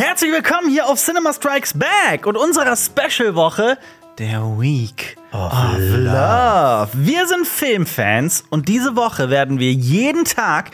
Herzlich 0.00 0.32
willkommen 0.32 0.70
hier 0.70 0.86
auf 0.86 0.98
Cinema 0.98 1.30
Strikes 1.30 1.74
Back 1.74 2.24
und 2.24 2.34
unserer 2.34 2.74
Special-Woche 2.74 3.76
der 4.18 4.40
Week 4.58 5.18
of, 5.30 5.52
Love. 5.52 6.88
Wir 6.94 7.26
sind 7.26 7.46
Filmfans 7.46 8.42
und 8.48 8.68
diese 8.68 8.96
Woche 8.96 9.28
werden 9.28 9.58
wir 9.58 9.72
jeden 9.72 10.24
Tag 10.24 10.70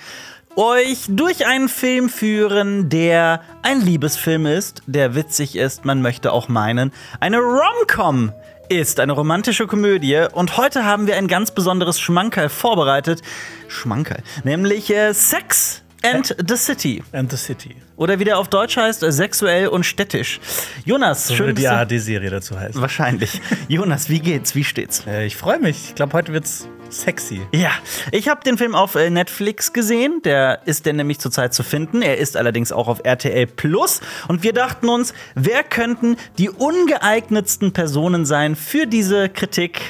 euch 0.55 1.07
durch 1.09 1.45
einen 1.45 1.69
Film 1.69 2.09
führen, 2.09 2.89
der 2.89 3.41
ein 3.63 3.81
Liebesfilm 3.81 4.47
ist, 4.47 4.83
der 4.87 5.17
witzig 5.17 5.57
ist, 5.57 5.85
man 5.85 6.03
möchte 6.03 6.31
auch 6.31 6.47
meinen, 6.47 6.93
eine 7.19 7.39
Rom-Com 7.39 8.33
ist 8.69 9.01
eine 9.01 9.11
romantische 9.11 9.67
Komödie 9.67 10.25
und 10.35 10.57
heute 10.57 10.85
haben 10.85 11.09
wir 11.09 11.17
ein 11.17 11.27
ganz 11.27 11.51
besonderes 11.51 11.99
Schmankerl 11.99 12.49
vorbereitet. 12.49 13.23
Schmankerl, 13.67 14.23
nämlich 14.45 14.89
äh, 14.91 15.13
Sex 15.15 15.83
and 16.03 16.35
the 16.49 16.57
City. 16.57 17.03
And 17.13 17.31
the 17.31 17.37
City. 17.37 17.77
Oder 17.97 18.19
wie 18.19 18.25
der 18.25 18.39
auf 18.39 18.49
Deutsch 18.49 18.77
heißt, 18.77 19.01
sexuell 19.01 19.69
und 19.69 19.85
städtisch. 19.85 20.41
Jonas, 20.85 21.29
So 21.29 21.35
schön 21.35 21.47
würde 21.47 21.61
die 21.61 21.69
ARD-Serie 21.69 22.31
dazu 22.31 22.59
heißen. 22.59 22.81
Wahrscheinlich. 22.81 23.41
Jonas, 23.69 24.09
wie 24.09 24.21
geht's? 24.21 24.55
Wie 24.55 24.65
steht's? 24.65 25.05
Äh, 25.07 25.27
ich 25.27 25.37
freue 25.37 25.59
mich. 25.59 25.89
Ich 25.89 25.95
glaube, 25.95 26.13
heute 26.13 26.33
wird's 26.33 26.69
sexy. 26.91 27.41
Ja, 27.53 27.71
ich 28.13 28.29
habe 28.29 28.43
den 28.45 28.59
Film 28.59 28.75
auf 28.75 28.95
äh, 28.95 29.11
Netflix 29.11 29.73
gesehen. 29.73 30.21
Der 30.25 30.61
ist 30.67 30.87
denn 30.87 30.97
nämlich 30.97 31.19
zurzeit 31.19 31.55
zu 31.55 31.63
finden. 31.63 32.03
Er 32.03 32.19
ist 32.19 32.37
allerdings 32.37 32.71
auch 32.73 32.89
auf 32.89 33.01
RTL 33.05 33.47
Plus. 33.47 34.01
Und 34.29 34.43
wir 34.43 34.53
dachten 34.53 34.89
uns, 34.89 35.15
wer 35.35 35.63
könnten 35.65 36.17
die 36.39 36.51
ungeeignetsten 36.51 37.73
Personen 37.73 38.25
sein 38.27 38.55
für 38.57 38.87
diese 38.87 39.29
Kritik? 39.29 39.81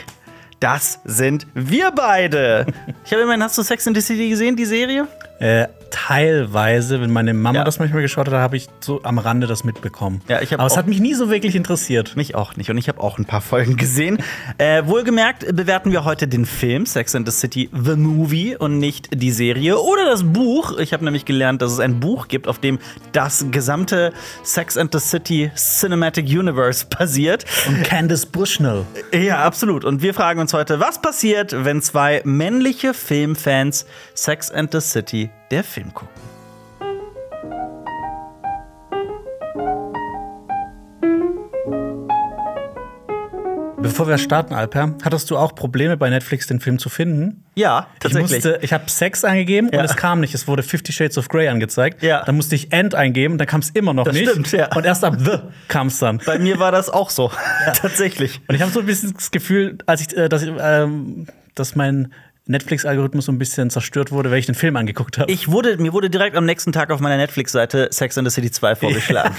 Das 0.60 1.00
sind 1.04 1.46
wir 1.54 1.90
beide. 1.90 2.66
Ich 3.04 3.12
habe 3.12 3.22
immerhin, 3.22 3.42
hast 3.42 3.56
du 3.56 3.62
Sex 3.62 3.86
in 3.86 3.94
the 3.94 4.00
City 4.00 4.30
gesehen, 4.30 4.56
die 4.56 4.64
Serie? 4.64 5.06
Äh, 5.38 5.68
teilweise, 5.90 7.00
wenn 7.00 7.10
meine 7.10 7.34
Mama 7.34 7.58
Ja. 7.58 7.64
das 7.64 7.78
manchmal 7.78 8.02
geschaut 8.02 8.26
hat, 8.28 8.34
habe 8.34 8.56
ich 8.56 8.68
so 8.80 9.00
am 9.02 9.18
Rande 9.18 9.46
das 9.46 9.64
mitbekommen. 9.64 10.20
Ja, 10.28 10.40
ich 10.42 10.52
Aber 10.54 10.66
es 10.66 10.76
hat 10.76 10.86
mich 10.86 11.00
nie 11.00 11.14
so 11.14 11.30
wirklich 11.30 11.54
interessiert. 11.56 12.16
Mich 12.16 12.34
auch 12.34 12.56
nicht. 12.56 12.70
Und 12.70 12.78
ich 12.78 12.88
habe 12.88 13.00
auch 13.00 13.18
ein 13.18 13.24
paar 13.24 13.40
Folgen 13.40 13.76
gesehen. 13.76 14.18
Äh, 14.58 14.86
wohlgemerkt 14.86 15.54
bewerten 15.54 15.92
wir 15.92 16.04
heute 16.04 16.28
den 16.28 16.46
Film 16.46 16.86
Sex 16.86 17.14
and 17.14 17.28
the 17.28 17.32
City 17.36 17.68
The 17.72 17.96
Movie 17.96 18.56
und 18.56 18.78
nicht 18.78 19.08
die 19.14 19.30
Serie 19.30 19.78
oder 19.78 20.04
das 20.06 20.22
Buch. 20.24 20.78
Ich 20.78 20.92
habe 20.92 21.04
nämlich 21.04 21.24
gelernt, 21.24 21.60
dass 21.62 21.72
es 21.72 21.80
ein 21.80 22.00
Buch 22.00 22.28
gibt, 22.28 22.48
auf 22.48 22.58
dem 22.58 22.78
das 23.12 23.46
gesamte 23.50 24.12
Sex 24.44 24.76
and 24.78 24.92
the 24.92 24.98
City 25.00 25.50
Cinematic 25.56 26.26
Universe 26.26 26.86
basiert. 26.98 27.44
Und 27.68 27.82
Candice 27.84 28.24
Bushnell. 28.26 28.84
Ja, 29.12 29.44
absolut. 29.44 29.84
Und 29.84 30.00
wir 30.02 30.14
fragen 30.14 30.40
uns 30.40 30.52
heute, 30.54 30.80
was 30.80 31.00
passiert, 31.02 31.54
wenn 31.64 31.82
zwei 31.82 32.22
männliche 32.24 32.94
Filmfans 32.94 33.84
Sex 34.14 34.50
and 34.50 34.72
the 34.72 34.80
City 34.80 35.30
der 35.50 35.64
Film 35.64 35.92
gucken? 35.94 36.14
Bevor 43.78 44.08
wir 44.08 44.18
starten, 44.18 44.54
Alper, 44.54 44.94
hattest 45.04 45.30
du 45.30 45.36
auch 45.36 45.54
Probleme 45.54 45.96
bei 45.96 46.08
Netflix, 46.10 46.46
den 46.46 46.60
Film 46.60 46.78
zu 46.78 46.88
finden? 46.88 47.44
Ja, 47.54 47.86
Ich, 47.94 48.00
tatsächlich. 48.00 48.32
musste, 48.32 48.58
ich 48.62 48.72
habe 48.72 48.88
Sex 48.90 49.22
eingegeben 49.24 49.70
Ja. 49.72 49.78
und 49.80 49.84
es 49.84 49.94
kam 49.96 50.20
nicht. 50.20 50.34
Es 50.34 50.48
wurde 50.48 50.62
Fifty 50.62 50.92
Shades 50.92 51.16
of 51.18 51.28
Grey 51.28 51.46
angezeigt. 51.48 52.02
Ja. 52.02 52.24
Dann 52.24 52.36
musste 52.36 52.54
ich 52.56 52.72
End 52.72 52.94
eingeben, 52.94 53.38
dann 53.38 53.46
kam 53.46 53.60
es 53.60 53.70
immer 53.70 53.92
noch 53.94 54.04
Das 54.04 54.14
nicht. 54.14 54.28
stimmt, 54.28 54.50
ja. 54.52 54.74
Und 54.74 54.84
erst 54.86 55.04
ab 55.04 55.16
The 55.18 55.38
kam 55.68 55.86
es 55.88 55.98
dann. 55.98 56.20
Bei 56.26 56.38
mir 56.38 56.58
war 56.58 56.72
das 56.72 56.88
auch 56.90 57.10
so. 57.10 57.30
Tatsächlich. 57.76 58.40
Und 58.48 58.54
ich 58.56 58.62
habe 58.62 58.72
so 58.72 58.80
ein 58.80 58.86
bisschen 58.86 59.12
das 59.14 59.30
Gefühl, 59.30 59.78
als 59.86 60.00
ich, 60.00 60.16
äh, 60.16 60.28
dass, 60.28 60.42
ich, 60.42 60.50
ähm, 60.58 61.26
dass 61.54 61.76
mein 61.76 62.12
Netflix-Algorithmus 62.48 63.24
so 63.24 63.32
ein 63.32 63.38
bisschen 63.38 63.70
zerstört 63.70 64.12
wurde, 64.12 64.30
weil 64.30 64.38
ich 64.38 64.46
den 64.46 64.54
Film 64.54 64.76
angeguckt 64.76 65.18
habe. 65.18 65.30
Ich 65.30 65.50
wurde, 65.50 65.76
mir 65.78 65.92
wurde 65.92 66.08
direkt 66.08 66.36
am 66.36 66.44
nächsten 66.44 66.70
Tag 66.70 66.90
auf 66.92 67.00
meiner 67.00 67.16
Netflix-Seite 67.16 67.88
Sex 67.90 68.16
and 68.16 68.28
the 68.28 68.32
City 68.32 68.50
2 68.50 68.76
vorgeschlagen. 68.76 69.34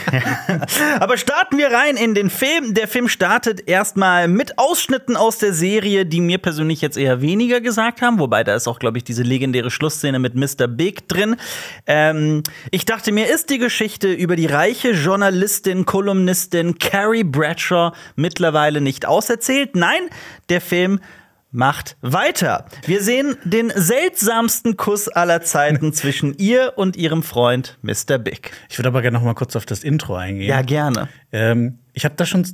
Aber 1.00 1.18
starten 1.18 1.58
wir 1.58 1.72
rein 1.72 1.96
in 1.96 2.16
den 2.16 2.30
Film. 2.30 2.74
Der 2.74 2.88
Film 2.88 3.08
startet 3.08 3.68
erstmal 3.68 4.28
mit 4.28 4.60
Ausschnitten 4.60 5.16
aus 5.16 5.38
der 5.38 5.54
Serie, 5.54 6.06
die 6.06 6.20
mir 6.20 6.38
persönlich 6.38 6.82
jetzt 6.82 6.98
eher 6.98 7.22
weniger 7.22 7.62
gesagt 7.62 8.02
haben. 8.02 8.20
Wobei 8.20 8.44
da 8.44 8.56
ist 8.56 8.68
auch, 8.68 8.80
glaube 8.80 8.98
ich, 8.98 9.06
diese 9.06 9.24
legendäre 9.24 9.72
Schlussszene 9.72 10.20
mit 10.20 10.36
Mr. 10.36 10.68
Big 10.68 11.08
drin. 11.08 11.38
Ähm, 11.86 12.44
ich 12.72 12.84
dachte 12.84 13.14
mir, 13.14 13.34
ist 13.34 13.50
die 13.50 13.58
Geschichte 13.58 14.12
über 14.12 14.36
die 14.36 14.48
reiche 14.48 14.92
Journalistin, 14.92 15.86
Kolumnistin 15.86 16.78
Carrie 16.78 17.24
Bradshaw 17.24 17.94
mittlerweile 18.18 18.82
nicht 18.82 19.06
auserzählt? 19.06 19.78
Nein, 19.78 20.10
der 20.50 20.60
Film 20.60 21.00
macht 21.52 21.98
weiter. 22.02 22.66
Wir 22.86 23.02
sehen 23.02 23.36
den 23.44 23.72
seltsamsten 23.76 24.78
Kuss 24.78 25.08
aller 25.08 25.42
Zeiten 25.42 25.94
zwischen 25.94 26.38
ihr 26.38 26.74
und 26.76 26.96
ihrem 26.96 27.24
Freund 27.24 27.78
Mr. 27.82 28.18
Big. 28.18 28.52
Ich 28.70 28.78
würde 28.78 28.90
aber 28.90 29.02
gerne 29.02 29.18
noch 29.18 29.26
mal 29.26 29.34
kurz 29.34 29.56
auf 29.56 29.66
das 29.66 29.84
Intro 29.84 30.16
eingehen. 30.16 30.50
Ja, 30.50 30.62
gerne. 30.62 31.10
Ähm, 31.32 31.80
ich 31.94 32.06
habe 32.06 32.16
da 32.16 32.26
schon 32.26 32.46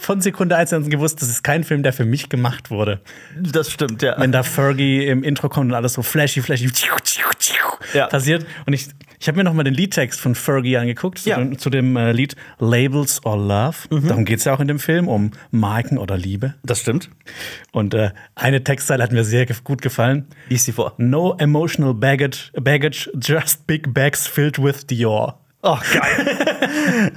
von 0.00 0.20
Sekunde 0.20 0.56
eins 0.56 0.72
an 0.72 0.88
gewusst, 0.88 1.20
das 1.20 1.28
ist 1.28 1.42
kein 1.42 1.64
Film, 1.64 1.82
der 1.82 1.92
für 1.92 2.04
mich 2.04 2.28
gemacht 2.28 2.70
wurde. 2.70 3.00
Das 3.40 3.70
stimmt, 3.70 4.02
ja. 4.02 4.14
Wenn 4.18 4.30
da 4.30 4.42
Fergie 4.42 5.04
im 5.06 5.24
Intro 5.24 5.48
kommt 5.48 5.70
und 5.70 5.74
alles 5.74 5.94
so 5.94 6.02
flashy, 6.02 6.40
flashy 6.42 6.70
Ja. 7.92 8.06
passiert. 8.06 8.46
Und 8.66 8.72
ich, 8.72 8.88
ich 9.24 9.28
habe 9.28 9.38
mir 9.38 9.44
noch 9.44 9.54
mal 9.54 9.62
den 9.62 9.72
Liedtext 9.72 10.20
von 10.20 10.34
Fergie 10.34 10.76
angeguckt, 10.76 11.18
zu 11.20 11.30
Ja. 11.30 11.38
dem, 11.38 11.56
zu 11.56 11.70
dem 11.70 11.96
äh, 11.96 12.12
Lied 12.12 12.36
Labels 12.58 13.24
or 13.24 13.38
Love. 13.38 13.88
Darum 14.06 14.26
geht 14.26 14.40
es 14.40 14.44
ja 14.44 14.52
auch 14.54 14.60
in 14.60 14.68
dem 14.68 14.78
Film, 14.78 15.08
um 15.08 15.30
Marken 15.50 15.96
oder 15.96 16.18
Liebe. 16.18 16.52
Das 16.62 16.80
stimmt. 16.80 17.08
Und 17.72 17.94
äh, 17.94 18.10
eine 18.34 18.62
Textzeile 18.62 19.02
hat 19.02 19.12
mir 19.12 19.24
sehr 19.24 19.46
gut 19.64 19.80
gefallen. 19.80 20.26
Lies 20.50 20.66
sie 20.66 20.72
vor. 20.72 20.92
No 20.98 21.34
emotional 21.38 21.94
baggage, 21.94 22.50
baggage, 22.60 23.10
just 23.18 23.66
big 23.66 23.94
bags 23.94 24.26
filled 24.26 24.62
with 24.62 24.86
Dior. 24.86 25.38
Oh, 25.66 25.78
geil. 25.94 27.12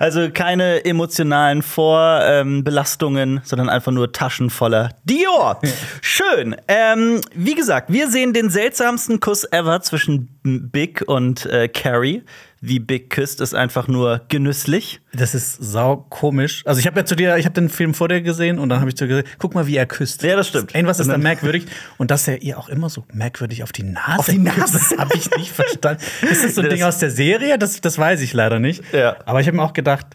also 0.00 0.30
keine 0.30 0.84
emotionalen 0.84 1.62
Vorbelastungen, 1.62 3.40
sondern 3.44 3.68
einfach 3.68 3.92
nur 3.92 4.10
Taschen 4.10 4.50
voller 4.50 4.88
Dior. 5.04 5.60
Schön. 6.00 6.56
Ähm, 6.66 7.20
wie 7.34 7.54
gesagt, 7.54 7.92
wir 7.92 8.10
sehen 8.10 8.32
den 8.32 8.50
seltsamsten 8.50 9.20
Kuss 9.20 9.44
ever 9.52 9.80
zwischen 9.80 10.28
Big 10.42 11.04
und 11.06 11.46
äh, 11.46 11.68
Carrie. 11.68 12.24
Wie 12.60 12.80
Big 12.80 13.10
küsst, 13.10 13.40
ist 13.40 13.54
einfach 13.54 13.86
nur 13.86 14.22
genüsslich. 14.28 15.00
Das 15.12 15.34
ist 15.34 15.54
sau 15.60 15.96
komisch. 16.08 16.62
Also 16.66 16.80
ich 16.80 16.86
habe 16.86 16.98
ja 17.00 17.04
zu 17.06 17.14
dir, 17.14 17.36
ich 17.36 17.44
habe 17.44 17.54
den 17.54 17.68
Film 17.68 17.94
vor 17.94 18.08
dir 18.08 18.20
gesehen 18.20 18.58
und 18.58 18.68
dann 18.68 18.80
habe 18.80 18.90
ich 18.90 18.96
zu 18.96 19.06
dir 19.06 19.22
gesagt, 19.22 19.38
guck 19.38 19.54
mal, 19.54 19.66
wie 19.68 19.76
er 19.76 19.86
küsst. 19.86 20.22
Ja, 20.24 20.34
das 20.36 20.48
stimmt. 20.48 20.74
Irgendwas 20.74 20.98
ist 20.98 21.06
da 21.06 21.12
dann- 21.12 21.22
merkwürdig 21.22 21.66
und 21.98 22.10
dass 22.10 22.26
er 22.26 22.42
ihr 22.42 22.58
auch 22.58 22.68
immer 22.68 22.88
so 22.90 23.04
merkwürdig 23.12 23.62
auf 23.62 23.70
die 23.72 23.84
Nase 23.84 24.18
Auf 24.18 24.26
die 24.26 24.38
Nase. 24.38 24.60
das 24.72 24.98
habe 24.98 25.14
ich 25.14 25.30
nicht 25.36 25.52
verstanden. 25.52 26.02
Ist 26.30 26.44
das 26.44 26.54
so 26.56 26.60
ein 26.60 26.64
Das- 26.68 26.74
Ding 26.74 26.82
aus 26.82 26.98
der 26.98 27.10
Serie? 27.10 27.58
Das, 27.58 27.80
das 27.80 27.96
weiß 27.96 28.20
ich 28.22 28.32
leider 28.32 28.58
nicht. 28.58 28.82
Ja. 28.92 29.16
Aber 29.24 29.40
ich 29.40 29.46
habe 29.46 29.56
mir 29.56 29.62
auch 29.62 29.72
gedacht, 29.72 30.06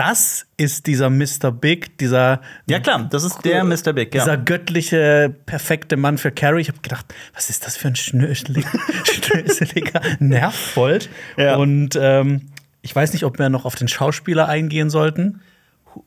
das 0.00 0.46
ist 0.56 0.86
dieser 0.86 1.10
Mr. 1.10 1.50
Big, 1.52 1.98
dieser 1.98 2.40
Ja, 2.66 2.80
klar, 2.80 3.06
das 3.10 3.24
ist 3.24 3.44
der 3.44 3.64
Mr. 3.64 3.92
Big, 3.92 4.14
ja. 4.14 4.22
dieser 4.24 4.36
göttliche, 4.36 5.34
perfekte 5.46 5.96
Mann 5.96 6.18
für 6.18 6.30
Carrie. 6.30 6.60
Ich 6.62 6.68
habe 6.68 6.80
gedacht, 6.80 7.06
was 7.34 7.50
ist 7.50 7.66
das 7.66 7.76
für 7.76 7.88
ein 7.88 7.96
schnöselig, 7.96 8.64
schnöseliger 9.04 10.00
Nervbold? 10.18 11.08
Ja. 11.36 11.56
Und 11.56 11.98
ähm, 12.00 12.48
ich 12.82 12.94
weiß 12.96 13.12
nicht, 13.12 13.24
ob 13.24 13.38
wir 13.38 13.48
noch 13.48 13.64
auf 13.64 13.74
den 13.74 13.88
Schauspieler 13.88 14.48
eingehen 14.48 14.90
sollten. 14.90 15.42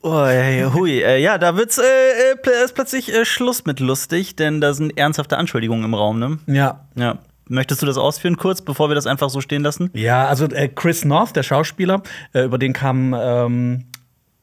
Oh, 0.00 0.24
hey, 0.24 0.64
hui. 0.72 1.02
Äh, 1.02 1.18
ja, 1.22 1.36
da 1.38 1.56
wird's 1.56 1.78
äh, 1.78 1.82
äh, 1.82 2.34
pl- 2.42 2.64
ist 2.64 2.74
plötzlich 2.74 3.12
äh, 3.14 3.24
Schluss 3.24 3.66
mit 3.66 3.80
lustig, 3.80 4.34
denn 4.34 4.60
da 4.62 4.72
sind 4.72 4.96
ernsthafte 4.96 5.36
Anschuldigungen 5.36 5.84
im 5.84 5.94
Raum, 5.94 6.18
ne? 6.18 6.38
Ja. 6.46 6.86
Ja. 6.96 7.18
Möchtest 7.48 7.82
du 7.82 7.86
das 7.86 7.98
ausführen 7.98 8.36
kurz, 8.36 8.62
bevor 8.62 8.88
wir 8.88 8.94
das 8.94 9.06
einfach 9.06 9.28
so 9.30 9.40
stehen 9.40 9.62
lassen? 9.62 9.90
Ja, 9.92 10.26
also 10.26 10.46
äh, 10.46 10.68
Chris 10.68 11.04
North, 11.04 11.36
der 11.36 11.42
Schauspieler, 11.42 12.02
äh, 12.32 12.44
über 12.44 12.58
den 12.58 12.72
kam. 12.72 13.14
Ähm, 13.18 13.84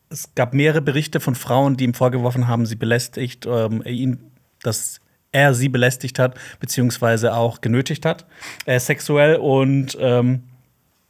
es 0.09 0.35
gab 0.35 0.53
mehrere 0.53 0.81
Berichte 0.81 1.19
von 1.19 1.35
Frauen, 1.35 1.77
die 1.77 1.85
ihm 1.85 1.93
vorgeworfen 1.93 2.47
haben, 2.47 2.65
sie 2.65 2.75
belästigt, 2.75 3.47
ähm, 3.49 3.81
ihn, 3.85 4.19
dass 4.61 4.99
er 5.31 5.53
sie 5.53 5.69
belästigt 5.69 6.19
hat, 6.19 6.35
beziehungsweise 6.59 7.33
auch 7.33 7.61
genötigt 7.61 8.05
hat, 8.05 8.25
äh, 8.65 8.79
sexuell. 8.79 9.37
Und 9.37 9.97
ähm, 9.99 10.43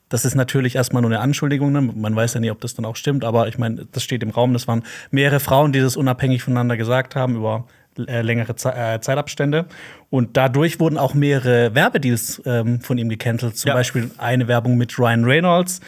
das 0.09 0.25
ist 0.25 0.35
natürlich 0.35 0.75
erstmal 0.75 1.01
nur 1.01 1.09
eine 1.09 1.19
Anschuldigung. 1.19 1.71
Ne? 1.71 1.81
Man 1.81 2.15
weiß 2.15 2.35
ja 2.35 2.39
nicht, 2.39 2.51
ob 2.51 2.61
das 2.61 2.75
dann 2.75 2.85
auch 2.85 2.95
stimmt, 2.95 3.23
aber 3.25 3.47
ich 3.47 3.57
meine, 3.57 3.87
das 3.91 4.03
steht 4.03 4.21
im 4.23 4.29
Raum. 4.29 4.53
Das 4.53 4.67
waren 4.67 4.83
mehrere 5.09 5.39
Frauen, 5.39 5.71
die 5.71 5.79
das 5.79 5.97
unabhängig 5.97 6.43
voneinander 6.43 6.77
gesagt 6.77 7.15
haben 7.15 7.35
über 7.35 7.65
äh, 8.07 8.21
längere 8.21 8.55
Ze 8.55 8.73
äh, 8.73 8.99
Zeitabstände. 9.01 9.65
Und 10.09 10.35
dadurch 10.37 10.79
wurden 10.79 10.97
auch 10.97 11.13
mehrere 11.13 11.73
Werbedeals 11.75 12.41
ähm, 12.45 12.81
von 12.81 12.97
ihm 12.97 13.09
gecancelt. 13.09 13.57
Zum 13.57 13.69
Ja. 13.69 13.73
Beispiel 13.75 14.11
eine 14.17 14.47
Werbung 14.47 14.77
mit 14.77 14.97
Ryan 14.99 15.23
Reynolds. 15.25 15.79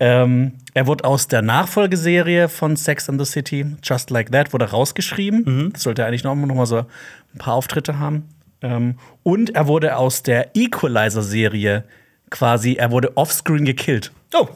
Ähm, 0.00 0.52
er 0.74 0.86
wurde 0.86 1.04
aus 1.04 1.28
der 1.28 1.42
Nachfolgeserie 1.42 2.48
von 2.48 2.76
Sex 2.76 3.08
and 3.08 3.18
the 3.20 3.24
City, 3.30 3.64
Just 3.82 4.10
Like 4.10 4.30
That, 4.32 4.52
wurde 4.52 4.70
rausgeschrieben. 4.70 5.70
Das 5.72 5.82
sollte 5.82 6.04
eigentlich 6.04 6.24
noch, 6.24 6.34
noch 6.34 6.54
mal 6.54 6.66
so 6.66 6.78
ein 6.78 7.38
paar 7.38 7.54
Auftritte 7.54 7.98
haben. 7.98 8.28
Ähm, 8.62 8.96
und 9.22 9.54
er 9.54 9.66
wurde 9.66 9.96
aus 9.96 10.22
der 10.22 10.50
Equalizer-Serie 10.54 11.84
quasi, 12.30 12.74
er 12.74 12.90
wurde 12.90 13.16
offscreen 13.16 13.64
gekillt. 13.64 14.12
Oh. 14.34 14.48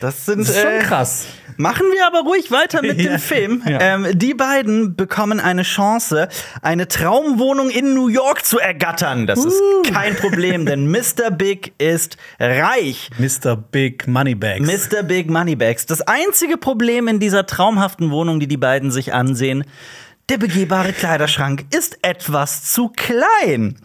Das 0.00 0.26
sind 0.26 0.38
Das 0.40 0.50
ist 0.50 0.60
schon 0.62 0.70
äh, 0.72 0.78
krass. 0.78 1.26
Machen 1.60 1.86
wir 1.92 2.06
aber 2.06 2.20
ruhig 2.20 2.52
weiter 2.52 2.82
mit 2.82 3.00
Ja. 3.00 3.10
dem 3.10 3.18
Film. 3.18 3.62
Ja. 3.68 3.80
Ähm, 3.80 4.06
die 4.16 4.32
beiden 4.32 4.94
bekommen 4.94 5.40
eine 5.40 5.64
Chance, 5.64 6.28
eine 6.62 6.86
Traumwohnung 6.86 7.68
in 7.68 7.94
New 7.94 8.06
York 8.06 8.44
zu 8.44 8.60
ergattern. 8.60 9.26
Das 9.26 9.44
ist 9.44 9.60
kein 9.92 10.14
Problem, 10.14 10.66
denn 10.66 10.86
Mr. 10.90 11.32
Big 11.32 11.72
ist 11.78 12.16
reich. 12.38 13.10
Mr. 13.18 13.56
Big 13.56 14.06
Moneybags. 14.06 14.60
Mr. 14.92 15.02
Big 15.02 15.28
Moneybags. 15.28 15.84
Das 15.84 16.00
einzige 16.02 16.58
Problem 16.58 17.08
in 17.08 17.18
dieser 17.18 17.44
traumhaften 17.44 18.12
Wohnung, 18.12 18.38
die 18.38 18.46
die 18.46 18.56
beiden 18.56 18.92
sich 18.92 19.12
ansehen, 19.12 19.64
der 20.28 20.38
begehbare 20.38 20.92
Kleiderschrank 20.92 21.64
ist 21.76 21.98
etwas 22.02 22.64
zu 22.72 22.90
klein. 22.90 23.78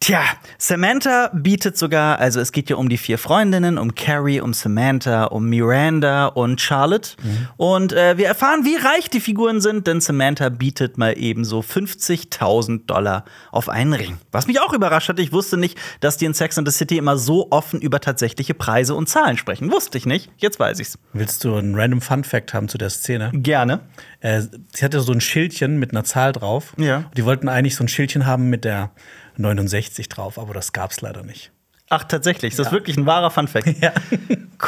Tja, 0.00 0.22
Samantha 0.58 1.28
bietet 1.34 1.76
sogar, 1.76 2.20
also 2.20 2.38
es 2.38 2.52
geht 2.52 2.70
ja 2.70 2.76
um 2.76 2.88
die 2.88 2.98
vier 2.98 3.18
Freundinnen, 3.18 3.78
um 3.78 3.96
Carrie, 3.96 4.40
um 4.40 4.54
Samantha, 4.54 5.24
um 5.24 5.48
Miranda 5.48 6.26
und 6.26 6.60
Charlotte. 6.60 7.16
Und 7.56 7.92
äh, 7.92 8.16
wir 8.16 8.26
erfahren, 8.26 8.64
wie 8.64 8.76
reich 8.76 9.10
die 9.10 9.18
Figuren 9.18 9.60
sind, 9.60 9.88
denn 9.88 10.00
Samantha 10.00 10.50
bietet 10.50 10.98
mal 10.98 11.18
eben 11.18 11.44
so 11.44 11.60
50.000 11.60 12.86
Dollar 12.86 13.24
auf 13.50 13.68
einen 13.68 13.92
Ring. 13.92 14.18
Was 14.30 14.46
mich 14.46 14.60
auch 14.60 14.72
überrascht 14.72 15.08
hat, 15.08 15.18
ich 15.18 15.32
wusste 15.32 15.56
nicht, 15.56 15.76
dass 15.98 16.16
die 16.16 16.26
in 16.26 16.34
Sex 16.34 16.56
and 16.58 16.68
the 16.68 16.72
City 16.72 16.96
immer 16.96 17.18
so 17.18 17.48
offen 17.50 17.80
über 17.80 18.00
tatsächliche 18.00 18.54
Preise 18.54 18.94
und 18.94 19.08
Zahlen 19.08 19.36
sprechen. 19.36 19.70
Wusste 19.72 19.98
ich 19.98 20.06
nicht, 20.06 20.30
jetzt 20.36 20.60
weiß 20.60 20.78
ich's. 20.78 20.96
Willst 21.12 21.42
du 21.42 21.56
einen 21.56 21.74
random 21.74 22.00
Fun 22.00 22.22
Fact 22.22 22.54
haben 22.54 22.68
zu 22.68 22.78
der 22.78 22.90
Szene? 22.90 23.30
Gerne. 23.34 23.80
Äh, 24.20 24.42
sie 24.72 24.84
hatte 24.84 25.00
so 25.00 25.12
ein 25.12 25.20
Schildchen 25.20 25.78
mit 25.78 25.90
einer 25.90 26.04
Zahl 26.04 26.32
drauf. 26.32 26.72
Ja. 26.76 27.10
Die 27.16 27.24
wollten 27.24 27.48
eigentlich 27.48 27.74
so 27.74 27.82
ein 27.82 27.88
Schildchen 27.88 28.26
haben 28.26 28.48
mit 28.48 28.64
der 28.64 28.92
69 29.38 30.08
drauf, 30.08 30.38
aber 30.38 30.54
das 30.54 30.72
gab's 30.72 31.00
leider 31.00 31.22
nicht. 31.22 31.50
Ach, 31.90 32.04
tatsächlich, 32.04 32.52
ist 32.52 32.58
das 32.58 32.70
wirklich 32.70 32.98
ein 32.98 33.06
wahrer 33.06 33.30
Funfact? 33.30 33.66
Ja. 33.80 33.92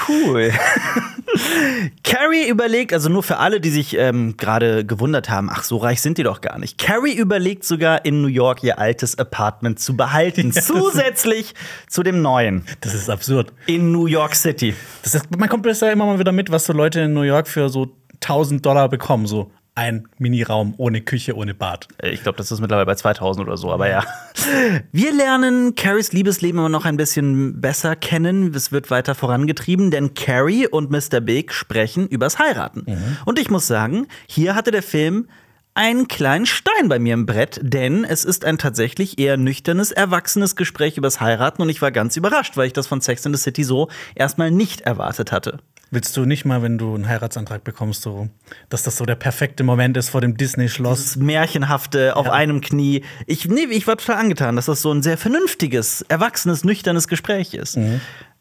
Cool. 0.08 0.52
Carrie 2.02 2.48
überlegt, 2.48 2.92
also 2.92 3.08
nur 3.08 3.22
für 3.22 3.38
alle, 3.38 3.60
die 3.60 3.70
sich 3.70 3.96
ähm, 3.96 4.36
gerade 4.36 4.84
gewundert 4.84 5.28
haben, 5.30 5.48
ach, 5.50 5.64
so 5.64 5.76
reich 5.76 6.00
sind 6.00 6.18
die 6.18 6.22
doch 6.22 6.40
gar 6.40 6.58
nicht. 6.58 6.78
Carrie 6.78 7.14
überlegt 7.14 7.64
sogar 7.64 8.04
in 8.04 8.22
New 8.22 8.28
York 8.28 8.62
ihr 8.62 8.78
altes 8.78 9.18
Apartment 9.18 9.78
zu 9.80 9.96
behalten, 9.96 10.52
zusätzlich 10.52 11.54
zu 11.88 12.02
dem 12.02 12.22
neuen 12.22 12.64
Das 12.80 12.94
ist 12.94 13.10
absurd. 13.10 13.52
in 13.66 13.92
New 13.92 14.06
York 14.06 14.34
City. 14.34 14.74
Das 15.02 15.14
ist, 15.14 15.36
man 15.36 15.48
kommt 15.48 15.64
bisher 15.64 15.92
immer 15.92 16.06
mal 16.06 16.18
wieder 16.18 16.32
mit, 16.32 16.50
was 16.50 16.64
so 16.66 16.72
Leute 16.72 17.00
in 17.00 17.12
New 17.12 17.22
York 17.22 17.48
für 17.48 17.68
so 17.68 17.94
1000 18.22 18.64
Dollar 18.64 18.88
bekommen. 18.88 19.26
So 19.26 19.50
ein 19.80 20.06
Miniraum 20.18 20.74
ohne 20.76 21.00
Küche, 21.00 21.34
ohne 21.34 21.54
Bad. 21.54 21.88
Äh, 22.02 22.10
Ich 22.10 22.22
glaube, 22.22 22.36
das 22.36 22.52
ist 22.52 22.60
mittlerweile 22.60 22.84
bei 22.84 22.94
2000 22.94 23.46
oder 23.46 23.56
so, 23.56 23.72
aber 23.72 23.88
ja. 23.88 24.04
Wir 24.92 25.12
lernen 25.14 25.74
Carries 25.74 26.12
Liebesleben 26.12 26.60
aber 26.60 26.68
noch 26.68 26.84
ein 26.84 26.98
bisschen 26.98 27.62
besser 27.62 27.96
kennen. 27.96 28.54
Es 28.54 28.72
wird 28.72 28.90
weiter 28.90 29.14
vorangetrieben, 29.14 29.90
denn 29.90 30.12
Carrie 30.12 30.66
und 30.68 30.90
Mr. 30.90 31.20
Big 31.20 31.52
sprechen 31.52 32.06
übers 32.06 32.38
Heiraten. 32.38 32.84
Und 33.24 33.38
ich 33.38 33.48
muss 33.50 33.66
sagen, 33.66 34.06
hier 34.26 34.54
hatte 34.54 34.70
der 34.70 34.82
Film 34.82 35.28
einen 35.72 36.08
kleinen 36.08 36.44
Stein 36.46 36.88
bei 36.88 36.98
mir 36.98 37.14
im 37.14 37.24
Brett, 37.24 37.58
denn 37.62 38.04
es 38.04 38.24
ist 38.24 38.44
ein 38.44 38.58
tatsächlich 38.58 39.18
eher 39.18 39.38
nüchternes, 39.38 39.92
erwachsenes 39.92 40.56
Gespräch 40.56 40.98
übers 40.98 41.20
Heiraten 41.22 41.62
und 41.62 41.70
ich 41.70 41.80
war 41.80 41.90
ganz 41.92 42.16
überrascht, 42.16 42.56
weil 42.58 42.66
ich 42.66 42.72
das 42.74 42.86
von 42.86 43.00
Sex 43.00 43.24
in 43.24 43.32
the 43.32 43.40
City 43.40 43.64
so 43.64 43.88
erstmal 44.14 44.50
nicht 44.50 44.82
erwartet 44.82 45.32
hatte. 45.32 45.58
Willst 45.92 46.16
du 46.16 46.24
nicht 46.24 46.44
mal, 46.44 46.62
wenn 46.62 46.78
du 46.78 46.94
einen 46.94 47.08
Heiratsantrag 47.08 47.64
bekommst, 47.64 48.02
so, 48.02 48.28
dass 48.68 48.84
das 48.84 48.96
so 48.96 49.04
der 49.04 49.16
perfekte 49.16 49.64
Moment 49.64 49.96
ist 49.96 50.10
vor 50.10 50.20
dem 50.20 50.36
Disney-Schloss? 50.36 51.04
das 51.04 51.16
Märchenhafte 51.16 52.14
auf 52.16 52.28
einem 52.28 52.60
Knie. 52.60 53.02
Ich, 53.26 53.48
nee, 53.48 53.64
ich 53.70 53.88
war 53.88 53.96
total 53.96 54.16
angetan, 54.16 54.54
dass 54.54 54.66
das 54.66 54.82
so 54.82 54.92
ein 54.92 55.02
sehr 55.02 55.18
vernünftiges, 55.18 56.02
erwachsenes, 56.02 56.62
nüchternes 56.62 57.08
Gespräch 57.08 57.54
ist. 57.54 57.76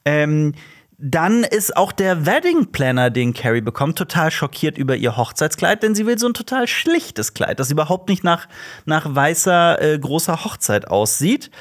Ähm, 0.06 0.54
dann 1.02 1.44
ist 1.44 1.78
auch 1.78 1.92
der 1.92 2.26
Wedding 2.26 2.72
Planner, 2.72 3.10
den 3.10 3.34
Carrie 3.34 3.62
bekommt, 3.62 3.98
total 3.98 4.32
schockiert 4.32 4.78
über 4.78 4.98
ihr 4.98 5.16
Hochzeitskleid, 5.16 5.82
denn 5.82 5.96
sie 5.96 6.06
will 6.06 6.20
so 6.20 6.28
ein 6.28 6.34
total 6.34 6.68
schlichtes 6.68 7.34
Kleid, 7.34 7.60
das 7.60 7.72
überhaupt 7.72 8.10
nicht 8.10 8.24
nach, 8.24 8.48
nach 8.86 9.16
weißer, 9.16 9.82
äh, 9.82 9.98
großer 9.98 10.44
Hochzeit 10.44 10.88
aussieht. 10.90 11.52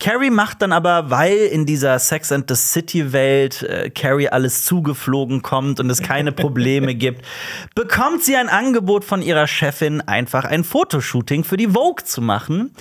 Carrie 0.00 0.30
macht 0.30 0.60
dann 0.60 0.72
aber, 0.72 1.10
weil 1.10 1.36
in 1.36 1.66
dieser 1.66 1.98
Sex 1.98 2.32
and 2.32 2.48
the 2.48 2.56
City 2.56 3.12
Welt 3.12 3.62
äh, 3.62 3.90
Carrie 3.90 4.28
alles 4.28 4.64
zugeflogen 4.64 5.42
kommt 5.42 5.80
und 5.80 5.88
es 5.88 6.02
keine 6.02 6.32
Probleme 6.32 6.94
gibt, 6.94 7.24
bekommt 7.74 8.22
sie 8.22 8.36
ein 8.36 8.48
Angebot 8.48 9.04
von 9.04 9.22
ihrer 9.22 9.46
Chefin, 9.46 10.00
einfach 10.00 10.44
ein 10.44 10.64
Fotoshooting 10.64 11.44
für 11.44 11.56
die 11.56 11.68
Vogue 11.68 12.04
zu 12.04 12.20
machen. 12.20 12.72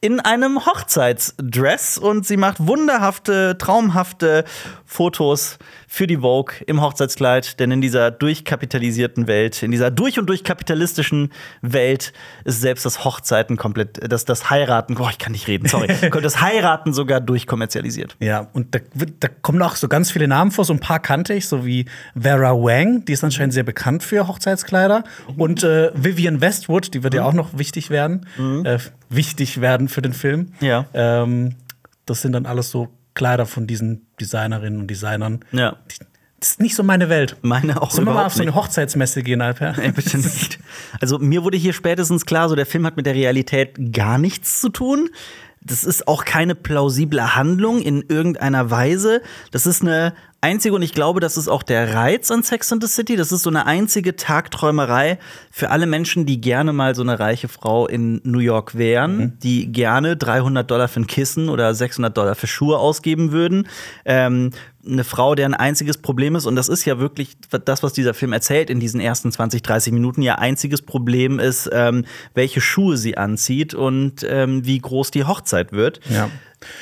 In 0.00 0.20
einem 0.20 0.64
Hochzeitsdress 0.64 1.98
und 1.98 2.24
sie 2.24 2.36
macht 2.36 2.64
wunderhafte, 2.64 3.58
traumhafte 3.58 4.44
Fotos 4.84 5.58
für 5.90 6.06
die 6.06 6.18
Vogue 6.18 6.54
im 6.66 6.82
Hochzeitskleid, 6.82 7.58
denn 7.58 7.70
in 7.70 7.80
dieser 7.80 8.10
durchkapitalisierten 8.10 9.26
Welt, 9.26 9.62
in 9.62 9.70
dieser 9.70 9.90
durch 9.90 10.18
und 10.18 10.26
durch 10.26 10.44
kapitalistischen 10.44 11.32
Welt 11.62 12.12
ist 12.44 12.60
selbst 12.60 12.84
das 12.84 13.06
Hochzeiten 13.06 13.56
komplett, 13.56 13.98
das, 14.12 14.26
das 14.26 14.50
Heiraten, 14.50 14.98
oh, 14.98 15.08
ich 15.10 15.18
kann 15.18 15.32
nicht 15.32 15.48
reden, 15.48 15.66
sorry, 15.66 15.88
das 16.22 16.42
Heiraten 16.42 16.92
sogar 16.92 17.22
durchkommerzialisiert. 17.22 18.16
Ja, 18.20 18.48
und 18.52 18.74
da, 18.74 18.80
da 19.18 19.28
kommen 19.40 19.62
auch 19.62 19.76
so 19.76 19.88
ganz 19.88 20.10
viele 20.10 20.28
Namen 20.28 20.50
vor. 20.50 20.66
So 20.66 20.74
ein 20.74 20.80
paar 20.80 21.00
kannte 21.00 21.32
ich, 21.32 21.48
so 21.48 21.64
wie 21.64 21.86
Vera 22.14 22.52
Wang, 22.52 23.06
die 23.06 23.14
ist 23.14 23.24
anscheinend 23.24 23.54
sehr 23.54 23.62
bekannt 23.62 24.02
für 24.02 24.28
Hochzeitskleider. 24.28 25.04
Und 25.38 25.64
äh, 25.64 25.90
Vivian 25.94 26.42
Westwood, 26.42 26.92
die 26.92 27.02
wird 27.02 27.14
ja 27.14 27.24
auch 27.24 27.32
noch 27.32 27.56
wichtig 27.56 27.88
werden, 27.88 28.26
äh, 28.64 28.78
wichtig 29.08 29.62
werden 29.62 29.88
für 29.88 30.02
den 30.02 30.12
Film. 30.12 30.52
Ja. 30.60 30.84
Ähm, 30.92 31.54
das 32.04 32.20
sind 32.20 32.32
dann 32.32 32.44
alles 32.44 32.70
so 32.70 32.88
Kleider 33.18 33.46
von 33.46 33.66
diesen 33.66 34.06
Designerinnen 34.20 34.80
und 34.80 34.86
Designern. 34.88 35.44
Ja. 35.50 35.76
Das 36.38 36.50
ist 36.50 36.60
nicht 36.60 36.76
so 36.76 36.84
meine 36.84 37.08
Welt. 37.08 37.36
Meine 37.42 37.82
auch 37.82 37.90
Sollen 37.90 38.06
wir 38.06 38.14
mal 38.14 38.26
auf 38.26 38.34
so 38.34 38.42
eine. 38.42 38.54
Hochzeitsmesse 38.54 39.24
gehen, 39.24 39.42
Alper? 39.42 39.76
Ey, 39.82 39.90
bitte 39.90 40.18
nicht. 40.18 40.60
Also 41.00 41.18
mir 41.18 41.42
wurde 41.42 41.56
hier 41.56 41.72
spätestens 41.72 42.24
klar, 42.26 42.48
so 42.48 42.54
der 42.54 42.64
Film 42.64 42.86
hat 42.86 42.96
mit 42.96 43.06
der 43.06 43.14
Realität 43.16 43.92
gar 43.92 44.18
nichts 44.18 44.60
zu 44.60 44.68
tun. 44.68 45.10
Das 45.60 45.82
ist 45.82 46.06
auch 46.06 46.24
keine 46.24 46.54
plausible 46.54 47.34
Handlung 47.34 47.82
in 47.82 48.04
irgendeiner 48.08 48.70
Weise. 48.70 49.20
Das 49.50 49.66
ist 49.66 49.82
eine 49.82 50.14
einzige, 50.40 50.74
und 50.74 50.82
ich 50.82 50.92
glaube, 50.92 51.20
das 51.20 51.36
ist 51.36 51.48
auch 51.48 51.62
der 51.62 51.94
Reiz 51.94 52.30
an 52.30 52.42
Sex 52.42 52.72
and 52.72 52.82
the 52.82 52.88
City. 52.88 53.16
Das 53.16 53.32
ist 53.32 53.42
so 53.42 53.50
eine 53.50 53.66
einzige 53.66 54.16
Tagträumerei 54.16 55.18
für 55.50 55.70
alle 55.70 55.86
Menschen, 55.86 56.26
die 56.26 56.40
gerne 56.40 56.72
mal 56.72 56.94
so 56.94 57.02
eine 57.02 57.18
reiche 57.18 57.48
Frau 57.48 57.86
in 57.86 58.20
New 58.24 58.38
York 58.38 58.76
wären, 58.76 59.38
die 59.42 59.72
gerne 59.72 60.16
300 60.16 60.70
Dollar 60.70 60.88
für 60.88 61.00
ein 61.00 61.06
Kissen 61.06 61.48
oder 61.48 61.74
600 61.74 62.16
Dollar 62.16 62.34
für 62.34 62.46
Schuhe 62.46 62.78
ausgeben 62.78 63.32
würden. 63.32 63.68
Ähm, 64.04 64.50
eine 64.86 65.04
Frau, 65.04 65.34
deren 65.34 65.54
einziges 65.54 65.98
Problem 65.98 66.36
ist, 66.36 66.46
und 66.46 66.56
das 66.56 66.68
ist 66.68 66.84
ja 66.84 66.98
wirklich 66.98 67.36
das, 67.64 67.82
was 67.82 67.92
dieser 67.92 68.14
Film 68.14 68.32
erzählt 68.32 68.70
in 68.70 68.80
diesen 68.80 69.00
ersten 69.00 69.30
20, 69.30 69.62
30 69.62 69.92
Minuten, 69.92 70.22
ihr 70.22 70.38
einziges 70.38 70.82
Problem 70.82 71.38
ist, 71.38 71.68
ähm, 71.72 72.04
welche 72.34 72.60
Schuhe 72.60 72.96
sie 72.96 73.18
anzieht 73.18 73.74
und 73.74 74.24
ähm, 74.28 74.64
wie 74.64 74.78
groß 74.78 75.10
die 75.10 75.24
Hochzeit 75.24 75.72
wird. 75.72 76.00
Ja. 76.08 76.30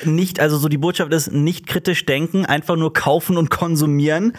Nicht, 0.03 0.39
also 0.39 0.57
so 0.57 0.67
die 0.69 0.77
Botschaft 0.77 1.13
ist, 1.13 1.31
nicht 1.31 1.67
kritisch 1.67 2.05
denken, 2.05 2.45
einfach 2.45 2.75
nur 2.75 2.93
kaufen 2.93 3.37
und 3.37 3.49
konsumieren. 3.49 4.33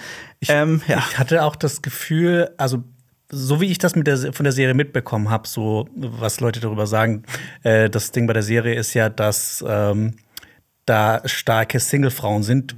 ähm, 0.48 0.82
ja. 0.88 0.98
Ich 1.10 1.18
hatte 1.18 1.44
auch 1.44 1.56
das 1.56 1.82
Gefühl, 1.82 2.50
also 2.56 2.82
so 3.30 3.60
wie 3.60 3.66
ich 3.66 3.78
das 3.78 3.94
mit 3.94 4.06
der, 4.06 4.32
von 4.32 4.44
der 4.44 4.52
Serie 4.52 4.74
mitbekommen 4.74 5.28
habe, 5.30 5.46
so 5.46 5.86
was 5.94 6.40
Leute 6.40 6.60
darüber 6.60 6.86
sagen, 6.86 7.24
äh, 7.62 7.90
das 7.90 8.10
Ding 8.10 8.26
bei 8.26 8.32
der 8.32 8.42
Serie 8.42 8.74
ist 8.74 8.94
ja, 8.94 9.10
dass 9.10 9.62
ähm, 9.68 10.14
da 10.86 11.20
starke 11.26 11.78
Singlefrauen 11.78 12.42
sind, 12.42 12.74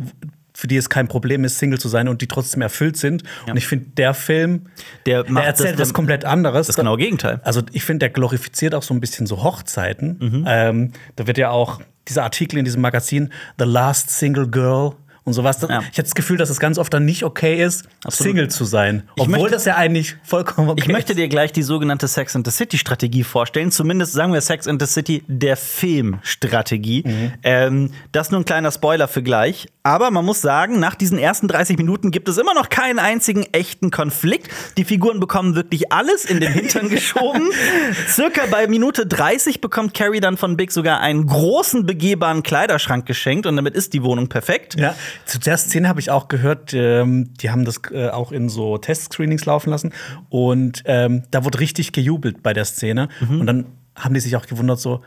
für 0.53 0.67
die 0.67 0.77
es 0.77 0.91
kein 0.91 1.07
Problem 1.09 1.45
ist, 1.45 1.59
Single 1.59 1.79
zu 1.79 1.89
sein 1.89 2.09
und 2.09 2.21
die 2.21 2.27
trotzdem 2.27 2.61
erfüllt 2.63 2.97
sind. 2.97 3.23
Und 3.49 3.57
ich 3.57 3.67
finde, 3.69 3.87
der 3.97 4.13
Film, 4.13 4.67
Der 5.07 5.23
der, 5.23 5.37
erzählt 5.45 5.75
das- 5.75 5.89
was 5.89 5.95
komplett 5.95 6.25
anderes. 6.25 6.67
Das 6.67 6.77
genaue 6.77 6.99
Gegenteil. 6.99 7.41
Also 7.45 7.63
ich 7.73 7.85
finde, 7.85 8.01
der 8.01 8.11
glorifiziert 8.11 8.75
auch 8.75 8.83
so 8.83 8.93
ein 8.93 9.01
bisschen 9.01 9.27
so 9.27 9.43
Hochzeiten. 9.45 10.19
Mhm. 10.21 10.45
Ähm, 10.49 10.93
da 11.17 11.27
wird 11.29 11.39
ja 11.39 11.51
auch 11.51 11.81
dieser 12.11 12.25
Artikel 12.25 12.59
in 12.59 12.65
diesem 12.65 12.83
Magazin 12.83 13.33
The 13.59 13.65
Last 13.65 14.11
Single 14.11 14.49
Girl 14.49 14.97
und 15.31 15.35
sowas. 15.35 15.61
Ja. 15.63 15.81
Ich 15.81 15.87
hatte 15.99 16.03
das 16.03 16.15
Gefühl, 16.15 16.37
dass 16.37 16.51
es 16.51 16.61
ganz 16.61 16.77
oft 16.79 16.93
dann 16.93 17.05
nicht 17.05 17.25
okay 17.25 17.63
ist, 17.65 17.87
Absolut. 18.05 18.31
Single 18.31 18.49
zu 18.49 18.65
sein. 18.65 19.05
Obwohl 19.19 19.29
möchte- 19.39 19.51
das 19.51 19.65
ja 19.65 19.77
eigentlich 19.77 20.17
vollkommen 20.23 20.69
okay 20.71 20.81
Ich 20.83 20.89
möchte 20.89 21.13
ist. 21.13 21.19
dir 21.19 21.29
gleich 21.29 21.53
die 21.53 21.63
sogenannte 21.63 22.09
Sex 22.09 22.35
and 22.37 22.47
the 22.47 22.53
City 22.53 22.79
Strategie 22.79 23.25
vorstellen. 23.25 23.71
Zumindest 23.71 24.13
sagen 24.13 24.33
wir 24.33 24.41
Sex 24.41 24.67
and 24.67 24.81
the 24.83 24.87
City 24.87 25.23
der 25.29 25.57
Filmstrategie. 25.57 27.05
Ähm, 27.43 27.91
das 28.13 28.29
ist 28.29 28.31
nur 28.33 28.41
ein 28.41 28.45
kleiner 28.45 28.71
Spoiler 28.71 29.09
für 29.09 29.23
gleich. 29.23 29.69
Aber 29.83 30.11
man 30.11 30.25
muss 30.25 30.41
sagen, 30.43 30.79
nach 30.79 30.95
diesen 30.95 31.19
ersten 31.19 31.49
30 31.49 31.79
Minuten 31.79 32.11
gibt 32.11 32.29
es 32.29 32.37
immer 32.37 32.53
noch 32.53 32.69
keinen 32.69 32.99
einzigen 32.99 33.47
echten 33.53 33.91
Konflikt. 33.91 34.49
Die 34.77 34.85
Figuren 34.85 35.21
bekommen 35.21 35.55
wirklich 35.55 35.91
alles 35.91 36.25
in 36.27 36.41
den 36.41 36.53
Hintern 36.53 36.89
geschoben. 36.91 37.51
Circa 38.09 38.43
bei 38.51 38.67
Minute 38.67 39.07
30 39.07 39.61
bekommt 39.61 39.95
Carrie 39.95 40.21
dann 40.21 40.37
von 40.37 40.57
Big 40.57 40.71
sogar 40.73 41.01
einen 41.01 41.27
großen 41.27 41.87
begehbaren 41.87 42.43
Kleiderschrank 42.43 43.07
geschenkt 43.07 43.47
und 43.47 43.57
damit 43.57 43.75
ist 43.75 43.95
die 43.95 44.03
Wohnung 44.03 44.29
perfekt. 44.29 44.77
Ja, 44.79 44.95
zu 45.25 45.39
der 45.39 45.57
Szene 45.57 45.89
habe 45.89 46.01
ich 46.01 46.11
auch 46.11 46.29
gehört, 46.29 46.75
ähm, 46.75 47.33
die 47.41 47.51
haben 47.51 47.65
das 47.65 47.81
äh, 47.93 48.09
auch 48.09 48.33
in 48.33 48.49
so 48.49 48.79
Testscreenings 48.79 49.45
laufen 49.47 49.71
lassen. 49.71 49.93
Und 50.29 50.83
ähm, 50.87 51.23
da 51.31 51.45
wurde 51.45 51.61
richtig 51.61 51.93
gejubelt 51.93 52.43
bei 52.43 52.53
der 52.53 52.65
Szene. 52.65 53.09
Und 53.41 53.47
dann 53.47 53.67
haben 53.95 54.15
die 54.15 54.21
sich 54.21 54.37
auch 54.37 54.47
gewundert, 54.47 54.81
so, 54.81 55.03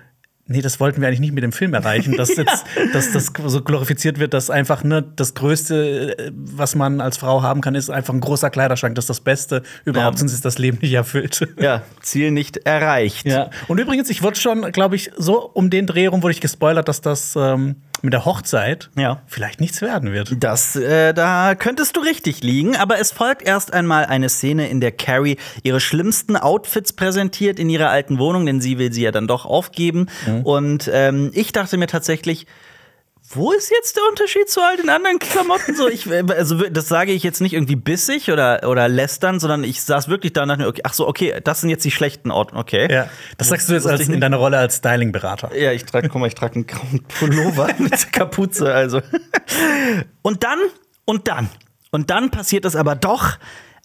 nee, 0.48 0.62
das 0.62 0.80
wollten 0.80 1.02
wir 1.02 1.08
eigentlich 1.08 1.20
nicht 1.22 1.34
mit 1.34 1.44
dem 1.44 1.52
Film 1.52 1.74
erreichen, 1.74 2.16
dass 2.18 2.30
jetzt 2.38 2.66
dass 2.94 3.12
das 3.12 3.32
so 3.46 3.62
glorifiziert 3.62 4.20
wird, 4.20 4.34
dass 4.34 4.50
einfach 4.50 4.84
ne, 4.84 5.04
das 5.16 5.34
Größte, 5.34 6.18
äh, 6.18 6.32
was 6.34 6.76
man 6.76 7.02
als 7.02 7.18
Frau 7.18 7.42
haben 7.42 7.62
kann, 7.62 7.76
ist 7.76 7.90
einfach 7.90 8.14
ein 8.14 8.20
großer 8.22 8.50
Kleiderschrank. 8.50 8.96
Das 8.96 9.04
ist 9.06 9.10
das 9.10 9.22
Beste 9.22 9.64
überhaupt, 9.86 10.16
Ja. 10.16 10.20
sonst 10.20 10.34
ist 10.34 10.46
das 10.46 10.58
Leben 10.58 10.80
nicht 10.82 10.94
erfüllt. 10.94 11.48
Ja, 11.60 11.84
Ziel 12.02 12.32
nicht 12.32 12.58
erreicht. 12.66 13.26
Ja. 13.26 13.50
Und 13.68 13.80
übrigens, 13.80 14.10
ich 14.10 14.22
wurde 14.22 14.40
schon, 14.40 14.72
glaube 14.72 14.96
ich, 14.96 15.12
so 15.18 15.42
um 15.54 15.70
den 15.70 15.88
Dreh 15.88 16.08
rum 16.08 16.22
wurde 16.24 16.34
ich 16.34 16.42
gespoilert, 16.42 16.88
dass 16.88 17.02
das 17.02 17.36
ähm, 17.38 17.78
mit 18.02 18.12
der 18.12 18.26
Hochzeit 18.26 18.90
Ja. 18.98 19.22
vielleicht 19.28 19.62
nichts 19.62 19.82
werden 19.82 20.12
wird. 20.12 20.36
Das, 20.44 20.76
äh, 20.76 21.14
da 21.14 21.56
könntest 21.56 21.96
du 21.96 22.02
richtig 22.02 22.44
liegen, 22.44 22.76
aber 22.76 23.00
es 23.00 23.12
folgt 23.14 23.44
erst 23.44 23.72
einmal 23.74 24.06
eine 24.08 24.28
Szene, 24.28 24.68
in 24.68 24.82
der 24.82 24.92
Carrie 24.92 25.38
ihre 25.64 25.80
schlimmsten 25.80 26.36
Outfits 26.36 26.92
präsentiert 26.92 27.60
in 27.60 27.70
ihrer 27.70 27.90
alten 27.90 28.20
Wohnung, 28.20 28.46
denn 28.46 28.60
sie 28.60 28.78
will 28.78 28.92
sie 28.92 29.04
ja 29.04 29.12
dann 29.12 29.28
doch 29.28 29.46
aufgeben. 29.46 30.08
Und 30.42 30.90
ähm, 30.92 31.32
ich 31.34 31.52
dachte 31.52 31.78
mir 31.78 31.88
tatsächlich, 31.88 32.48
wo 33.30 33.52
ist 33.52 33.72
jetzt 33.72 33.96
der 33.96 34.04
Unterschied 34.10 34.50
zu 34.50 34.62
all 34.62 34.76
den 34.78 34.90
anderen 34.90 35.18
Klamotten? 35.18 35.76
So, 35.76 35.88
ich, 35.88 36.10
äh, 36.10 36.24
also 36.30 36.58
das 36.70 36.88
sage 36.88 37.14
ich 37.14 37.24
jetzt 37.24 37.42
nicht 37.42 37.54
irgendwie 37.54 37.76
bissig 37.76 38.30
oder, 38.30 38.68
oder 38.68 38.88
lästern, 38.88 39.40
sondern 39.40 39.64
ich 39.64 39.82
saß 39.82 40.10
wirklich 40.10 40.34
da 40.34 40.44
und 40.44 40.50
dachte 40.50 40.64
mir, 40.64 40.68
okay, 40.68 40.82
ach 40.84 40.94
so, 40.94 41.08
okay, 41.08 41.40
das 41.44 41.62
sind 41.62 41.70
jetzt 41.70 41.86
die 41.86 41.92
schlechten 41.92 42.32
Orte, 42.32 42.56
okay. 42.56 42.92
Ja. 42.92 43.10
Das 43.38 43.48
sagst 43.48 43.70
du 43.70 43.74
jetzt 43.74 43.88
als 43.88 44.08
in 44.08 44.20
deiner 44.20 44.38
Rolle 44.38 44.58
als 44.58 44.78
Styling-Berater. 44.78 45.56
Ja, 45.56 45.72
ich 45.72 45.86
trage, 45.86 46.10
guck 46.10 46.20
mal, 46.20 46.28
ich 46.28 46.36
trage 46.36 46.56
einen 46.56 46.68
grauen 46.68 47.04
Pullover 47.20 47.70
mit 47.78 48.12
Kapuze, 48.12 48.74
also. 48.74 49.02
Und 50.22 50.44
dann, 50.44 50.60
und 51.06 51.28
dann, 51.28 51.50
und 51.92 52.10
dann 52.10 52.30
passiert 52.30 52.66
es 52.66 52.76
aber 52.76 52.96
doch 52.96 53.38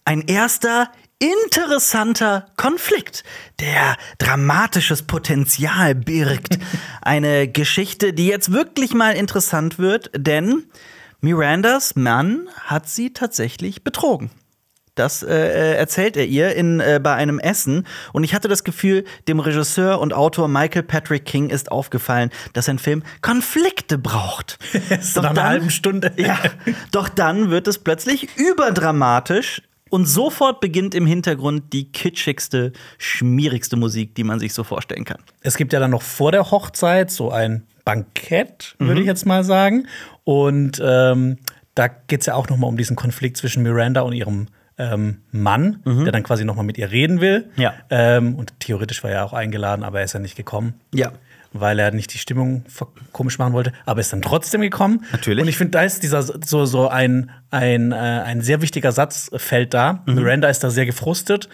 ein 0.03 0.21
erster 0.27 0.91
interessanter 1.19 2.47
Konflikt, 2.55 3.23
der 3.59 3.97
dramatisches 4.17 5.03
Potenzial 5.03 5.93
birgt. 5.93 6.57
Eine 7.01 7.47
Geschichte, 7.47 8.13
die 8.13 8.27
jetzt 8.27 8.51
wirklich 8.51 8.93
mal 8.93 9.11
interessant 9.11 9.77
wird, 9.77 10.11
denn 10.15 10.63
Mirandas 11.21 11.95
Mann 11.95 12.47
hat 12.63 12.87
sie 12.87 13.11
tatsächlich 13.11 13.83
betrogen. 13.83 14.31
Das 14.99 15.23
äh, 15.23 15.33
äh, 15.33 15.75
erzählt 15.75 16.17
er 16.17 16.25
ihr 16.25 16.53
in, 16.55 16.81
äh, 16.81 16.99
bei 17.01 17.13
einem 17.15 17.39
Essen. 17.39 17.87
Und 18.11 18.25
ich 18.25 18.33
hatte 18.33 18.49
das 18.49 18.65
Gefühl, 18.65 19.05
dem 19.29 19.39
Regisseur 19.39 20.01
und 20.01 20.13
Autor 20.13 20.49
Michael 20.49 20.83
Patrick 20.83 21.23
King 21.23 21.49
ist 21.49 21.71
aufgefallen, 21.71 22.31
dass 22.51 22.67
ein 22.67 22.79
Film 22.79 23.03
Konflikte 23.21 23.97
braucht. 23.97 24.59
So 25.01 25.21
nach 25.21 25.31
einer 25.31 25.45
halben 25.45 25.69
Stunde. 25.69 26.11
Ja, 26.17 26.37
doch 26.91 27.07
dann 27.07 27.49
wird 27.49 27.67
es 27.67 27.77
plötzlich 27.79 28.27
überdramatisch. 28.37 29.61
Und 29.89 30.05
sofort 30.05 30.59
beginnt 30.61 30.93
im 30.95 31.05
Hintergrund 31.05 31.73
die 31.73 31.91
kitschigste, 31.91 32.71
schmierigste 32.97 33.75
Musik, 33.75 34.15
die 34.15 34.23
man 34.23 34.39
sich 34.39 34.53
so 34.53 34.63
vorstellen 34.63 35.05
kann. 35.05 35.17
Es 35.41 35.57
gibt 35.57 35.73
ja 35.73 35.79
dann 35.79 35.91
noch 35.91 36.01
vor 36.03 36.31
der 36.31 36.51
Hochzeit 36.51 37.09
so 37.11 37.31
ein 37.31 37.63
Bankett, 37.85 38.75
würde 38.79 38.93
Mhm. 38.95 38.99
ich 39.01 39.07
jetzt 39.07 39.25
mal 39.25 39.43
sagen. 39.43 39.87
Und 40.23 40.81
ähm, 40.83 41.37
da 41.75 41.87
geht 41.87 42.21
es 42.21 42.25
ja 42.27 42.35
auch 42.35 42.49
noch 42.49 42.57
mal 42.57 42.67
um 42.67 42.77
diesen 42.77 42.95
Konflikt 42.95 43.37
zwischen 43.37 43.63
Miranda 43.63 44.01
und 44.01 44.13
ihrem 44.13 44.47
ähm, 44.77 45.17
Mann, 45.31 45.81
der 45.85 46.11
dann 46.13 46.23
quasi 46.23 46.45
noch 46.45 46.55
mal 46.55 46.63
mit 46.63 46.77
ihr 46.77 46.89
reden 46.89 47.19
will. 47.19 47.49
Mhm. 47.57 47.61
Ja. 47.61 47.73
Ähm, 47.89 48.35
und 48.35 48.53
theoretisch 48.61 49.03
war 49.03 49.11
er 49.11 49.25
auch 49.25 49.33
eingeladen, 49.33 49.83
aber 49.83 49.99
er 49.99 50.05
ist 50.05 50.13
ja 50.13 50.19
nicht 50.21 50.37
gekommen. 50.37 50.75
Ja. 50.93 51.11
Weil 51.51 51.79
er 51.79 51.91
nicht 51.91 52.13
die 52.13 52.19
Stimmung 52.19 52.63
komisch 53.11 53.39
machen 53.39 53.53
wollte, 53.53 53.73
aber 53.85 54.01
ist 54.01 54.13
dann 54.13 54.21
trotzdem 54.21 54.61
gekommen. 54.61 55.05
Natürlich. 55.11 55.41
Und 55.41 55.47
ich 55.47 55.57
finde, 55.57 55.71
da 55.71 55.81
ist 55.81 56.03
dieser 56.03 56.21
so, 56.21 56.65
so 56.65 56.87
ein, 56.89 57.31
ein, 57.49 57.91
äh, 57.91 57.95
ein 57.95 58.41
sehr 58.41 58.61
wichtiger 58.61 58.91
Satz 58.91 59.31
fällt 59.35 59.73
da. 59.73 60.03
Mhm. 60.05 60.15
Miranda 60.15 60.47
ist 60.47 60.63
da 60.63 60.69
sehr 60.69 60.85
gefrustet, 60.85 61.49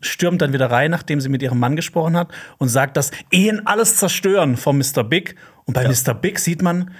stürmt 0.00 0.40
dann 0.40 0.52
wieder 0.52 0.70
rein, 0.70 0.90
nachdem 0.90 1.20
sie 1.20 1.28
mit 1.28 1.42
ihrem 1.42 1.58
Mann 1.58 1.74
gesprochen 1.74 2.16
hat 2.16 2.28
und 2.58 2.68
sagt, 2.68 2.96
dass 2.96 3.10
Ehen 3.32 3.66
alles 3.66 3.96
zerstören 3.96 4.56
von 4.56 4.78
Mr. 4.78 5.02
Big. 5.02 5.34
Und 5.64 5.74
bei 5.74 5.86
Mr. 5.86 6.14
Big 6.14 6.38
sieht 6.38 6.62
man 6.62 6.92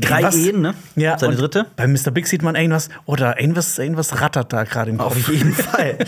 Drei 0.00 0.20
irgendwas- 0.20 0.36
Ehen, 0.36 0.60
ne? 0.62 0.74
Ja, 0.96 1.18
Seine 1.18 1.36
dritte? 1.36 1.66
Bei 1.76 1.86
Mr. 1.86 2.10
Big 2.10 2.26
sieht 2.26 2.42
man 2.42 2.54
irgendwas 2.54 2.88
oder 3.06 3.40
irgendwas, 3.40 3.78
irgendwas 3.78 4.20
rattert 4.20 4.52
da 4.52 4.64
gerade 4.64 4.90
im 4.90 4.98
Kopf. 4.98 5.16
Auf 5.16 5.28
jeden 5.28 5.52
Fall. 5.54 5.98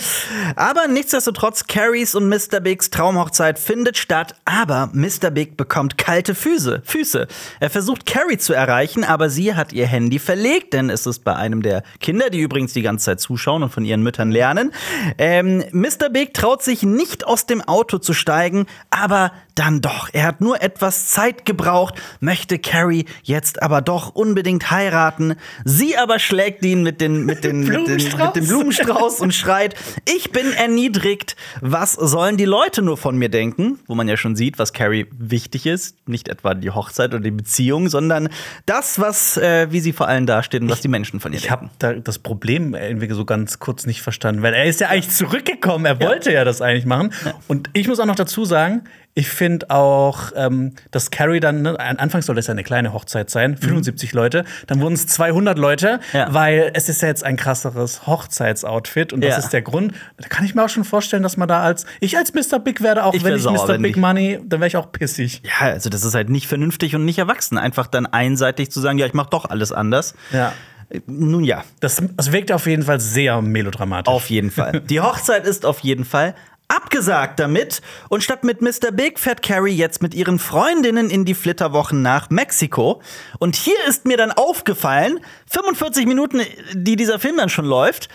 Aber 0.57 0.87
nichtsdestotrotz, 0.89 1.67
Carries 1.67 2.15
und 2.15 2.29
Mr. 2.29 2.61
Bigs 2.61 2.91
Traumhochzeit 2.91 3.59
findet 3.59 3.99
statt, 3.99 4.35
aber 4.45 4.91
Mr. 4.93 5.31
Big 5.31 5.57
bekommt 5.57 5.99
kalte 5.99 6.35
Füße. 6.35 6.83
Füße. 6.85 7.27
Er 7.61 7.71
versucht 7.71 8.07
Carrie 8.07 8.39
zu 8.39 8.53
erreichen, 8.53 9.05
aber 9.05 9.31
sie 9.31 9.55
hat 9.55 9.73
ihr 9.73 9.87
Handy 9.87 10.19
verlegt, 10.19 10.73
denn 10.73 10.91
es 10.91 11.07
ist 11.07 11.25
bei 11.25 11.35
einem 11.37 11.63
der 11.63 11.83
Kinder, 12.01 12.31
die 12.31 12.41
übrigens 12.41 12.73
die 12.73 12.83
ganze 12.83 13.07
Zeit 13.07 13.21
zuschauen 13.21 13.63
und 13.63 13.71
von 13.71 13.85
ihren 13.85 14.03
Müttern 14.03 14.31
lernen. 14.31 14.73
Ähm, 15.19 15.65
Mr. 15.73 16.09
Big 16.13 16.35
traut 16.35 16.63
sich 16.63 16.83
nicht 16.83 17.27
aus 17.27 17.47
dem 17.47 17.61
Auto 17.63 17.99
zu 17.99 18.13
steigen, 18.13 18.67
aber 18.91 19.33
dann 19.55 19.81
doch. 19.81 20.09
Er 20.13 20.25
hat 20.25 20.41
nur 20.41 20.63
etwas 20.63 21.09
Zeit 21.09 21.45
gebraucht, 21.45 21.95
möchte 22.21 22.59
Carrie 22.59 23.07
jetzt 23.23 23.63
aber 23.63 23.81
doch 23.81 24.15
unbedingt 24.15 24.71
heiraten. 24.71 25.37
Sie 25.65 25.97
aber 25.97 26.19
schlägt 26.19 26.65
ihn 26.65 26.83
mit, 26.83 27.01
den, 27.01 27.25
mit, 27.25 27.45
den, 27.45 27.61
mit, 27.61 27.89
den, 27.89 27.97
mit 27.97 28.37
dem 28.37 28.47
Blumenstrauß. 28.47 29.21
Und 29.21 29.35
schreit, 29.35 29.75
ich 30.09 30.33
bin 30.33 30.53
erniedrigt. 30.53 31.37
Was 31.61 31.93
sollen 31.93 32.37
die 32.37 32.45
Leute 32.45 32.83
nur 32.83 32.97
von 32.97 33.17
mir 33.17 33.29
denken? 33.29 33.79
Wo 33.87 33.95
man 33.95 34.09
ja 34.09 34.17
schon 34.17 34.37
sieht, 34.37 34.59
was 34.59 34.73
Carrie 34.73 35.07
wichtig 35.17 35.67
ist. 35.67 35.97
Nicht 36.07 36.29
etwa 36.29 36.55
die 36.55 36.71
Hochzeit 36.71 37.13
oder 37.13 37.23
die 37.23 37.31
Beziehung, 37.31 37.89
sondern 37.89 38.29
das, 38.67 38.99
was, 38.99 39.37
äh, 39.37 39.71
wie 39.71 39.81
sie 39.81 39.93
vor 39.93 40.09
allem 40.09 40.27
dasteht 40.27 40.63
und 40.63 40.71
was 40.71 40.81
die 40.81 40.89
Menschen 40.89 41.21
von 41.21 41.33
ihr 41.33 41.39
Ich 41.39 41.45
denken. 41.45 41.67
habe 41.67 41.71
da 41.79 41.93
das 41.95 42.19
Problem 42.19 42.75
irgendwie 42.75 43.13
so 43.13 43.25
ganz 43.25 43.59
kurz 43.59 43.87
nicht 43.87 44.03
verstanden, 44.03 44.43
weil 44.43 44.55
er 44.55 44.65
ist 44.65 44.81
ja 44.81 44.89
eigentlich 44.89 45.11
zurückgekommen. 45.15 45.85
Er 45.85 46.01
wollte 46.01 46.33
ja 46.33 46.45
das 46.45 46.61
eigentlich 46.63 46.87
machen. 46.87 47.13
Und 47.49 47.71
ich 47.73 47.89
muss 47.89 48.01
auch 48.01 48.07
noch 48.07 48.15
dazu 48.15 48.45
sagen, 48.45 48.85
ich 49.15 49.29
finde 49.29 49.69
auch, 49.71 50.33
ähm, 50.37 50.73
dass 50.91 51.11
Carrie 51.11 51.41
dann, 51.41 51.63
ne, 51.63 51.79
an- 51.79 51.99
anfangs 51.99 52.27
soll 52.27 52.37
das 52.37 52.47
ja 52.47 52.53
eine 52.53 52.63
kleine 52.65 52.93
Hochzeit 52.95 53.29
sein, 53.29 53.57
75 53.59 54.13
Leute, 54.15 54.45
dann 54.67 54.81
wurden 54.81 54.95
es 54.95 55.07
200 55.07 55.59
Leute, 55.59 56.01
Mhm. 56.13 56.19
Ja. 56.19 56.33
weil 56.35 56.71
es 56.75 56.89
ist 56.89 57.03
ja 57.03 57.09
jetzt 57.09 57.23
ein 57.25 57.37
krasseres 57.37 58.07
Hochzeitsoutfit 58.07 59.13
und 59.13 59.23
das 59.23 59.31
Ja. 59.33 59.39
ist 59.39 59.51
der 59.53 59.63
Grund. 59.63 59.93
Da 60.17 60.29
kann 60.29 60.45
ich 60.45 60.55
mir 60.55 60.65
auch 60.65 60.69
schon 60.69 60.85
vorstellen, 60.85 61.23
dass 61.23 61.37
man 61.37 61.49
da 61.49 61.61
als, 61.63 61.85
ich 62.01 62.17
als 62.17 62.33
Mr. 62.35 62.59
Big 62.59 62.81
werde, 62.83 63.05
auch 63.05 63.15
Ich 63.15 63.23
wenn 63.25 63.37
ich 63.37 63.43
sauer, 63.43 63.53
Mr. 63.67 63.69
wenn 63.69 63.83
Big 63.83 63.97
ich- 63.97 64.01
Money, 64.01 64.41
dann 64.45 64.61
wäre 64.61 64.69
ich 64.69 64.77
auch 64.77 64.91
pissig. 64.93 65.43
Ja, 65.45 65.67
also 65.69 65.91
das 65.91 66.05
ist 66.05 66.15
halt 66.15 66.31
nicht 66.31 66.47
vernünftig 66.47 66.95
und 66.95 67.05
nicht 67.05 67.19
erwachsen. 67.19 67.59
Einfach 67.59 67.87
dann 67.87 68.07
einseitig 68.07 68.71
zu 68.71 68.81
sagen, 68.81 68.99
ja, 68.99 69.07
ich 69.07 69.15
mach 69.15 69.27
doch 69.27 69.45
alles 69.45 69.73
anders. 69.73 70.15
Ja. 70.33 70.53
Äh, 70.89 71.01
Nun 71.07 71.45
ja, 71.45 71.65
Das, 71.81 72.03
das 72.17 72.33
wirkt 72.33 72.53
auf 72.53 72.67
jeden 72.67 72.83
Fall 72.83 73.01
sehr 73.01 73.41
melodramatisch. 73.43 74.13
Auf 74.13 74.31
jeden 74.31 74.51
Fall. 74.51 74.81
Die 74.91 75.01
Hochzeit 75.01 75.47
ist 75.47 75.65
auf 75.67 75.81
jeden 75.81 76.05
Fall 76.05 76.35
abgesagt 76.69 77.39
damit. 77.41 77.83
Und 78.09 78.23
statt 78.23 78.45
mit 78.45 78.63
Mr. 78.63 78.91
Big 78.93 79.19
fährt 79.19 79.43
Carrie 79.43 79.75
jetzt 79.75 80.03
mit 80.03 80.15
ihren 80.15 80.39
Freundinnen 80.39 81.11
in 81.11 81.25
die 81.25 81.35
Flitterwochen 81.35 82.03
nach 82.03 82.31
Mexiko. 82.31 83.03
Und 83.39 83.57
hier 83.57 83.77
ist 83.87 84.07
mir 84.07 84.17
dann 84.17 84.33
aufgefallen, 84.33 85.21
45 85.51 86.07
Minuten, 86.07 86.43
die 86.73 86.97
dieser 86.97 87.19
Film 87.19 87.37
dann 87.37 87.49
schon 87.49 87.67
läuft, 87.67 88.09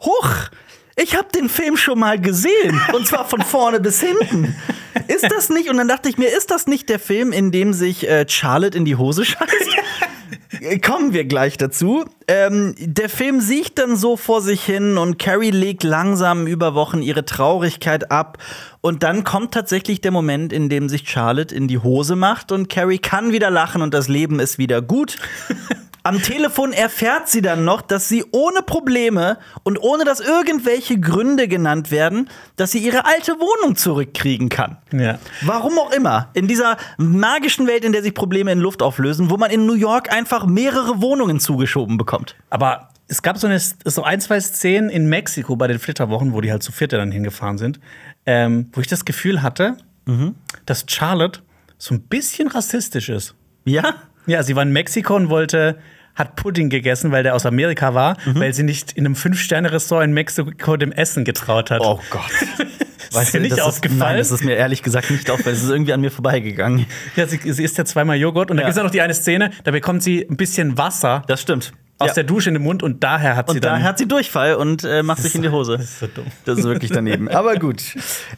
hoch. 0.00 0.28
Ich 0.96 1.16
habe 1.16 1.28
den 1.34 1.48
Film 1.48 1.76
schon 1.76 1.98
mal 1.98 2.20
gesehen. 2.20 2.80
Und 2.92 3.06
zwar 3.06 3.28
von 3.28 3.42
vorne 3.42 3.80
bis 3.80 4.00
hinten. 4.00 4.54
Ist 5.08 5.30
das 5.30 5.48
nicht? 5.48 5.68
Und 5.68 5.76
dann 5.76 5.88
dachte 5.88 6.08
ich 6.08 6.18
mir, 6.18 6.28
ist 6.28 6.50
das 6.50 6.66
nicht 6.66 6.88
der 6.88 7.00
Film, 7.00 7.32
in 7.32 7.50
dem 7.50 7.72
sich 7.72 8.08
äh, 8.08 8.26
Charlotte 8.28 8.76
in 8.78 8.84
die 8.84 8.96
Hose 8.96 9.24
scheißt? 9.24 9.48
Kommen 10.84 11.12
wir 11.12 11.24
gleich 11.24 11.56
dazu. 11.56 12.04
Ähm, 12.28 12.74
der 12.78 13.08
Film 13.08 13.40
sieht 13.40 13.78
dann 13.78 13.96
so 13.96 14.16
vor 14.16 14.40
sich 14.40 14.64
hin 14.64 14.96
und 14.96 15.18
Carrie 15.18 15.50
legt 15.50 15.82
langsam 15.82 16.46
über 16.46 16.74
Wochen 16.74 17.02
ihre 17.02 17.24
Traurigkeit 17.24 18.10
ab. 18.10 18.38
Und 18.80 19.02
dann 19.02 19.24
kommt 19.24 19.52
tatsächlich 19.52 20.00
der 20.00 20.10
Moment, 20.10 20.52
in 20.52 20.68
dem 20.68 20.88
sich 20.88 21.08
Charlotte 21.08 21.54
in 21.54 21.68
die 21.68 21.78
Hose 21.78 22.16
macht 22.16 22.52
und 22.52 22.68
Carrie 22.68 22.98
kann 22.98 23.32
wieder 23.32 23.50
lachen 23.50 23.82
und 23.82 23.94
das 23.94 24.08
Leben 24.08 24.40
ist 24.40 24.58
wieder 24.58 24.82
gut. 24.82 25.16
Am 26.06 26.20
Telefon 26.20 26.74
erfährt 26.74 27.28
sie 27.30 27.40
dann 27.40 27.64
noch, 27.64 27.80
dass 27.80 28.08
sie 28.08 28.26
ohne 28.30 28.60
Probleme 28.60 29.38
und 29.62 29.82
ohne 29.82 30.04
dass 30.04 30.20
irgendwelche 30.20 31.00
Gründe 31.00 31.48
genannt 31.48 31.90
werden, 31.90 32.28
dass 32.56 32.72
sie 32.72 32.78
ihre 32.78 33.06
alte 33.06 33.32
Wohnung 33.32 33.74
zurückkriegen 33.74 34.50
kann. 34.50 34.76
Ja. 34.92 35.18
Warum 35.40 35.78
auch 35.78 35.90
immer. 35.92 36.28
In 36.34 36.46
dieser 36.46 36.76
magischen 36.98 37.66
Welt, 37.66 37.86
in 37.86 37.92
der 37.92 38.02
sich 38.02 38.12
Probleme 38.12 38.52
in 38.52 38.58
Luft 38.58 38.82
auflösen, 38.82 39.30
wo 39.30 39.38
man 39.38 39.50
in 39.50 39.64
New 39.64 39.74
York 39.74 40.12
einfach 40.12 40.44
mehrere 40.44 41.00
Wohnungen 41.00 41.40
zugeschoben 41.40 41.96
bekommt. 41.96 42.36
Aber 42.50 42.90
es 43.08 43.22
gab 43.22 43.38
so, 43.38 43.46
eine, 43.46 43.58
so 43.58 44.02
ein, 44.02 44.20
zwei 44.20 44.40
Szenen 44.40 44.90
in 44.90 45.08
Mexiko 45.08 45.56
bei 45.56 45.68
den 45.68 45.78
Flitterwochen, 45.78 46.34
wo 46.34 46.42
die 46.42 46.52
halt 46.52 46.62
zu 46.62 46.70
vierte 46.70 46.98
dann 46.98 47.12
hingefahren 47.12 47.56
sind, 47.56 47.80
ähm, 48.26 48.68
wo 48.74 48.82
ich 48.82 48.88
das 48.88 49.06
Gefühl 49.06 49.42
hatte, 49.42 49.78
dass 50.66 50.84
Charlotte 50.86 51.40
so 51.78 51.94
ein 51.94 52.02
bisschen 52.02 52.48
rassistisch 52.48 53.08
ist. 53.08 53.34
Ja? 53.64 53.94
Ja, 54.26 54.42
sie 54.42 54.56
war 54.56 54.62
in 54.62 54.72
Mexiko 54.72 55.16
und 55.16 55.28
wollte, 55.28 55.78
hat 56.14 56.36
Pudding 56.36 56.68
gegessen, 56.70 57.10
weil 57.12 57.22
der 57.22 57.34
aus 57.34 57.46
Amerika 57.46 57.94
war, 57.94 58.16
weil 58.24 58.52
sie 58.54 58.62
nicht 58.62 58.92
in 58.92 59.04
einem 59.06 59.14
Fünf-Sterne-Restaurant 59.16 60.06
in 60.08 60.12
Mexiko 60.14 60.76
dem 60.76 60.92
Essen 60.92 61.24
getraut 61.24 61.70
hat. 61.70 61.80
Oh 61.82 61.98
Gott. 62.10 62.22
Ist 63.22 63.32
dir 63.32 63.40
nicht 63.40 63.52
das 63.52 63.60
aufgefallen? 63.60 64.00
Ist, 64.00 64.00
nein, 64.00 64.18
das 64.18 64.30
ist 64.32 64.44
mir 64.44 64.56
ehrlich 64.56 64.82
gesagt 64.82 65.08
nicht 65.10 65.30
aufgefallen. 65.30 65.54
Es 65.54 65.62
ist 65.62 65.70
irgendwie 65.70 65.92
an 65.92 66.00
mir 66.00 66.10
vorbeigegangen. 66.10 66.86
Ja, 67.14 67.26
sie, 67.28 67.38
sie 67.52 67.62
isst 67.62 67.78
ja 67.78 67.84
zweimal 67.84 68.16
Joghurt 68.16 68.50
und 68.50 68.56
da 68.56 68.62
Ja. 68.62 68.66
gibt 68.68 68.72
es 68.72 68.76
ja 68.76 68.82
noch 68.82 68.90
die 68.90 69.00
eine 69.02 69.14
Szene, 69.14 69.50
da 69.62 69.70
bekommt 69.70 70.02
sie 70.02 70.26
ein 70.28 70.36
bisschen 70.36 70.76
Wasser 70.78 71.22
Das 71.28 71.40
stimmt. 71.40 71.72
Aus 71.98 72.08
Ja. 72.08 72.14
der 72.14 72.24
Dusche 72.24 72.48
in 72.50 72.54
den 72.54 72.62
Mund 72.62 72.82
und 72.82 73.04
daher 73.04 73.36
hat 73.36 73.48
sie 73.48 73.56
Und 73.56 73.64
dann. 73.64 73.80
da 73.80 73.86
hat 73.86 73.98
sie 73.98 74.08
Durchfall 74.08 74.56
und 74.56 74.82
äh, 74.84 75.02
macht 75.04 75.22
sich 75.22 75.34
in 75.34 75.42
die 75.42 75.48
Hose. 75.50 75.76
Das 75.78 75.84
ist 75.86 76.00
so 76.00 76.06
dumm. 76.08 76.24
Das 76.44 76.58
ist 76.58 76.64
wirklich 76.64 76.90
daneben. 76.90 77.28
Aber 77.28 77.54
gut. 77.56 77.82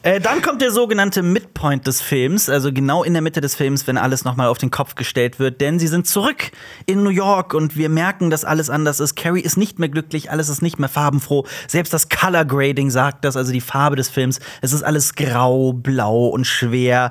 Äh, 0.02 0.20
dann 0.20 0.42
kommt 0.42 0.60
der 0.60 0.70
sogenannte 0.70 1.22
Midpoint 1.22 1.86
des 1.86 2.02
Films, 2.02 2.48
also 2.50 2.72
genau 2.72 3.02
in 3.02 3.14
der 3.14 3.22
Mitte 3.22 3.40
des 3.40 3.54
Films, 3.54 3.86
wenn 3.86 3.96
alles 3.96 4.24
nochmal 4.24 4.48
auf 4.48 4.58
den 4.58 4.70
Kopf 4.70 4.94
gestellt 4.94 5.38
wird. 5.38 5.60
Denn 5.60 5.78
sie 5.78 5.86
sind 5.88 6.06
zurück 6.06 6.50
in 6.84 7.02
New 7.02 7.10
York 7.10 7.54
und 7.54 7.76
wir 7.76 7.88
merken, 7.88 8.28
dass 8.30 8.44
alles 8.44 8.68
anders 8.68 9.00
ist. 9.00 9.16
Carrie 9.16 9.40
ist 9.40 9.56
nicht 9.56 9.78
mehr 9.78 9.88
glücklich, 9.88 10.30
alles 10.30 10.48
ist 10.50 10.60
nicht 10.60 10.78
mehr 10.78 10.88
farbenfroh. 10.90 11.46
Selbst 11.66 11.92
das 11.94 12.08
Color 12.10 12.44
Grading 12.44 12.90
sagt 12.90 13.24
das, 13.24 13.36
also 13.36 13.52
die 13.52 13.60
Farbe 13.62 13.96
des 13.96 14.08
Films. 14.10 14.38
Es 14.60 14.72
ist 14.74 14.82
alles 14.82 15.14
grau, 15.14 15.72
blau 15.72 16.26
und 16.26 16.46
schwer. 16.46 17.10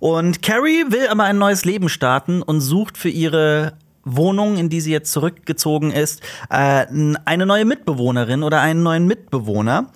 Und 0.00 0.42
Carrie 0.42 0.84
will 0.88 1.06
aber 1.08 1.22
ein 1.24 1.38
neues 1.38 1.64
Leben 1.64 1.88
starten 1.88 2.42
und 2.42 2.60
sucht 2.60 2.98
für 2.98 3.08
ihre 3.10 3.74
Wohnung, 4.04 4.56
in 4.56 4.68
die 4.68 4.80
sie 4.80 4.92
jetzt 4.92 5.12
zurückgezogen 5.12 5.90
ist, 5.90 6.22
äh, 6.50 6.86
eine 7.24 7.46
neue 7.46 7.64
Mitbewohnerin 7.64 8.42
oder 8.42 8.60
einen 8.60 8.82
neuen 8.82 9.06
Mitbewohner. 9.06 9.90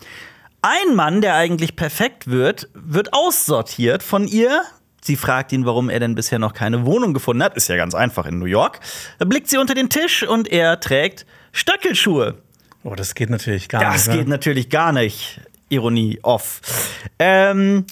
Ein 0.62 0.96
Mann, 0.96 1.20
der 1.20 1.34
eigentlich 1.34 1.76
perfekt 1.76 2.28
wird, 2.28 2.68
wird 2.74 3.12
aussortiert 3.12 4.02
von 4.02 4.26
ihr. 4.26 4.62
Sie 5.00 5.16
fragt 5.16 5.52
ihn, 5.52 5.64
warum 5.64 5.88
er 5.88 6.00
denn 6.00 6.14
bisher 6.16 6.38
noch 6.40 6.52
keine 6.52 6.84
Wohnung 6.84 7.14
gefunden 7.14 7.42
hat. 7.42 7.56
Ist 7.56 7.68
ja 7.68 7.76
ganz 7.76 7.94
einfach 7.94 8.26
in 8.26 8.38
New 8.38 8.46
York. 8.46 8.80
Da 9.18 9.24
blickt 9.24 9.48
sie 9.48 9.58
unter 9.58 9.74
den 9.74 9.88
Tisch 9.88 10.24
und 10.26 10.48
er 10.48 10.80
trägt 10.80 11.24
Stöckelschuhe. 11.52 12.34
Oh, 12.82 12.94
das 12.94 13.14
geht 13.14 13.30
natürlich 13.30 13.68
gar 13.68 13.80
Das 13.82 14.06
nicht. 14.08 14.16
geht 14.16 14.26
ne? 14.26 14.30
natürlich 14.34 14.68
gar 14.70 14.92
nicht. 14.92 15.40
Ironie 15.68 16.18
off. 16.22 16.60
Ähm, 17.18 17.84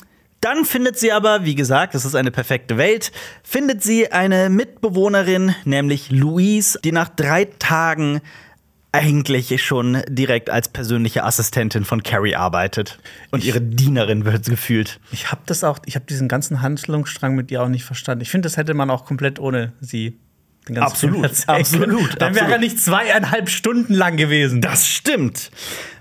dann 0.46 0.64
findet 0.64 0.96
sie 0.96 1.10
aber, 1.10 1.44
wie 1.44 1.56
gesagt, 1.56 1.96
es 1.96 2.04
ist 2.04 2.14
eine 2.14 2.30
perfekte 2.30 2.76
Welt, 2.78 3.10
findet 3.42 3.82
sie 3.82 4.12
eine 4.12 4.48
Mitbewohnerin, 4.48 5.56
nämlich 5.64 6.12
Louise, 6.12 6.78
die 6.84 6.92
nach 6.92 7.08
drei 7.08 7.46
Tagen 7.58 8.20
eigentlich 8.92 9.60
schon 9.60 10.04
direkt 10.08 10.48
als 10.48 10.68
persönliche 10.68 11.24
Assistentin 11.24 11.84
von 11.84 12.04
Carrie 12.04 12.36
arbeitet. 12.36 13.00
Und 13.32 13.42
ihre 13.42 13.60
Dienerin 13.60 14.24
wird 14.24 14.46
gefühlt. 14.46 15.00
Ich 15.10 15.32
habe 15.32 15.42
das 15.46 15.64
auch, 15.64 15.80
ich 15.84 15.96
habe 15.96 16.06
diesen 16.06 16.28
ganzen 16.28 16.62
Handlungsstrang 16.62 17.34
mit 17.34 17.50
ihr 17.50 17.60
auch 17.60 17.68
nicht 17.68 17.84
verstanden. 17.84 18.22
Ich 18.22 18.30
finde, 18.30 18.46
das 18.46 18.56
hätte 18.56 18.72
man 18.72 18.88
auch 18.88 19.04
komplett 19.04 19.40
ohne 19.40 19.72
sie 19.80 20.16
den 20.68 20.76
ganzen 20.76 21.10
Absolut, 21.10 21.48
absolut. 21.48 22.22
Dann 22.22 22.36
wäre 22.36 22.52
er 22.52 22.58
nicht 22.58 22.78
zweieinhalb 22.78 23.50
Stunden 23.50 23.94
lang 23.94 24.16
gewesen. 24.16 24.60
Das 24.60 24.86
stimmt. 24.86 25.50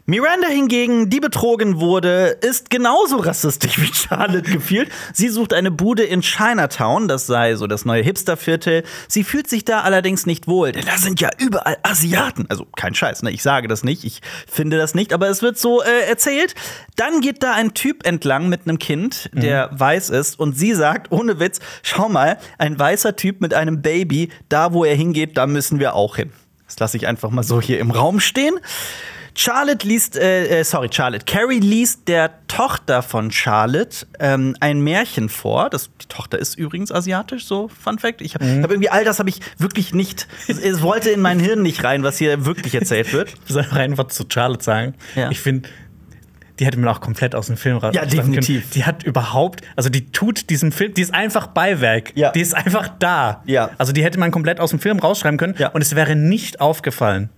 Miranda 0.08 0.48
hingegen, 0.48 1.10
die 1.10 1.20
betrogen 1.20 1.80
wurde, 1.80 2.38
ist 2.42 2.70
genauso 2.70 3.18
rassistisch 3.18 3.80
wie 3.82 3.92
Charlotte 3.92 4.52
gefühlt. 4.52 4.90
Sie 5.14 5.30
sucht 5.30 5.52
eine 5.52 5.72
Bude 5.72 6.04
in 6.04 6.22
Chinatown, 6.22 7.08
das 7.08 7.26
sei 7.26 7.56
so 7.56 7.66
das 7.66 7.86
neue 7.86 8.04
Hipsterviertel. 8.04 8.84
Sie 9.08 9.24
fühlt 9.24 9.48
sich 9.50 9.66
da 9.66 9.82
allerdings 9.82 10.28
nicht 10.28 10.48
wohl, 10.48 10.74
denn 10.74 10.86
da 10.86 10.98
sind 10.98 11.22
ja 11.22 11.30
überall 11.40 11.78
Asiaten. 11.82 12.46
Also 12.50 12.68
kein 12.76 12.94
Scheiß, 12.94 13.24
ne? 13.24 13.32
Ich 13.32 13.42
sage 13.42 13.68
das 13.68 13.84
nicht, 13.84 14.04
ich 14.04 14.22
finde 14.48 14.78
das 14.78 14.94
nicht, 14.94 15.12
aber 15.12 15.28
es 15.28 15.42
wird 15.42 15.58
so 15.58 15.82
äh, 15.82 16.08
erzählt. 16.08 16.54
Dann 16.98 17.22
geht 17.22 17.42
da 17.42 17.54
ein 17.54 17.74
Typ 17.74 18.06
entlang 18.06 18.48
mit 18.48 18.62
einem 18.68 18.78
Kind, 18.78 19.32
der 19.34 19.72
weiß 19.74 20.12
ist, 20.12 20.40
und 20.40 20.56
sie 20.56 20.76
sagt, 20.76 21.12
ohne 21.12 21.40
Witz, 21.40 21.60
schau 21.82 22.10
mal, 22.10 22.38
ein 22.60 22.78
weißer 22.78 23.16
Typ 23.16 23.42
mit 23.42 23.56
einem 23.56 23.82
Baby, 23.82 24.30
da 24.50 24.72
wo 24.72 24.86
er 24.86 24.96
hingeht, 24.96 25.36
da 25.36 25.48
müssen 25.48 25.80
wir 25.80 25.96
auch 25.96 26.16
hin. 26.16 26.32
Das 26.68 26.80
lasse 26.80 26.98
ich 26.98 27.08
einfach 27.08 27.32
mal 27.32 27.44
so 27.44 27.60
hier 27.60 27.80
im 27.80 27.92
Raum 27.92 28.20
stehen. 28.20 28.56
Charlotte 29.38 29.86
liest, 29.86 30.16
äh, 30.18 30.60
äh, 30.62 30.64
sorry, 30.64 30.88
Charlotte. 30.92 31.26
Carrie 31.26 31.60
liest 31.60 32.08
der 32.08 32.32
Tochter 32.48 33.02
von 33.04 33.32
Charlotte 33.32 34.08
ähm, 34.20 34.56
ein 34.62 34.80
Märchen 34.80 35.28
vor. 35.28 35.70
Das, 35.70 35.90
die 36.02 36.08
Tochter 36.08 36.40
ist 36.40 36.58
übrigens 36.58 36.90
asiatisch, 36.92 37.46
so 37.46 37.68
Fun 37.68 38.00
Fact. 38.00 38.22
Ich 38.22 38.34
habe 38.34 38.46
hab 38.64 38.72
irgendwie 38.72 38.90
all 38.90 39.04
das 39.04 39.20
habe 39.20 39.30
ich 39.30 39.40
wirklich 39.58 39.94
nicht. 39.94 40.28
Es, 40.48 40.82
wollte 40.82 41.10
in 41.10 41.20
mein 41.20 41.40
Hirn 41.40 41.62
nicht 41.62 41.84
rein, 41.84 42.04
was 42.04 42.18
hier 42.18 42.46
wirklich 42.46 42.74
erzählt 42.76 43.12
wird. 43.12 43.34
Ich 43.48 43.54
soll 43.54 43.66
ein 43.72 43.98
Wort 43.98 44.12
zu 44.12 44.24
Charlotte 44.28 44.64
sagen. 44.64 44.96
Ja. 45.16 45.30
Ich 45.30 45.40
finde, 45.40 45.70
die 46.60 46.66
hätte 46.66 46.80
man 46.80 46.90
auch 46.90 47.02
komplett 47.02 47.36
aus 47.36 47.48
dem 47.48 47.58
Film 47.58 47.78
raus. 47.78 47.94
Ja, 47.94 48.06
definitiv. 48.06 48.70
Die 48.72 48.86
hat 48.86 49.04
überhaupt, 49.04 49.62
also 49.76 49.90
die 49.90 50.12
tut 50.12 50.50
diesem 50.50 50.72
Film, 50.72 50.94
die 50.94 51.02
ist 51.02 51.14
einfach 51.14 51.48
Beiwerk. 51.48 52.16
Ja. 52.16 52.32
Die 52.32 52.42
ist 52.42 52.56
einfach 52.56 52.90
da. 53.00 53.44
Ja. 53.46 53.72
Also 53.78 53.92
die 53.92 54.04
hätte 54.04 54.18
man 54.20 54.32
komplett 54.32 54.60
aus 54.60 54.70
dem 54.70 54.80
Film 54.80 55.00
rausschreiben 55.00 55.38
können 55.38 55.56
Ja. 55.58 55.70
und 55.70 55.82
es 55.82 55.96
wäre 55.96 56.16
nicht 56.16 56.62
aufgefallen. 56.62 57.30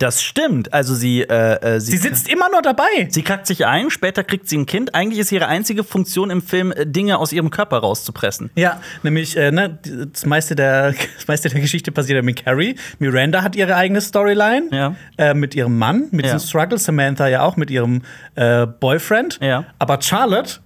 Das 0.00 0.22
stimmt. 0.22 0.72
Also 0.72 0.94
sie, 0.94 1.20
äh, 1.22 1.76
äh, 1.76 1.78
Sie 1.78 1.98
sitzt 1.98 2.26
immer 2.28 2.50
nur 2.50 2.62
dabei. 2.62 2.82
Sie 3.10 3.20
kackt 3.22 3.46
sich 3.46 3.66
ein, 3.66 3.90
später 3.90 4.24
kriegt 4.24 4.48
sie 4.48 4.56
ein 4.56 4.64
Kind. 4.64 4.94
Eigentlich 4.94 5.18
ist 5.20 5.30
ihre 5.30 5.46
einzige 5.46 5.84
Funktion 5.84 6.30
im 6.30 6.40
Film, 6.40 6.72
äh, 6.72 6.86
Dinge 6.86 7.18
aus 7.18 7.32
ihrem 7.34 7.50
Körper 7.50 7.78
rauszupressen. 7.78 8.50
Ja, 8.54 8.80
nämlich, 9.02 9.36
äh, 9.36 9.50
ne, 9.52 9.78
das 10.12 10.24
meiste, 10.24 10.56
der, 10.56 10.92
das 11.16 11.28
meiste 11.28 11.50
der 11.50 11.60
Geschichte 11.60 11.92
passiert 11.92 12.16
ja 12.16 12.22
mit 12.22 12.42
Carrie. 12.44 12.76
Miranda 12.98 13.42
hat 13.42 13.54
ihre 13.56 13.76
eigene 13.76 14.00
Storyline 14.00 14.68
Ja. 14.72 14.96
äh, 15.18 15.34
mit 15.34 15.54
ihrem 15.54 15.76
Mann, 15.76 16.08
mit 16.12 16.24
Ja. 16.24 16.32
diesem 16.32 16.48
Struggle. 16.48 16.78
Samantha 16.78 17.28
ja 17.28 17.42
auch 17.42 17.56
mit 17.58 17.70
ihrem 17.70 18.02
Boyfriend. 18.80 19.38
Ja. 19.42 19.66
Aber 19.78 20.00
Charlotte 20.00 20.60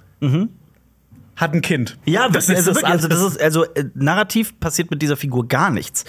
hat 1.36 1.52
ein 1.54 1.60
Kind. 1.60 1.96
Ja, 2.04 2.28
das, 2.28 2.48
ist 2.48 2.56
also, 2.56 2.70
das 2.70 2.76
wirklich, 2.76 2.92
also, 2.92 3.08
das 3.08 3.20
ist, 3.22 3.42
also 3.42 3.64
äh, 3.74 3.84
narrativ 3.94 4.58
passiert 4.60 4.90
mit 4.90 5.02
dieser 5.02 5.16
Figur 5.16 5.48
gar 5.48 5.70
nichts. 5.70 6.04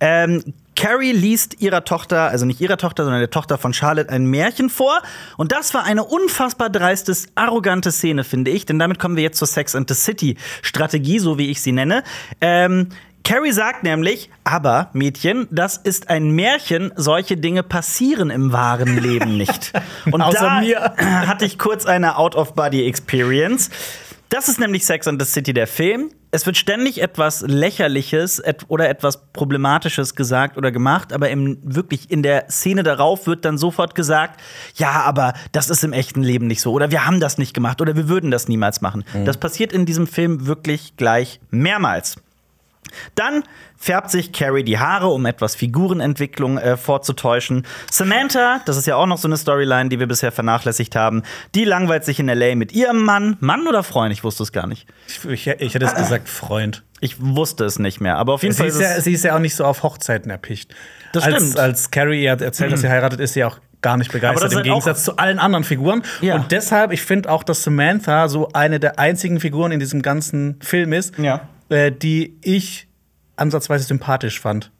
Ähm, 0.00 0.42
Carrie 0.74 1.12
liest 1.12 1.60
ihrer 1.60 1.84
Tochter, 1.84 2.22
also 2.22 2.46
nicht 2.46 2.60
ihrer 2.60 2.76
Tochter, 2.76 3.04
sondern 3.04 3.20
der 3.20 3.30
Tochter 3.30 3.58
von 3.58 3.72
Charlotte, 3.72 4.10
ein 4.10 4.26
Märchen 4.26 4.70
vor. 4.70 5.00
Und 5.36 5.52
das 5.52 5.74
war 5.74 5.84
eine 5.84 6.04
unfassbar 6.04 6.70
dreistes, 6.70 7.28
arrogante 7.34 7.92
Szene, 7.92 8.24
finde 8.24 8.50
ich. 8.50 8.66
Denn 8.66 8.78
damit 8.78 8.98
kommen 8.98 9.16
wir 9.16 9.22
jetzt 9.22 9.38
zur 9.38 9.48
Sex 9.48 9.74
and 9.74 9.88
the 9.88 9.94
City 9.94 10.36
Strategie, 10.62 11.18
so 11.18 11.38
wie 11.38 11.50
ich 11.50 11.62
sie 11.62 11.72
nenne. 11.72 12.02
Ähm, 12.40 12.88
Carrie 13.24 13.52
sagt 13.52 13.84
nämlich, 13.84 14.28
aber 14.44 14.90
Mädchen, 14.92 15.48
das 15.50 15.78
ist 15.78 16.10
ein 16.10 16.32
Märchen, 16.32 16.92
solche 16.94 17.38
Dinge 17.38 17.62
passieren 17.62 18.28
im 18.28 18.52
wahren 18.52 18.98
Leben 18.98 19.38
nicht. 19.38 19.72
Und 20.10 20.20
Außer 20.20 20.40
da 20.40 20.60
mir. 20.60 20.94
hatte 21.26 21.46
ich 21.46 21.58
kurz 21.58 21.86
eine 21.86 22.18
Out-of-Body-Experience. 22.18 23.70
Das 24.28 24.48
ist 24.48 24.58
nämlich 24.58 24.84
Sex 24.84 25.06
and 25.06 25.22
the 25.22 25.28
City, 25.28 25.52
der 25.52 25.66
Film. 25.66 26.10
Es 26.30 26.46
wird 26.46 26.56
ständig 26.56 27.00
etwas 27.00 27.42
Lächerliches 27.42 28.40
et 28.40 28.64
oder 28.66 28.88
etwas 28.88 29.30
Problematisches 29.32 30.16
gesagt 30.16 30.56
oder 30.56 30.72
gemacht, 30.72 31.12
aber 31.12 31.30
im, 31.30 31.58
wirklich 31.62 32.10
in 32.10 32.24
der 32.24 32.48
Szene 32.50 32.82
darauf 32.82 33.28
wird 33.28 33.44
dann 33.44 33.56
sofort 33.56 33.94
gesagt, 33.94 34.40
ja, 34.74 34.90
aber 35.02 35.34
das 35.52 35.70
ist 35.70 35.84
im 35.84 35.92
echten 35.92 36.24
Leben 36.24 36.48
nicht 36.48 36.60
so 36.60 36.72
oder 36.72 36.90
wir 36.90 37.06
haben 37.06 37.20
das 37.20 37.38
nicht 37.38 37.54
gemacht 37.54 37.80
oder 37.80 37.94
wir 37.94 38.08
würden 38.08 38.32
das 38.32 38.48
niemals 38.48 38.80
machen. 38.80 39.04
Das 39.24 39.36
passiert 39.36 39.72
in 39.72 39.86
diesem 39.86 40.08
Film 40.08 40.46
wirklich 40.46 40.96
gleich 40.96 41.38
mehrmals. 41.50 42.16
Dann 43.14 43.44
färbt 43.76 44.10
sich 44.10 44.32
Carrie 44.32 44.62
die 44.64 44.78
Haare, 44.78 45.08
um 45.08 45.26
etwas 45.26 45.54
Figurenentwicklung 45.54 46.58
äh, 46.58 46.76
vorzutäuschen. 46.76 47.66
Samantha, 47.90 48.60
das 48.64 48.76
ist 48.76 48.86
ja 48.86 48.96
auch 48.96 49.06
noch 49.06 49.18
so 49.18 49.28
eine 49.28 49.36
Storyline, 49.36 49.88
die 49.88 49.98
wir 49.98 50.06
bisher 50.06 50.32
vernachlässigt 50.32 50.96
haben, 50.96 51.22
die 51.54 51.64
langweilt 51.64 52.04
sich 52.04 52.18
in 52.20 52.28
L.A. 52.28 52.54
mit 52.54 52.72
ihrem 52.72 53.02
Mann. 53.04 53.36
Mann 53.40 53.66
oder 53.66 53.82
Freund? 53.82 54.12
Ich 54.12 54.24
wusste 54.24 54.42
es 54.42 54.52
gar 54.52 54.66
nicht. 54.66 54.86
Ich, 55.08 55.24
ich, 55.24 55.46
ich 55.46 55.74
hätte 55.74 55.84
es 55.86 55.94
gesagt, 55.94 56.28
Freund. 56.28 56.82
Ich 57.00 57.20
wusste 57.20 57.64
es 57.64 57.78
nicht 57.78 58.00
mehr. 58.00 58.16
Aber 58.16 58.34
auf 58.34 58.42
jeden 58.42 58.54
Sie 58.54 58.58
Fall 58.58 58.68
ist, 58.68 58.80
ja, 58.80 59.00
sie 59.00 59.12
ist 59.12 59.24
ja 59.24 59.34
auch 59.34 59.40
nicht 59.40 59.54
so 59.54 59.64
auf 59.64 59.82
Hochzeiten 59.82 60.30
erpicht. 60.30 60.74
Das 61.12 61.24
als, 61.24 61.36
stimmt. 61.36 61.58
Als 61.58 61.90
Carrie 61.90 62.22
ihr 62.22 62.30
erzählt, 62.30 62.72
dass 62.72 62.80
sie 62.80 62.88
heiratet, 62.88 63.20
ist 63.20 63.34
sie 63.34 63.44
auch 63.44 63.58
gar 63.82 63.98
nicht 63.98 64.10
begeistert, 64.10 64.50
im 64.52 64.62
Gegensatz 64.62 65.04
zu 65.04 65.18
allen 65.18 65.38
anderen 65.38 65.62
Figuren. 65.62 66.02
Ja. 66.22 66.36
Und 66.36 66.50
deshalb, 66.50 66.90
ich 66.90 67.02
finde 67.02 67.30
auch, 67.30 67.42
dass 67.42 67.62
Samantha 67.62 68.28
so 68.28 68.48
eine 68.54 68.80
der 68.80 68.98
einzigen 68.98 69.40
Figuren 69.40 69.72
in 69.72 69.78
diesem 69.78 70.00
ganzen 70.00 70.58
Film 70.62 70.94
ist, 70.94 71.18
Ja. 71.18 71.42
Äh, 71.68 71.90
die 71.92 72.36
ich 72.42 72.86
ansatzweise 73.36 73.84
sympathisch 73.84 74.40
fand. 74.40 74.70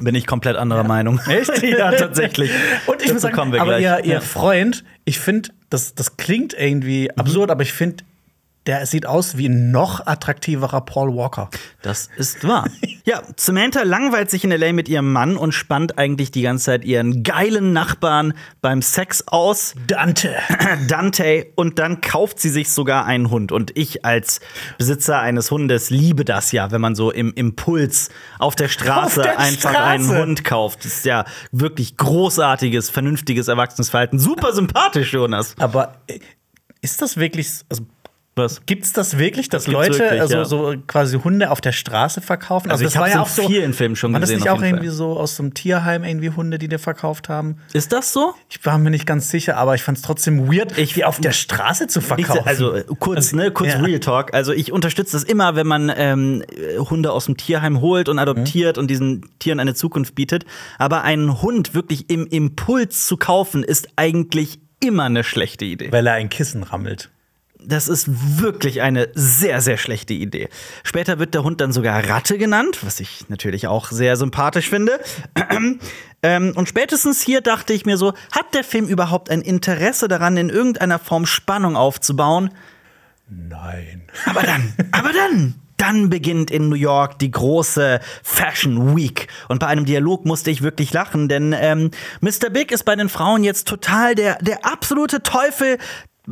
bin 0.00 0.14
ich 0.14 0.26
komplett 0.26 0.56
anderer 0.56 0.84
Meinung. 0.84 1.20
Echt? 1.28 1.62
ja, 1.62 1.92
tatsächlich. 1.92 2.50
Und 2.86 2.96
ich 3.02 3.08
Dazu 3.08 3.14
muss 3.14 3.22
sagen, 3.22 3.58
aber 3.58 3.78
ihr, 3.78 3.98
ihr 4.04 4.14
Ja. 4.14 4.20
Freund, 4.20 4.84
ich 5.04 5.18
finde, 5.20 5.50
das, 5.68 5.94
das 5.94 6.16
klingt 6.16 6.54
irgendwie 6.54 7.10
absurd, 7.16 7.50
aber 7.50 7.62
ich 7.62 7.72
finde, 7.72 8.04
der 8.70 8.86
sieht 8.86 9.04
aus 9.04 9.36
wie 9.36 9.48
ein 9.48 9.72
noch 9.72 10.06
attraktiverer 10.06 10.82
Paul 10.82 11.16
Walker. 11.16 11.50
Das 11.82 12.08
ist 12.16 12.46
wahr. 12.46 12.68
ja, 13.04 13.20
Samantha 13.36 13.82
langweilt 13.82 14.30
sich 14.30 14.44
in 14.44 14.52
L.A. 14.52 14.72
mit 14.72 14.88
ihrem 14.88 15.12
Mann 15.12 15.36
und 15.36 15.50
spannt 15.50 15.98
eigentlich 15.98 16.30
die 16.30 16.42
ganze 16.42 16.66
Zeit 16.66 16.84
ihren 16.84 17.24
geilen 17.24 17.72
Nachbarn 17.72 18.32
beim 18.60 18.80
Sex 18.80 19.26
aus. 19.26 19.74
Dante. 19.88 20.36
Dante 20.86 21.48
und 21.56 21.80
dann 21.80 22.00
kauft 22.00 22.38
sie 22.38 22.48
sich 22.48 22.70
sogar 22.70 23.06
einen 23.06 23.30
Hund. 23.30 23.50
Und 23.50 23.76
ich 23.76 24.04
als 24.04 24.38
Besitzer 24.78 25.18
eines 25.18 25.50
Hundes 25.50 25.90
liebe 25.90 26.24
das 26.24 26.52
ja, 26.52 26.70
wenn 26.70 26.80
man 26.80 26.94
so 26.94 27.10
im 27.10 27.34
Impuls 27.34 28.10
auf 28.38 28.54
der 28.54 28.68
Straße 28.68 29.18
Auf 29.18 29.26
der 29.26 29.38
einfach 29.40 29.70
Straße. 29.70 29.80
einen 29.80 30.16
Hund 30.16 30.44
kauft. 30.44 30.84
Das 30.84 30.98
ist 30.98 31.04
ja 31.04 31.24
wirklich 31.50 31.96
großartiges, 31.96 32.88
vernünftiges 32.88 33.48
Erwachsenes 33.48 33.90
Verhalten. 33.90 34.20
Super 34.20 34.52
sympathisch, 34.52 35.12
Jonas. 35.12 35.56
Aber 35.58 35.96
äh, 36.06 36.20
ist 36.82 37.02
das 37.02 37.16
wirklich, 37.16 37.50
also 37.68 37.82
Was? 38.40 38.62
Gibt's 38.66 38.92
das 38.92 39.18
wirklich, 39.18 39.48
dass 39.48 39.64
Das 39.64 39.72
Leute 39.72 39.98
wirklich, 39.98 40.20
also 40.20 40.34
ja. 40.36 40.44
so 40.44 40.74
quasi 40.86 41.18
Hunde 41.18 41.50
auf 41.50 41.60
der 41.60 41.72
Straße 41.72 42.20
verkaufen? 42.20 42.70
Also 42.70 42.84
das 42.84 42.92
ich 42.94 42.98
hab's 42.98 43.08
ja 43.10 43.14
in 43.16 43.20
auch 43.20 43.28
so 43.28 43.46
vielen 43.46 43.72
Filmen 43.74 43.96
schon 43.96 44.12
War 44.12 44.20
das 44.20 44.30
gesehen, 44.30 44.42
nicht 44.42 44.50
auch 44.50 44.62
irgendwie 44.62 44.88
so 44.88 45.18
aus 45.18 45.36
so 45.36 45.42
einem 45.42 45.54
Tierheim 45.54 46.02
irgendwie 46.04 46.30
Hunde, 46.30 46.58
die 46.58 46.68
dir 46.68 46.78
verkauft 46.78 47.28
haben? 47.28 47.58
Ist 47.72 47.92
das 47.92 48.12
so? 48.12 48.34
Ich 48.48 48.64
war 48.66 48.78
mir 48.78 48.90
nicht 48.90 49.06
ganz 49.06 49.28
sicher, 49.30 49.56
aber 49.56 49.74
ich 49.74 49.82
fand 49.82 49.98
es 49.98 50.02
trotzdem 50.02 50.50
weird, 50.52 50.76
Ich- 50.78 50.94
die 50.94 51.04
auf 51.04 51.20
der 51.20 51.32
Straße 51.32 51.86
zu 51.86 52.00
verkaufen. 52.00 52.42
also 52.46 52.72
äh, 52.74 52.84
kurz, 52.98 53.32
ne, 53.32 53.50
kurz 53.50 53.74
ja. 53.74 53.80
Real 53.80 54.00
Talk. 54.00 54.34
Also 54.34 54.52
ich 54.52 54.72
unterstütze 54.72 55.12
das 55.12 55.24
immer, 55.24 55.54
wenn 55.56 55.66
man 55.66 55.92
ähm, 55.94 56.42
äh, 56.48 56.78
Hunde 56.78 57.12
aus 57.12 57.26
dem 57.26 57.36
Tierheim 57.36 57.80
holt 57.80 58.08
und 58.08 58.18
adoptiert 58.18 58.78
und 58.78 58.88
diesen 58.88 59.28
Tieren 59.38 59.60
eine 59.60 59.74
Zukunft 59.74 60.14
bietet. 60.14 60.44
Aber 60.78 61.02
einen 61.02 61.42
Hund 61.42 61.74
wirklich 61.74 62.08
im 62.10 62.26
Impuls 62.26 63.06
zu 63.06 63.16
kaufen, 63.16 63.62
ist 63.62 63.88
eigentlich 63.96 64.60
immer 64.82 65.04
eine 65.04 65.24
schlechte 65.24 65.64
Idee. 65.66 65.92
weil 65.92 66.06
er 66.06 66.14
ein 66.14 66.30
Kissen 66.30 66.62
rammelt. 66.62 67.10
Das 67.64 67.88
ist 67.88 68.08
wirklich 68.40 68.82
eine 68.82 69.08
sehr, 69.14 69.60
sehr 69.60 69.76
schlechte 69.76 70.14
Idee. 70.14 70.48
Später 70.82 71.18
wird 71.18 71.34
der 71.34 71.42
Hund 71.42 71.60
dann 71.60 71.72
sogar 71.72 72.08
Ratte 72.08 72.38
genannt, 72.38 72.78
was 72.82 73.00
ich 73.00 73.28
natürlich 73.28 73.66
auch 73.66 73.90
sehr 73.90 74.16
sympathisch 74.16 74.68
finde. 74.68 75.00
ähm, 76.22 76.52
und 76.54 76.68
spätestens 76.68 77.22
hier 77.22 77.40
dachte 77.40 77.72
ich 77.72 77.86
mir 77.86 77.96
so, 77.96 78.14
hat 78.32 78.54
der 78.54 78.64
Film 78.64 78.86
überhaupt 78.86 79.30
ein 79.30 79.42
Interesse 79.42 80.08
daran, 80.08 80.36
in 80.36 80.48
irgendeiner 80.48 80.98
Form 80.98 81.26
Spannung 81.26 81.76
aufzubauen? 81.76 82.50
Nein. 83.28 84.02
Aber 84.26 84.42
dann, 84.42 84.74
aber 84.90 85.12
dann, 85.12 85.54
dann 85.76 86.10
beginnt 86.10 86.50
in 86.50 86.68
New 86.68 86.76
York 86.76 87.18
die 87.20 87.30
große 87.30 88.00
Fashion 88.22 88.96
Week. 88.96 89.28
Und 89.48 89.60
bei 89.60 89.66
einem 89.68 89.86
Dialog 89.86 90.26
musste 90.26 90.50
ich 90.50 90.62
wirklich 90.62 90.92
lachen, 90.92 91.28
denn 91.28 91.54
ähm, 91.58 91.90
Mr. 92.20 92.50
Big 92.50 92.70
ist 92.70 92.84
bei 92.84 92.96
den 92.96 93.08
Frauen 93.08 93.44
jetzt 93.44 93.66
total 93.66 94.14
der, 94.14 94.36
der 94.42 94.66
absolute 94.66 95.22
Teufel. 95.22 95.78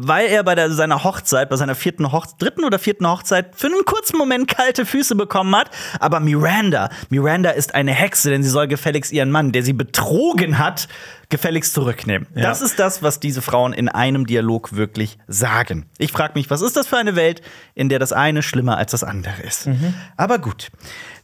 Weil 0.01 0.29
er 0.29 0.45
bei 0.45 0.55
der, 0.55 0.71
seiner 0.71 1.03
Hochzeit, 1.03 1.49
bei 1.49 1.57
seiner 1.57 1.75
vierten 1.75 2.13
Hoch 2.13 2.27
dritten 2.39 2.65
oder 2.65 2.79
vierten 2.79 3.07
Hochzeit 3.09 3.57
für 3.57 3.67
einen 3.67 3.85
kurzen 3.85 4.17
Moment 4.17 4.47
kalte 4.47 4.87
Füße 4.87 5.17
bekommen 5.17 5.57
hat. 5.57 5.71
Aber 5.99 6.21
Miranda, 6.21 6.89
Miranda 7.11 7.51
ist 7.51 7.75
eine 7.75 7.93
Hexe, 7.93 8.31
denn 8.31 8.45
sie 8.45 8.49
soll 8.49 8.69
gefälligst 8.69 9.11
ihren 9.13 9.33
Mann, 9.33 9.51
der 9.51 9.65
sie 9.65 9.73
betrogen 9.73 10.59
hat, 10.59 10.87
gefälligst 11.31 11.75
zurücknehmen. 11.75 12.29
Ja. 12.35 12.43
Das 12.43 12.63
ist 12.63 12.79
das, 12.79 13.03
was 13.03 13.19
diese 13.19 13.43
Frauen 13.43 13.73
in 13.73 13.89
einem 13.89 14.27
Dialog 14.27 14.77
wirklich 14.77 15.19
sagen. 15.27 15.87
Ich 15.99 16.13
frage 16.13 16.35
mich, 16.37 16.49
was 16.49 16.63
ist 16.63 16.77
das 16.77 16.87
für 16.87 16.97
eine 16.97 17.17
Welt, 17.17 17.43
in 17.75 17.89
der 17.89 17.99
das 17.99 18.13
eine 18.13 18.43
schlimmer 18.43 18.77
als 18.77 18.93
das 18.93 19.03
andere 19.03 19.43
ist? 19.43 19.69
Aber 20.17 20.39
gut. 20.39 20.69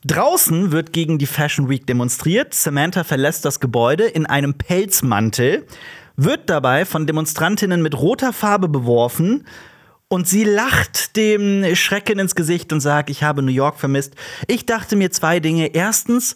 Draußen 0.04 0.72
wird 0.72 0.92
gegen 0.92 1.18
die 1.18 1.26
Fashion 1.26 1.68
Week 1.70 1.86
demonstriert. 1.86 2.52
Samantha 2.54 3.04
verlässt 3.04 3.44
das 3.44 3.60
Gebäude 3.60 4.04
in 4.04 4.26
einem 4.26 4.54
Pelzmantel, 4.54 5.66
wird 6.16 6.48
dabei 6.50 6.84
von 6.84 7.06
Demonstrantinnen 7.06 7.82
mit 7.82 7.98
roter 7.98 8.32
Farbe 8.32 8.68
beworfen. 8.68 9.46
Und 10.08 10.28
sie 10.28 10.44
lacht 10.44 11.16
dem 11.16 11.74
Schrecken 11.74 12.18
ins 12.18 12.34
Gesicht 12.34 12.72
und 12.72 12.80
sagt, 12.80 13.10
ich 13.10 13.22
habe 13.22 13.42
New 13.42 13.50
York 13.50 13.78
vermisst. 13.80 14.14
Ich 14.46 14.66
dachte 14.66 14.96
mir 14.96 15.10
zwei 15.10 15.40
Dinge. 15.40 15.74
Erstens, 15.74 16.34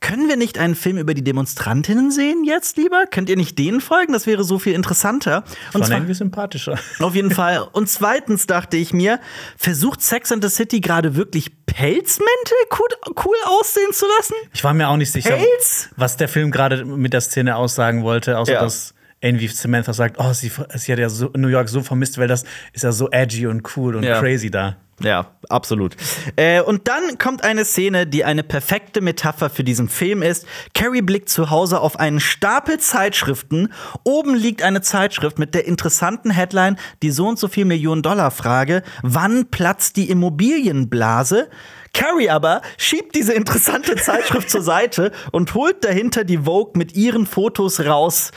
können 0.00 0.28
wir 0.28 0.36
nicht 0.36 0.58
einen 0.58 0.74
Film 0.76 0.98
über 0.98 1.14
die 1.14 1.24
Demonstrantinnen 1.24 2.10
sehen 2.10 2.44
jetzt 2.44 2.76
lieber? 2.76 3.06
Könnt 3.10 3.28
ihr 3.30 3.36
nicht 3.36 3.58
denen 3.58 3.80
folgen? 3.80 4.12
Das 4.12 4.26
wäre 4.26 4.44
so 4.44 4.58
viel 4.58 4.74
interessanter. 4.74 5.42
Und 5.72 5.84
zwar, 5.86 5.96
irgendwie 5.96 6.14
sympathischer. 6.14 6.78
auf 7.00 7.14
jeden 7.14 7.30
Fall. 7.30 7.66
Und 7.72 7.88
zweitens 7.88 8.46
dachte 8.46 8.76
ich 8.76 8.92
mir, 8.92 9.18
versucht 9.56 10.02
Sex 10.02 10.30
and 10.30 10.44
the 10.44 10.50
City 10.50 10.80
gerade 10.80 11.16
wirklich 11.16 11.50
Pelzmäntel 11.64 12.56
cool, 12.78 13.12
cool 13.24 13.36
aussehen 13.46 13.92
zu 13.92 14.04
lassen? 14.18 14.34
Ich 14.52 14.62
war 14.62 14.74
mir 14.74 14.88
auch 14.88 14.98
nicht 14.98 15.10
sicher, 15.10 15.30
Pelz? 15.36 15.88
was 15.96 16.16
der 16.18 16.28
Film 16.28 16.50
gerade 16.50 16.84
mit 16.84 17.12
der 17.14 17.22
Szene 17.22 17.56
aussagen 17.56 18.04
wollte, 18.04 18.38
außer 18.38 18.52
Ja. 18.52 18.60
dass 18.60 18.92
irgendwie 19.20 19.48
Samantha 19.48 19.92
sagt, 19.92 20.16
oh, 20.18 20.32
sie, 20.32 20.50
sie 20.74 20.92
hat 20.92 20.98
ja 20.98 21.08
so, 21.08 21.30
New 21.36 21.48
York 21.48 21.68
so 21.68 21.82
vermisst, 21.82 22.18
weil 22.18 22.28
das 22.28 22.44
ist 22.72 22.84
ja 22.84 22.92
so 22.92 23.10
edgy 23.10 23.46
und 23.46 23.76
cool 23.76 23.96
und 23.96 24.02
Ja. 24.02 24.20
crazy 24.20 24.50
da. 24.50 24.76
Ja, 25.00 25.26
absolut. 25.50 25.94
Äh, 26.36 26.62
und 26.62 26.88
dann 26.88 27.18
kommt 27.18 27.44
eine 27.44 27.66
Szene, 27.66 28.06
die 28.06 28.24
eine 28.24 28.42
perfekte 28.42 29.02
Metapher 29.02 29.50
für 29.50 29.62
diesen 29.62 29.90
Film 29.90 30.22
ist. 30.22 30.46
Carrie 30.72 31.02
blickt 31.02 31.28
zu 31.28 31.50
Hause 31.50 31.80
auf 31.80 31.98
einen 32.00 32.18
Stapel 32.18 32.78
Zeitschriften. 32.78 33.72
Oben 34.04 34.34
liegt 34.34 34.62
eine 34.62 34.80
Zeitschrift 34.80 35.38
mit 35.38 35.54
der 35.54 35.66
interessanten 35.66 36.30
Headline, 36.30 36.76
die 37.02 37.10
so 37.10 37.28
und 37.28 37.38
so 37.38 37.48
viel 37.48 37.66
Millionen 37.66 38.00
Dollar 38.02 38.30
Frage, 38.30 38.82
wann 39.02 39.50
platzt 39.50 39.96
die 39.96 40.08
Immobilienblase? 40.08 41.50
Carrie 41.92 42.30
aber 42.30 42.62
schiebt 42.78 43.14
diese 43.14 43.32
interessante 43.34 43.96
Zeitschrift 43.96 44.50
zur 44.50 44.62
Seite 44.62 45.12
und 45.30 45.54
holt 45.54 45.84
dahinter 45.84 46.24
die 46.24 46.38
Vogue 46.38 46.72
mit 46.74 46.94
ihren 46.94 47.26
Fotos 47.26 47.80
raus. 47.80 48.32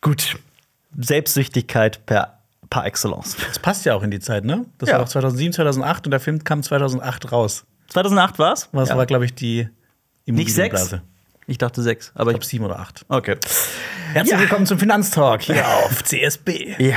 Gut, 0.00 0.36
Selbstsüchtigkeit 0.98 2.04
per, 2.06 2.38
par 2.70 2.86
excellence. 2.86 3.36
Das 3.46 3.58
passt 3.58 3.84
ja 3.84 3.94
auch 3.94 4.02
in 4.02 4.10
die 4.10 4.20
Zeit, 4.20 4.44
ne? 4.44 4.66
Das 4.78 4.88
Ja. 4.88 4.96
war 4.96 5.02
auch 5.04 5.08
2007, 5.08 5.52
2008 5.54 6.06
und 6.06 6.10
der 6.10 6.20
Film 6.20 6.44
kam 6.44 6.62
2008 6.62 7.32
raus. 7.32 7.64
2008 7.88 8.38
war's? 8.38 8.68
Was 8.72 8.90
Ja. 8.90 8.96
war, 8.96 9.06
glaube 9.06 9.24
ich, 9.24 9.34
die 9.34 9.68
Nicht 10.26 10.54
sechs? 10.54 10.80
Immobilienblase. 10.82 11.02
Ich 11.46 11.56
dachte 11.58 11.82
sechs, 11.82 12.12
aber 12.14 12.30
Ich 12.30 12.36
ich. 12.36 12.40
glaube 12.40 12.46
sieben 12.46 12.64
oder 12.66 12.78
acht. 12.78 13.06
Okay. 13.08 13.36
Herzlich 14.12 14.32
Ja. 14.34 14.40
willkommen 14.40 14.64
zum 14.64 14.78
Finanztalk 14.78 15.42
hier 15.42 15.66
auf 15.84 16.02
CSB. 16.02 16.74
Ja. 16.78 16.96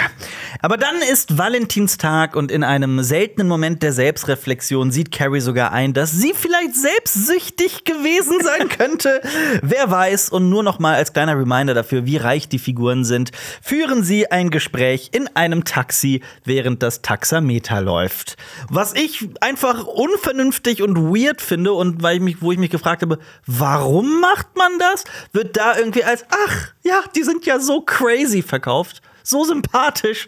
Aber 0.62 0.78
dann 0.78 0.96
ist 1.12 1.38
Valentinstag 1.38 2.36
und 2.36 2.52
in 2.52 2.64
einem 2.64 3.04
seltenen 3.04 3.48
Moment 3.48 3.84
der 3.84 3.92
Selbstreflexion 3.92 4.92
sieht 4.92 5.12
Carrie 5.12 5.42
sogar 5.42 5.72
ein, 5.74 5.94
dass 5.94 6.12
sie 6.12 6.34
vielleicht 6.34 6.76
selbstsüchtig 6.76 7.84
gewesen 7.84 8.40
sein 8.42 8.70
könnte. 8.78 9.22
Wer 9.62 9.92
weiß. 9.92 10.30
Und 10.30 10.50
nur 10.50 10.64
noch 10.64 10.80
mal 10.80 10.96
als 10.96 11.12
kleiner 11.14 11.38
Reminder 11.38 11.74
dafür, 11.74 12.06
wie 12.06 12.18
reich 12.18 12.48
die 12.48 12.60
Figuren 12.60 13.04
sind, 13.04 13.32
führen 13.62 14.04
sie 14.04 14.32
ein 14.32 14.50
Gespräch 14.50 15.10
in 15.12 15.28
einem 15.36 15.66
Taxi, 15.66 16.22
während 16.46 16.82
das 16.82 17.02
Taxameter 17.02 17.82
läuft. 17.82 18.38
Was 18.70 18.94
ich 18.94 19.28
einfach 19.42 19.86
unvernünftig 19.86 20.82
und 20.82 20.96
weird 20.98 21.42
finde 21.42 21.74
und 21.74 22.04
weil 22.04 22.18
ich 22.18 22.22
mich, 22.22 22.42
wo 22.42 22.52
ich 22.52 22.58
mich 22.60 22.70
gefragt 22.72 23.02
habe, 23.02 23.20
warum 23.46 24.22
macht 24.22 24.56
man 24.56 24.72
das? 24.80 25.04
Wird 25.34 25.58
da 25.58 25.76
irgendwie 25.78 26.04
als, 26.04 26.24
ach, 26.30 26.68
ja, 26.84 27.01
die 27.16 27.24
sind 27.24 27.46
ja 27.46 27.60
so 27.60 27.82
crazy 27.82 28.42
verkauft. 28.42 29.02
So 29.24 29.44
sympathisch. 29.44 30.28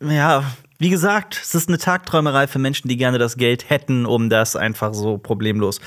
Ja, 0.00 0.44
wie 0.78 0.90
gesagt, 0.90 1.40
es 1.42 1.54
ist 1.54 1.68
eine 1.68 1.78
Tagträumerei 1.78 2.46
für 2.46 2.58
Menschen, 2.58 2.88
die 2.88 2.96
gerne 2.96 3.18
das 3.18 3.36
Geld 3.36 3.70
hätten, 3.70 4.06
um 4.06 4.28
das 4.28 4.56
einfach 4.56 4.92
so 4.92 5.18
problemlos 5.18 5.80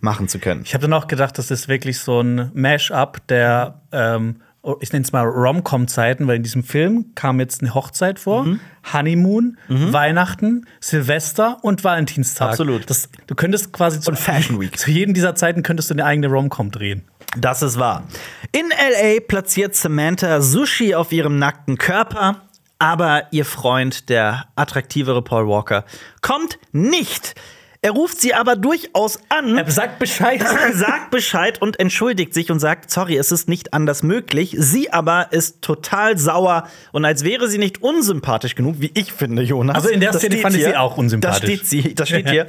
machen 0.00 0.28
zu 0.28 0.38
können. 0.38 0.62
Ich 0.64 0.74
habe 0.74 0.82
dann 0.82 0.92
auch 0.92 1.06
gedacht, 1.06 1.38
das 1.38 1.50
ist 1.50 1.68
wirklich 1.68 1.98
so 1.98 2.20
ein 2.20 2.50
Mash-up 2.54 3.26
der, 3.28 3.80
ähm, 3.92 4.42
ich 4.80 4.92
nenne 4.92 5.04
es 5.04 5.12
mal 5.12 5.24
Rom-Com-Zeiten, 5.26 6.26
weil 6.26 6.36
in 6.36 6.42
diesem 6.42 6.62
Film 6.64 7.12
kam 7.14 7.38
jetzt 7.40 7.60
eine 7.62 7.74
Hochzeit 7.74 8.18
vor, 8.18 8.44
Mhm. 8.44 8.60
Honeymoon, 8.92 9.56
Weihnachten, 9.68 10.66
Silvester 10.80 11.58
und 11.62 11.82
Valentinstag. 11.84 12.50
Absolut. 12.50 12.88
Das, 12.90 13.08
du 13.26 13.34
könntest 13.34 13.72
quasi 13.72 14.00
zu, 14.00 14.10
Und 14.10 14.18
Fashion 14.18 14.60
Week. 14.60 14.78
zu 14.78 14.90
jedem 14.90 15.14
dieser 15.14 15.34
Zeiten 15.34 15.62
könntest 15.62 15.90
du 15.90 15.94
eine 15.94 16.04
eigene 16.04 16.28
Rom-Com 16.28 16.70
drehen. 16.70 17.02
Das 17.36 17.62
ist 17.62 17.78
wahr. 17.78 18.04
In 18.52 18.66
LA 18.70 19.20
platziert 19.26 19.74
Samantha 19.74 20.40
Sushi 20.40 20.94
auf 20.94 21.12
ihrem 21.12 21.38
nackten 21.38 21.76
Körper, 21.78 22.42
aber 22.78 23.24
ihr 23.30 23.44
Freund, 23.44 24.08
der 24.08 24.46
attraktivere 24.54 25.22
Paul 25.22 25.48
Walker, 25.48 25.84
kommt 26.22 26.58
nicht. 26.72 27.34
Er 27.82 27.92
ruft 27.92 28.20
sie 28.20 28.34
aber 28.34 28.56
durchaus 28.56 29.18
an. 29.28 29.62
Sag 29.66 29.98
Bescheid. 29.98 30.42
sagt 30.72 31.10
Bescheid 31.10 31.60
und 31.60 31.78
entschuldigt 31.78 32.34
sich 32.34 32.50
und 32.50 32.58
sagt, 32.58 32.90
sorry, 32.90 33.16
es 33.16 33.32
ist 33.32 33.48
nicht 33.48 33.74
anders 33.74 34.02
möglich. 34.02 34.56
Sie 34.58 34.92
aber 34.92 35.32
ist 35.32 35.62
total 35.62 36.18
sauer 36.18 36.68
und 36.92 37.04
als 37.04 37.24
wäre 37.24 37.48
sie 37.48 37.58
nicht 37.58 37.82
unsympathisch 37.82 38.54
genug, 38.54 38.76
wie 38.78 38.90
ich 38.94 39.12
finde, 39.12 39.42
Jonas. 39.42 39.76
Also 39.76 39.88
in 39.88 40.00
der 40.00 40.12
Szene 40.12 40.38
fand 40.38 40.56
ich 40.56 40.64
sie 40.64 40.76
auch 40.76 40.96
unsympathisch. 40.96 41.40
Da 41.40 41.46
steht 41.46 41.66
sie, 41.66 41.94
da 41.94 42.06
steht 42.06 42.28
hier, 42.28 42.46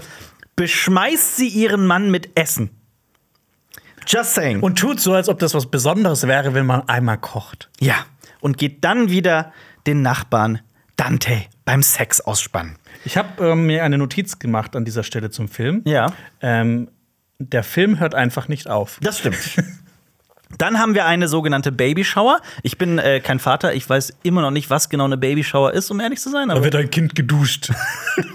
beschmeißt 0.56 1.38
sie 1.38 1.48
ihren 1.48 1.86
Mann 1.86 2.10
mit 2.10 2.30
Essen. 2.36 2.70
Just 4.08 4.36
saying. 4.36 4.62
Und 4.62 4.80
tut 4.80 5.02
so, 5.02 5.14
als 5.14 5.28
ob 5.28 5.40
das 5.40 5.54
was 5.54 5.66
Besonderes 5.66 6.26
wäre, 6.28 6.54
wenn 6.54 6.66
man 6.66 6.88
einmal 6.88 7.18
kocht. 7.18 7.70
ja, 7.80 7.96
und 8.40 8.58
geht 8.58 8.84
dann 8.84 9.10
wieder 9.10 9.52
den 9.88 10.04
Nachbarn 10.04 10.62
Dante 10.96 11.44
beim 11.66 11.82
Sex 11.84 12.22
ausspannen. 12.22 12.78
Ich 13.08 13.16
habe 13.16 13.52
ähm, 13.52 13.68
mir 13.68 13.86
eine 13.86 13.98
Notiz 13.98 14.38
gemacht 14.38 14.76
an 14.76 14.84
dieser 14.84 15.02
Stelle 15.02 15.30
zum 15.30 15.48
Film. 15.48 15.82
Ja. 15.86 16.08
Ähm, 16.42 16.90
der 17.40 17.64
Film 17.64 18.00
hört 18.02 18.14
einfach 18.14 18.50
nicht 18.50 18.70
auf. 18.70 19.00
Das 19.02 19.20
stimmt. 19.20 19.38
Dann 20.58 20.78
haben 20.78 20.94
wir 20.94 21.06
eine 21.06 21.30
sogenannte 21.30 21.72
Babyshower. 21.72 22.42
Ich 22.64 22.78
bin 22.78 23.00
äh, 23.00 23.22
kein 23.22 23.40
Vater, 23.40 23.74
ich 23.74 23.90
weiß 23.90 24.18
immer 24.24 24.42
noch 24.42 24.52
nicht, 24.52 24.70
was 24.70 24.90
genau 24.90 25.06
eine 25.06 25.18
Babyshower 25.18 25.74
ist, 25.74 25.90
um 25.90 26.02
ehrlich 26.02 26.20
zu 26.20 26.30
sein. 26.30 26.52
Aber 26.52 26.66
wird 26.66 26.76
ein 26.76 26.90
Kind 26.90 27.16
geduscht. 27.16 27.72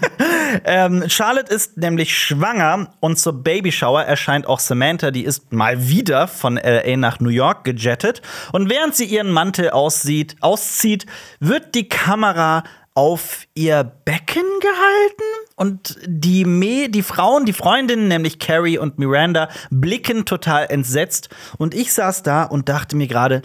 ähm, 0.65 1.03
Charlotte 1.07 1.53
ist 1.53 1.77
nämlich 1.77 2.17
schwanger 2.17 2.93
und 2.99 3.19
zur 3.19 3.43
Babyshower 3.43 4.03
erscheint 4.03 4.47
auch 4.47 4.59
Samantha, 4.59 5.11
die 5.11 5.23
ist 5.23 5.53
mal 5.53 5.87
wieder 5.87 6.27
von 6.27 6.57
LA 6.57 6.97
nach 6.97 7.19
New 7.19 7.29
York 7.29 7.63
gejettet. 7.63 8.23
Und 8.51 8.71
während 8.71 8.95
sie 8.95 9.05
ihren 9.05 9.31
Mantel 9.31 9.69
aussieht, 9.69 10.35
auszieht, 10.41 11.05
wird 11.39 11.75
die 11.75 11.89
Kamera 11.89 12.63
auf 12.95 13.45
ihr 13.55 13.83
Becken 13.83 14.43
gehalten 14.59 15.23
und 15.55 15.97
die, 16.05 16.45
Me 16.45 16.89
die 16.89 17.03
Frauen, 17.03 17.45
die 17.45 17.53
Freundinnen, 17.53 18.07
nämlich 18.07 18.39
Carrie 18.39 18.77
und 18.77 18.99
Miranda, 18.99 19.49
blicken 19.69 20.25
total 20.25 20.67
entsetzt. 20.67 21.29
Und 21.57 21.73
ich 21.73 21.93
saß 21.93 22.23
da 22.23 22.43
und 22.43 22.69
dachte 22.69 22.95
mir 22.95 23.07
gerade, 23.07 23.41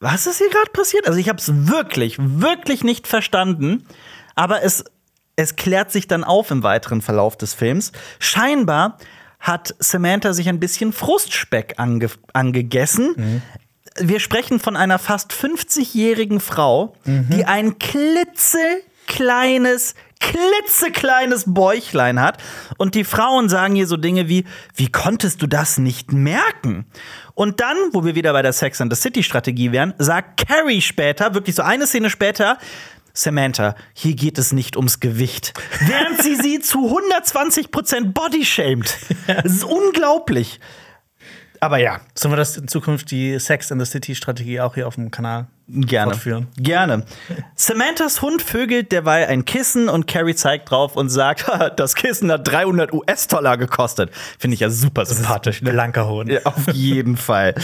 was 0.00 0.26
ist 0.26 0.38
hier 0.38 0.48
gerade 0.48 0.70
passiert? 0.72 1.06
Also 1.06 1.18
ich 1.18 1.28
habe 1.28 1.38
es 1.38 1.68
wirklich, 1.68 2.16
wirklich 2.18 2.82
nicht 2.84 3.06
verstanden. 3.06 3.86
Aber 4.34 4.62
es, 4.62 4.84
es 5.36 5.56
klärt 5.56 5.92
sich 5.92 6.08
dann 6.08 6.24
auf 6.24 6.50
im 6.50 6.62
weiteren 6.62 7.02
Verlauf 7.02 7.36
des 7.36 7.52
Films. 7.52 7.92
Scheinbar 8.18 8.96
hat 9.38 9.74
Samantha 9.78 10.32
sich 10.32 10.48
ein 10.48 10.60
bisschen 10.60 10.92
Frustspeck 10.92 11.74
ange 11.78 12.10
angegessen. 12.32 13.14
Mhm. 13.16 13.42
Wir 13.98 14.20
sprechen 14.20 14.60
von 14.60 14.76
einer 14.76 14.98
fast 14.98 15.32
50-jährigen 15.32 16.40
Frau, 16.40 16.94
Mhm. 17.04 17.28
die 17.30 17.44
ein 17.44 17.78
klitzekleines, 17.78 19.94
klitzekleines 20.20 21.44
Bäuchlein 21.46 22.20
hat. 22.20 22.38
Und 22.78 22.94
die 22.94 23.04
Frauen 23.04 23.48
sagen 23.48 23.76
ihr 23.76 23.86
so 23.86 23.96
Dinge 23.96 24.28
wie: 24.28 24.44
Wie 24.74 24.90
konntest 24.90 25.42
du 25.42 25.46
das 25.46 25.78
nicht 25.78 26.12
merken? 26.12 26.86
Und 27.34 27.60
dann, 27.60 27.76
wo 27.92 28.04
wir 28.04 28.14
wieder 28.14 28.32
bei 28.32 28.42
der 28.42 28.52
Sex 28.52 28.80
and 28.80 28.94
the 28.94 29.00
City 29.00 29.22
Strategie 29.22 29.72
wären, 29.72 29.94
sagt 29.98 30.46
Carrie 30.46 30.82
später, 30.82 31.34
wirklich 31.34 31.56
so 31.56 31.62
eine 31.62 31.86
Szene 31.86 32.10
später, 32.10 32.58
Samantha, 33.12 33.74
hier 33.92 34.14
geht 34.14 34.38
es 34.38 34.52
nicht 34.52 34.76
ums 34.76 35.00
Gewicht. 35.00 35.52
Während 35.80 36.22
sie 36.22 36.36
sie 36.36 36.60
zu 36.60 36.96
120% 36.96 38.12
body 38.12 38.44
shamed. 38.44 38.96
Das 39.26 39.52
ist 39.52 39.64
unglaublich. 39.64 40.60
Aber 41.60 41.78
ja, 41.78 42.00
Sollen 42.14 42.32
wir 42.32 42.36
das 42.36 42.56
in 42.56 42.68
Zukunft 42.68 43.10
die 43.10 43.38
Sex 43.38 43.70
and 43.70 43.80
the 43.80 43.90
City 43.90 44.14
Strategie 44.14 44.60
auch 44.60 44.74
hier 44.74 44.88
auf 44.88 44.94
dem 44.94 45.10
Kanal 45.10 45.46
gerne. 45.72 46.12
fortführen? 46.12 46.48
Gerne. 46.56 47.04
Samanthas 47.54 48.22
Hund 48.22 48.42
vögelt 48.42 48.92
derweil 48.92 49.26
ein 49.26 49.44
Kissen 49.44 49.88
und 49.88 50.06
Carrie 50.06 50.34
zeigt 50.34 50.70
drauf 50.70 50.96
und 50.96 51.08
sagt, 51.08 51.46
"Haha, 51.46 51.70
das 51.76 51.94
Kissen 51.94 52.30
hat 52.32 52.46
300 52.46 52.92
US-Dollar 52.92 53.56
gekostet. 53.56 54.10
Finde 54.38 54.54
ich 54.54 54.60
ja 54.60 54.70
super 54.70 55.04
sympathisch. 55.06 55.62
Ne? 55.62 55.70
Blanker. 55.70 56.00
Ja, 56.26 56.40
auf 56.44 56.72
jeden 56.72 57.16
Fall. 57.16 57.54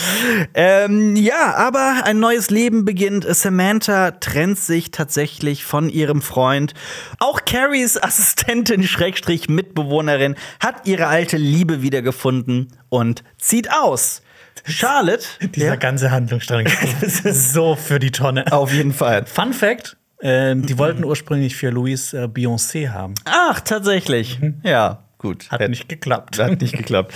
Ähm, 0.54 1.16
ja, 1.16 1.54
aber 1.56 2.02
ein 2.04 2.20
neues 2.20 2.50
Leben 2.50 2.84
beginnt. 2.84 3.26
Samantha 3.28 4.12
trennt 4.12 4.58
sich 4.58 4.90
tatsächlich 4.90 5.64
von 5.64 5.88
ihrem 5.88 6.22
Freund. 6.22 6.74
Auch 7.18 7.44
Carries 7.44 8.02
Assistentin, 8.02 8.82
Schrägstrich 8.86 9.48
Mitbewohnerin, 9.48 10.36
hat 10.60 10.86
ihre 10.86 11.06
alte 11.06 11.36
Liebe 11.36 11.82
wiedergefunden 11.82 12.68
und 12.88 13.24
zieht 13.38 13.72
aus. 13.72 14.22
Charlotte. 14.66 15.24
Dieser 15.54 15.66
Ja, 15.66 15.76
ganze 15.76 16.10
Handlungsstrang 16.10 16.66
ist 17.00 17.52
so 17.52 17.76
für 17.76 17.98
die 17.98 18.10
Tonne. 18.10 18.50
auf 18.52 18.72
jeden 18.72 18.92
Fall. 18.92 19.24
Fun 19.26 19.52
Fact: 19.52 19.96
äh, 20.20 20.54
Die 20.56 20.78
wollten 20.78 21.04
ursprünglich 21.04 21.56
für 21.56 21.70
Louis 21.70 22.12
äh, 22.12 22.24
Beyoncé 22.28 22.90
haben. 22.90 23.14
Ach, 23.24 23.60
tatsächlich. 23.60 24.38
Ja, 24.62 25.04
gut. 25.26 25.50
Hat 25.50 25.68
nicht 25.68 25.88
geklappt. 25.88 26.38
Hat 26.42 26.60
nicht 26.60 26.76
geklappt. 26.76 27.12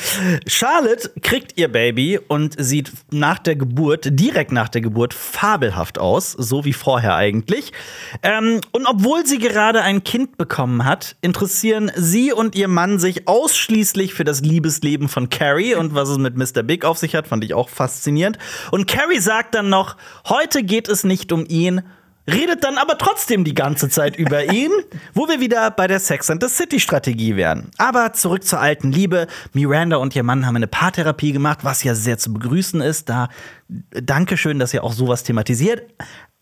Charlotte 0.46 1.11
kriegt 1.23 1.57
ihr 1.57 1.68
Baby 1.68 2.18
und 2.18 2.57
sieht 2.59 2.92
nach 3.12 3.38
der 3.38 3.55
Geburt, 3.55 4.09
direkt 4.11 4.51
nach 4.53 4.68
der 4.68 4.81
Geburt, 4.81 5.14
fabelhaft 5.14 5.99
aus, 5.99 6.33
so 6.33 6.64
wie 6.64 6.73
vorher 6.73 7.14
eigentlich. 7.14 7.73
Ähm, 8.23 8.61
und 8.73 8.87
obwohl 8.87 9.25
sie 9.27 9.38
gerade 9.38 9.83
ein 9.83 10.03
Kind 10.03 10.37
bekommen 10.37 10.85
hat, 10.85 11.16
interessieren 11.20 11.92
sie 11.94 12.33
und 12.33 12.57
ihr 12.57 12.68
Mann 12.68 12.99
sich 12.99 13.29
ausschließlich 13.29 14.14
für 14.14 14.25
das 14.25 14.40
Liebesleben 14.40 15.09
von 15.09 15.29
Carrie 15.29 15.75
und 15.75 15.94
was 15.94 16.09
es 16.09 16.18
mit 16.18 16.37
Mr. 16.37 16.62
Big 16.62 16.85
auf 16.85 16.99
sich 16.99 17.14
hat, 17.14 17.29
fand 17.29 17.44
ich 17.44 17.55
auch 17.55 17.68
faszinierend. 17.68 18.38
Und 18.73 18.88
Carrie 18.88 19.20
sagt 19.20 19.55
dann 19.55 19.68
noch: 19.68 19.96
Heute 20.29 20.62
geht 20.64 20.88
es 20.88 21.05
nicht 21.05 21.33
um 21.33 21.44
ihn, 21.49 21.83
redet 22.28 22.64
dann 22.64 22.78
aber 22.78 22.98
trotzdem 22.98 23.44
die 23.44 23.54
ganze 23.54 23.88
Zeit 23.88 24.16
über 24.16 24.44
ihn, 24.52 24.72
wo 25.14 25.28
wir 25.28 25.40
wieder 25.40 25.70
bei 25.70 25.87
der 25.87 26.00
Sex 26.00 26.30
and 26.30 26.42
the 26.42 26.48
City 26.48 26.80
Strategie 26.80 27.37
wären. 27.37 27.70
Aber 27.78 28.12
zurück 28.12 28.44
zur 28.44 28.61
alten 28.61 28.92
Liebe. 28.92 29.26
Miranda 29.52 29.96
und 29.96 30.14
ihr 30.16 30.22
Mann 30.22 30.46
haben 30.46 30.56
eine 30.56 30.66
Paartherapie 30.66 31.33
gemacht, 31.33 31.61
was 31.62 31.83
ja 31.85 31.94
sehr 31.94 32.18
zu 32.18 32.33
begrüßen 32.33 32.80
ist. 32.80 33.09
Da 33.09 33.28
Dankeschön, 33.68 34.59
dass 34.59 34.74
ihr 34.74 34.85
auch 34.85 34.92
sowas 34.92 35.22
thematisiert. 35.22 35.83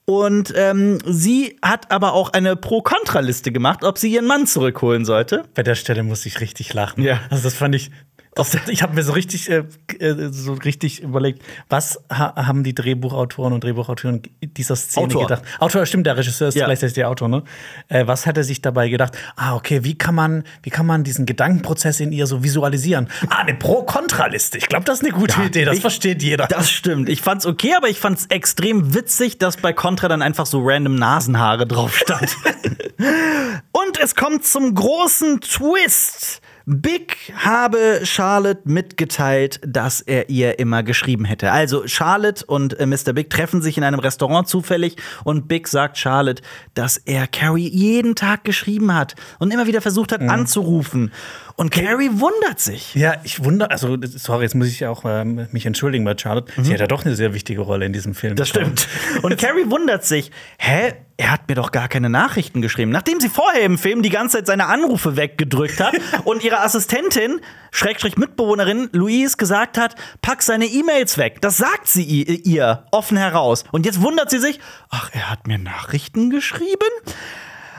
Und 0.09 0.55
ähm, 0.57 1.01
sie 1.05 1.59
hat 1.61 1.91
aber 1.91 2.15
auch 2.15 2.33
eine 2.33 2.57
Pro-Kontra-Liste 2.57 3.53
gemacht, 3.53 3.85
ob 3.85 3.99
sie 3.99 4.11
ihren 4.11 4.25
Mann 4.25 4.47
zurückholen 4.47 5.05
sollte. 5.05 5.45
Bei 5.55 5.63
der 5.63 5.75
Stelle 5.75 6.03
musste 6.03 6.29
ich 6.29 6.41
richtig 6.41 6.73
lachen. 6.73 7.03
Ja. 7.03 7.21
Also 7.29 7.45
das 7.45 7.53
fand 7.53 7.75
ich. 7.75 7.91
Das, 8.35 8.57
ich 8.69 8.83
habe 8.83 8.95
mir 8.95 9.03
so 9.03 9.13
richtig, 9.13 9.51
äh, 9.51 9.65
äh, 9.99 10.29
so 10.31 10.53
richtig 10.53 11.03
überlegt, 11.03 11.43
was 11.69 11.99
ha 12.13 12.35
haben 12.47 12.63
die 12.65 12.75
Drehbuchautoren 12.75 13.53
und 13.53 13.65
Drehbuchautoren 13.65 14.23
dieser 14.43 14.77
Szene 14.77 15.07
Autor. 15.07 15.23
gedacht? 15.27 15.43
Autor, 15.59 15.87
stimmt, 15.87 16.07
der 16.07 16.17
Regisseur 16.17 16.49
ist 16.49 16.55
Ja. 16.55 16.67
gleichzeitig 16.67 16.95
der 16.95 17.09
Autor, 17.09 17.29
ne? 17.29 17.43
Äh, 17.89 18.07
was 18.07 18.27
hat 18.27 18.37
er 18.37 18.45
sich 18.45 18.63
dabei 18.63 18.89
gedacht? 18.89 19.17
Ah, 19.37 19.55
okay, 19.57 19.83
wie 19.85 19.97
kann 19.99 20.15
man, 20.15 20.45
wie 20.63 20.71
kann 20.71 20.87
man 20.87 21.05
diesen 21.05 21.27
Gedankenprozess 21.27 22.01
in 22.01 22.13
ihr 22.13 22.27
so 22.27 22.43
visualisieren? 22.45 23.09
Ah, 23.29 23.39
eine 23.39 23.55
Pro-Kontra-Liste. 23.55 24.59
Ich 24.59 24.67
glaube, 24.69 24.85
das 24.85 24.99
ist 25.01 25.05
eine 25.05 25.13
gute 25.15 25.41
Idee. 25.43 25.65
Das 25.65 25.77
ich- 25.77 25.81
versteht 25.81 26.23
jeder. 26.23 26.47
Das 26.47 26.71
stimmt. 26.71 27.09
Ich 27.09 27.23
fand's 27.23 27.47
okay, 27.47 27.75
aber 27.77 27.89
ich 27.89 27.99
fand's 27.99 28.27
extrem 28.27 28.95
witzig, 28.95 29.39
dass 29.39 29.57
bei 29.57 29.73
Contra 29.73 30.09
dann 30.09 30.23
einfach 30.23 30.47
so 30.47 30.61
random 30.63 30.95
Nasenhaare 30.95 31.67
drauf 31.67 31.97
stand. 31.97 32.37
Und 33.73 33.99
es 34.03 34.15
kommt 34.15 34.45
zum 34.45 34.75
großen 34.75 35.41
Twist. 35.41 36.41
Big 36.71 37.33
habe 37.35 38.01
Charlotte 38.03 38.61
mitgeteilt, 38.65 39.59
dass 39.67 40.03
er 40.03 40.29
ihr 40.29 40.59
immer 40.59 40.83
geschrieben 40.83 41.25
hätte. 41.25 41.51
Also 41.51 41.87
Charlotte 41.87 42.45
und 42.45 42.79
äh, 42.79 42.85
Mr. 42.85 43.15
Big 43.15 43.31
treffen 43.31 43.63
sich 43.63 43.79
in 43.79 43.85
einem 43.85 44.01
Restaurant 44.01 44.47
zufällig 44.47 44.97
und 45.25 45.49
Big 45.49 45.67
sagt 45.67 45.97
Charlotte, 45.97 46.43
dass 46.75 46.99
er 46.99 47.27
Carrie 47.27 47.71
jeden 47.71 48.17
Tag 48.17 48.45
geschrieben 48.45 48.95
hat 48.95 49.15
und 49.39 49.51
immer 49.51 49.67
wieder 49.67 49.81
versucht 49.81 50.13
hat 50.13 50.21
anzurufen. 50.21 51.11
Und 51.59 51.73
Carrie 51.73 52.11
wundert 52.13 52.61
sich. 52.61 52.95
Ja, 52.95 53.17
ich 53.25 53.43
wundere, 53.43 53.73
also 53.73 53.99
sorry, 54.03 54.45
jetzt 54.45 54.55
muss 54.55 54.69
ich 54.69 54.87
auch 54.87 55.03
ähm, 55.05 55.49
mich 55.51 55.67
entschuldigen 55.67 56.05
bei 56.05 56.17
Charlotte. 56.17 56.53
Sie 56.63 56.73
hat 56.73 56.79
ja 56.79 56.87
doch 56.87 57.05
eine 57.05 57.17
sehr 57.17 57.35
wichtige 57.35 57.63
Rolle 57.63 57.85
in 57.85 57.93
diesem 57.93 58.15
Film. 58.15 58.35
Mhm. 58.35 58.37
Das 58.37 58.49
stimmt. 58.49 58.87
Und 59.23 59.37
Carrie 59.39 59.69
wundert 59.69 60.05
sich, 60.05 60.31
hä? 60.59 60.95
Er 61.17 61.33
hat 61.33 61.49
mir 61.49 61.57
doch 61.57 61.73
gar 61.73 61.89
keine 61.89 62.11
Nachrichten 62.11 62.63
geschrieben. 62.63 62.93
Nachdem 62.93 63.19
sie 63.19 63.29
vorher 63.29 63.63
im 63.63 63.77
Film 63.77 64.03
die 64.03 64.09
ganze 64.09 64.37
Zeit 64.37 64.47
seine 64.47 64.67
Anrufe 64.67 65.17
weggedrückt 65.17 65.81
hat 65.81 65.95
und 66.25 66.45
ihre 66.45 66.61
Assistentin, 66.61 67.41
Schrägstrich 67.73 68.17
Mitbewohnerin, 68.17 68.89
Louise, 68.93 69.37
gesagt 69.37 69.79
hat, 69.79 69.97
pack 70.23 70.45
seine 70.45 70.67
E-Mails 70.67 71.19
weg. 71.19 71.41
Das 71.41 71.57
sagt 71.57 71.89
sie 71.89 72.05
ihr 72.05 72.85
offen 72.93 73.17
heraus. 73.17 73.65
Und 73.73 73.85
jetzt 73.85 74.01
wundert 74.01 74.31
sie 74.31 74.39
sich, 74.39 74.61
ach, 74.91 75.11
er 75.13 75.29
hat 75.29 75.49
mir 75.49 75.59
Nachrichten 75.59 76.31
geschrieben? 76.31 76.87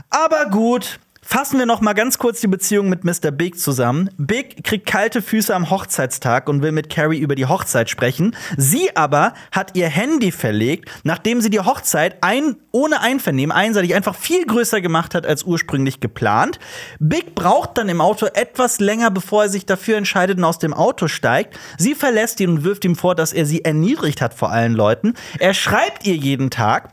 Aber 0.09 0.47
gut. 0.49 0.99
Fassen 1.31 1.59
wir 1.59 1.67
noch 1.67 1.79
mal 1.79 1.93
ganz 1.93 2.17
kurz 2.17 2.41
die 2.41 2.47
Beziehung 2.47 2.89
mit 2.89 3.03
Mr. 3.03 3.29
Big 3.29 3.59
zusammen. 3.59 4.09
Big 4.17 4.63
kriegt 4.63 4.87
kalte 4.87 5.21
Füße 5.21 5.53
am 5.53 5.69
Hochzeitstag 5.69 6.49
und 6.49 6.63
will 6.63 6.71
mit 6.71 6.89
Carrie 6.89 7.19
über 7.19 7.35
die 7.35 7.45
Hochzeit 7.45 7.87
sprechen. 7.87 8.35
Sie 8.57 8.95
aber 8.95 9.35
hat 9.51 9.77
ihr 9.77 9.89
Handy 9.89 10.31
verlegt, 10.31 10.89
nachdem 11.03 11.39
sie 11.39 11.51
die 11.51 11.59
Hochzeit 11.59 12.17
ein, 12.21 12.55
ohne 12.71 13.01
Einvernehmen 13.01 13.55
einseitig 13.55 13.93
einfach 13.93 14.15
viel 14.15 14.43
größer 14.43 14.81
gemacht 14.81 15.13
hat 15.13 15.27
als 15.27 15.43
ursprünglich 15.43 15.99
geplant. 15.99 16.57
Big 16.97 17.35
braucht 17.35 17.77
dann 17.77 17.89
im 17.89 18.01
Auto 18.01 18.25
etwas 18.25 18.79
länger, 18.79 19.11
bevor 19.11 19.43
er 19.43 19.49
sich 19.49 19.67
dafür 19.67 19.97
entscheidet 19.97 20.39
und 20.39 20.45
aus 20.45 20.57
dem 20.57 20.73
Auto 20.73 21.07
steigt. 21.07 21.59
Sie 21.77 21.93
verlässt 21.93 22.39
ihn 22.39 22.49
und 22.49 22.63
wirft 22.63 22.85
ihm 22.85 22.95
vor, 22.95 23.13
dass 23.13 23.33
er 23.33 23.45
sie 23.45 23.63
erniedrigt 23.63 24.21
hat 24.21 24.33
vor 24.33 24.49
allen 24.49 24.73
Leuten. 24.73 25.13
Er 25.37 25.53
schreibt 25.53 26.07
ihr 26.07 26.15
jeden 26.15 26.49
Tag 26.49 26.89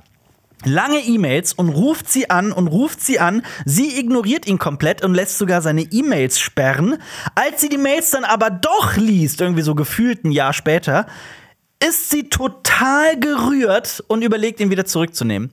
lange 0.65 1.01
E-Mails 1.01 1.53
und 1.53 1.69
ruft 1.69 2.09
sie 2.09 2.31
an 2.31 2.53
und 2.53 2.69
ruft 2.69 3.01
sie 3.01 3.19
an. 3.19 3.43
Sie 3.65 3.99
ignoriert 3.99 4.47
ihn 4.47 4.59
komplett 4.59 5.05
und 5.05 5.15
lässt 5.15 5.39
sogar 5.39 5.63
seine 5.63 5.83
E-Mails 5.83 6.39
sperren. 6.39 6.99
Als 7.35 7.61
sie 7.61 7.69
die 7.69 7.79
Mails 7.79 8.11
dann 8.11 8.25
aber 8.25 8.51
doch 8.51 8.97
liest, 8.97 9.41
irgendwie 9.41 9.63
so 9.63 9.75
gefühlt 9.75 10.25
ein 10.25 10.33
Jahr 10.33 10.53
später, 10.53 11.07
ist 11.85 12.11
sie 12.11 12.29
total 12.29 13.19
gerührt 13.21 14.03
und 14.09 14.23
überlegt, 14.23 14.61
ihn 14.61 14.71
wieder 14.71 14.87
zurückzunehmen. 14.87 15.51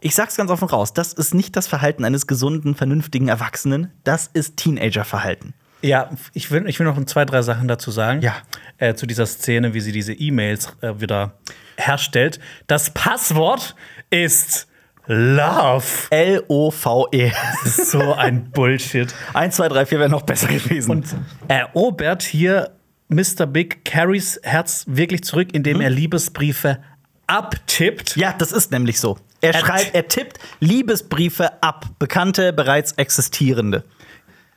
Ich 0.00 0.14
sag's 0.14 0.36
ganz 0.36 0.50
offen 0.50 0.68
raus, 0.68 0.92
das 0.92 1.12
ist 1.12 1.32
nicht 1.32 1.56
das 1.56 1.68
Verhalten 1.68 2.04
eines 2.04 2.26
gesunden, 2.26 2.74
vernünftigen 2.74 3.28
Erwachsenen, 3.28 3.92
das 4.02 4.28
ist 4.32 4.56
Teenager-Verhalten. 4.56 5.54
Ja, 5.80 6.10
ich 6.32 6.50
will, 6.50 6.68
ich 6.68 6.78
will 6.78 6.86
noch 6.86 7.04
zwei, 7.06 7.24
drei 7.24 7.42
Sachen 7.42 7.68
dazu 7.68 7.90
sagen. 7.90 8.20
Ja. 8.20 8.34
Äh, 8.78 8.94
zu 8.94 9.06
dieser 9.06 9.26
Szene, 9.26 9.74
wie 9.74 9.80
sie 9.80 9.92
diese 9.92 10.12
E-Mails 10.12 10.76
äh, 10.80 11.00
wieder 11.00 11.38
herstellt. 11.76 12.38
Das 12.68 12.90
Passwort 12.90 13.74
ist 14.12 14.68
Love. 15.06 15.84
L-O-V-E. 16.10 17.32
So 17.64 18.14
ein 18.14 18.50
Bullshit. 18.50 19.12
1, 19.34 19.56
2, 19.56 19.68
3, 19.68 19.86
4 19.86 19.98
wäre 19.98 20.08
noch 20.08 20.22
besser 20.22 20.48
gewesen. 20.48 20.90
Und 20.90 21.06
erobert 21.48 22.22
hier 22.22 22.70
Mr. 23.08 23.46
Big 23.46 23.84
Carries 23.84 24.38
Herz 24.42 24.84
wirklich 24.86 25.24
zurück, 25.24 25.48
indem 25.52 25.80
er 25.80 25.90
Liebesbriefe 25.90 26.78
abtippt. 27.26 28.16
Ja, 28.16 28.32
das 28.36 28.52
ist 28.52 28.70
nämlich 28.70 29.00
so. 29.00 29.18
Er 29.40 29.54
Er 29.54 29.60
schreibt, 29.60 29.94
er 29.94 30.08
tippt 30.08 30.38
Liebesbriefe 30.60 31.62
ab, 31.62 31.86
bekannte, 31.98 32.52
bereits 32.52 32.92
existierende. 32.92 33.84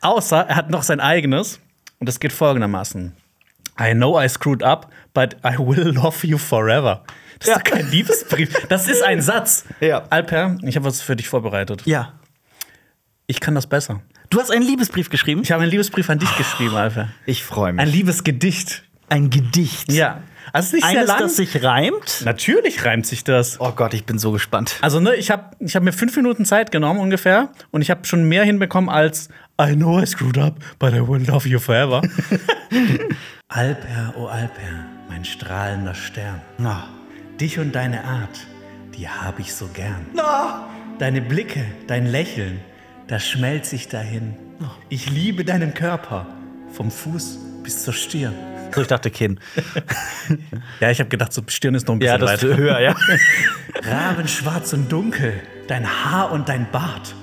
Außer 0.00 0.46
er 0.48 0.56
hat 0.56 0.70
noch 0.70 0.84
sein 0.84 1.00
eigenes. 1.00 1.60
Und 1.98 2.08
das 2.08 2.20
geht 2.20 2.32
folgendermaßen: 2.32 3.16
I 3.80 3.92
know 3.92 4.20
I 4.20 4.28
screwed 4.28 4.62
up, 4.62 4.90
but 5.14 5.36
I 5.44 5.56
will 5.58 5.92
love 5.94 6.26
you 6.26 6.38
forever. 6.38 7.02
Das 7.38 7.48
Ja. 7.48 7.56
ist 7.56 7.66
doch 7.66 7.72
kein 7.72 7.90
Liebesbrief. 7.90 8.66
Das 8.68 8.88
ist 8.88 9.02
ein 9.02 9.20
Satz. 9.20 9.64
Ja. 9.80 10.04
Alper, 10.10 10.56
ich 10.62 10.76
habe 10.76 10.86
was 10.86 11.02
für 11.02 11.16
dich 11.16 11.28
vorbereitet. 11.28 11.82
Ja. 11.84 12.12
Ich 13.26 13.40
kann 13.40 13.54
das 13.54 13.66
besser. 13.66 14.00
Du 14.30 14.40
hast 14.40 14.50
einen 14.50 14.62
Liebesbrief 14.62 15.10
geschrieben? 15.10 15.42
Ich 15.42 15.52
habe 15.52 15.62
einen 15.62 15.70
Liebesbrief 15.70 16.08
an 16.10 16.18
dich 16.18 16.34
geschrieben, 16.36 16.74
Alper. 16.76 17.08
Ich 17.26 17.44
freue 17.44 17.70
Ein 17.70 17.76
mich. 17.76 17.92
Liebesgedicht. 17.92 18.84
Ein 19.08 19.30
Gedicht. 19.30 19.92
Ja. 19.92 20.22
Also 20.52 20.76
nicht 20.76 20.84
sehr 20.86 20.98
Eines, 21.00 21.08
lang. 21.08 21.18
das 21.20 21.36
sich 21.36 21.62
reimt? 21.62 22.22
Natürlich 22.24 22.84
reimt 22.84 23.04
sich 23.06 23.24
das. 23.24 23.60
Oh 23.60 23.72
Gott, 23.72 23.94
ich 23.94 24.04
bin 24.04 24.18
so 24.18 24.30
gespannt. 24.32 24.76
Also, 24.80 25.00
ne, 25.00 25.14
ich 25.16 25.30
habe 25.30 25.50
ich 25.60 25.74
hab 25.76 25.82
mir 25.82 25.92
fünf 25.92 26.16
Minuten 26.16 26.44
Zeit 26.44 26.70
genommen 26.72 27.00
ungefähr 27.00 27.50
und 27.72 27.82
ich 27.82 27.90
habe 27.90 28.04
schon 28.04 28.24
mehr 28.28 28.44
hinbekommen 28.44 28.88
als 28.88 29.28
I 29.60 29.74
know 29.74 30.00
I 30.00 30.06
screwed 30.06 30.38
up, 30.38 30.58
but 30.78 30.92
I 30.92 31.06
will 31.06 31.20
love 31.26 31.48
you 31.48 31.58
forever. 31.58 32.00
Alper, 33.48 34.12
oh 34.16 34.26
Alper, 34.26 34.84
mein 35.08 35.24
strahlender 35.24 35.94
Stern. 35.94 36.40
Dich 37.40 37.58
und 37.60 37.72
deine 37.76 38.02
Art, 38.02 38.40
die 38.96 39.08
hab 39.08 39.38
ich 39.38 39.54
so 39.54 39.68
gern. 39.68 40.04
Deine 40.98 41.20
Blicke, 41.22 41.64
dein 41.86 42.06
Lächeln, 42.06 42.60
das 43.06 43.24
schmelzt 43.24 43.70
sich 43.70 43.86
dahin. 43.88 44.34
Ich 44.88 45.10
liebe 45.10 45.44
deinen 45.44 45.74
Körper, 45.74 46.26
vom 46.72 46.90
Fuß 46.90 47.38
bis 47.62 47.84
zur 47.84 47.94
Stirn. 47.94 48.34
So, 48.74 48.80
ich 48.82 48.88
dachte 48.88 49.10
Kinn. 49.10 49.38
Ja, 50.80 50.90
ich 50.90 50.98
habe 50.98 51.08
gedacht, 51.08 51.32
so 51.32 51.40
Stirn 51.46 51.76
ist 51.76 51.86
noch 51.86 51.94
ein 51.94 52.00
bisschen 52.00 52.14
Ja, 52.14 52.18
das 52.18 52.42
weiter. 52.42 52.56
höher, 52.56 52.80
ja. 52.80 52.96
Rabenschwarz 53.84 54.72
und 54.72 54.90
dunkel, 54.90 55.34
dein 55.68 55.86
Haar 55.86 56.32
und 56.32 56.48
dein 56.48 56.68
Bart. 56.72 57.14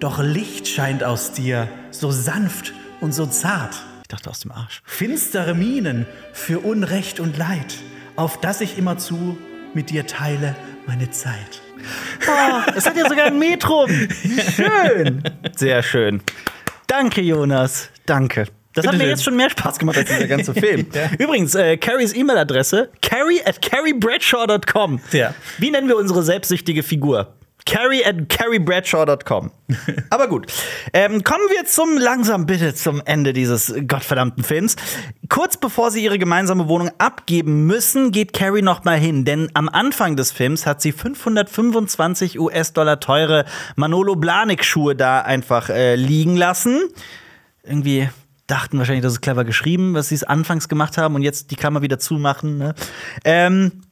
Doch 0.00 0.22
Licht 0.22 0.66
scheint 0.68 1.04
aus 1.04 1.32
dir, 1.32 1.68
so 1.90 2.10
sanft 2.10 2.72
und 3.02 3.12
so 3.12 3.26
zart. 3.26 3.76
Ich 4.06 4.08
dachte 4.08 4.30
aus 4.30 4.38
dem 4.38 4.52
Arsch. 4.52 4.82
Finstere 4.84 5.52
Mienen 5.52 6.06
für 6.32 6.60
Unrecht 6.60 7.18
und 7.18 7.36
Leid, 7.36 7.74
auf 8.14 8.38
das 8.38 8.60
ich 8.60 8.78
immerzu 8.78 9.36
mit 9.74 9.90
dir 9.90 10.06
teile 10.06 10.54
meine 10.86 11.10
Zeit. 11.10 11.60
Oh, 12.24 12.70
es 12.76 12.86
hat 12.86 12.96
ja 12.96 13.08
sogar 13.08 13.24
ein 13.26 13.38
Metrum. 13.40 13.90
Schön. 13.90 15.24
Sehr 15.56 15.82
schön. 15.82 16.22
Danke, 16.86 17.20
Jonas. 17.20 17.90
Danke. 18.06 18.46
Das 18.74 18.86
hat 18.86 18.92
mir 18.92 18.98
Bitteschön. 18.98 19.08
jetzt 19.08 19.24
schon 19.24 19.36
mehr 19.36 19.50
Spaß 19.50 19.76
gemacht 19.80 19.96
als 19.98 20.08
dieser 20.08 20.28
ganze 20.28 20.54
Film. 20.54 20.86
Übrigens, 21.18 21.56
äh, 21.56 21.76
Carries 21.76 22.14
E-Mail-Adresse, 22.14 22.90
carrie 23.02 23.40
at 23.44 23.60
carriebradshaw.com. 23.60 25.00
Ja. 25.10 25.34
Wie 25.58 25.72
nennen 25.72 25.88
wir 25.88 25.96
unsere 25.96 26.22
selbstsüchtige 26.22 26.84
Figur? 26.84 27.35
Carrie 27.66 28.04
at 28.04 28.28
carriebradshaw.com. 28.28 29.50
Aber 30.10 30.28
gut. 30.28 30.52
Ähm, 30.92 31.22
kommen 31.24 31.44
wir 31.50 31.66
zum 31.66 31.98
langsam 31.98 32.46
bitte 32.46 32.74
zum 32.74 33.02
Ende 33.04 33.32
dieses 33.32 33.74
gottverdammten 33.86 34.44
Films. 34.44 34.76
Kurz 35.28 35.56
bevor 35.56 35.90
sie 35.90 36.02
ihre 36.02 36.18
gemeinsame 36.18 36.68
Wohnung 36.68 36.90
abgeben 36.98 37.66
müssen, 37.66 38.12
geht 38.12 38.32
Carrie 38.32 38.62
noch 38.62 38.84
mal 38.84 38.98
hin, 38.98 39.24
denn 39.24 39.50
am 39.54 39.68
Anfang 39.68 40.16
des 40.16 40.32
Films 40.32 40.64
hat 40.64 40.80
sie 40.80 40.92
525 40.92 42.38
US-Dollar 42.38 43.00
teure 43.00 43.44
Manolo 43.74 44.16
Blahnik 44.16 44.64
Schuhe 44.64 44.94
da 44.94 45.20
einfach 45.20 45.68
äh, 45.68 45.96
liegen 45.96 46.36
lassen. 46.36 46.80
Irgendwie 47.64 48.08
dachten 48.46 48.78
wahrscheinlich, 48.78 49.02
das 49.02 49.14
ist 49.14 49.20
clever 49.20 49.44
geschrieben, 49.44 49.94
was 49.94 50.08
sie 50.08 50.14
es 50.14 50.24
anfangs 50.24 50.68
gemacht 50.68 50.98
haben 50.98 51.14
und 51.16 51.22
jetzt 51.22 51.50
die 51.50 51.56
Klammer 51.56 51.82
wieder 51.82 51.98
zumachen. 51.98 52.58
Ne? 52.58 52.74
Ähm, 53.24 53.82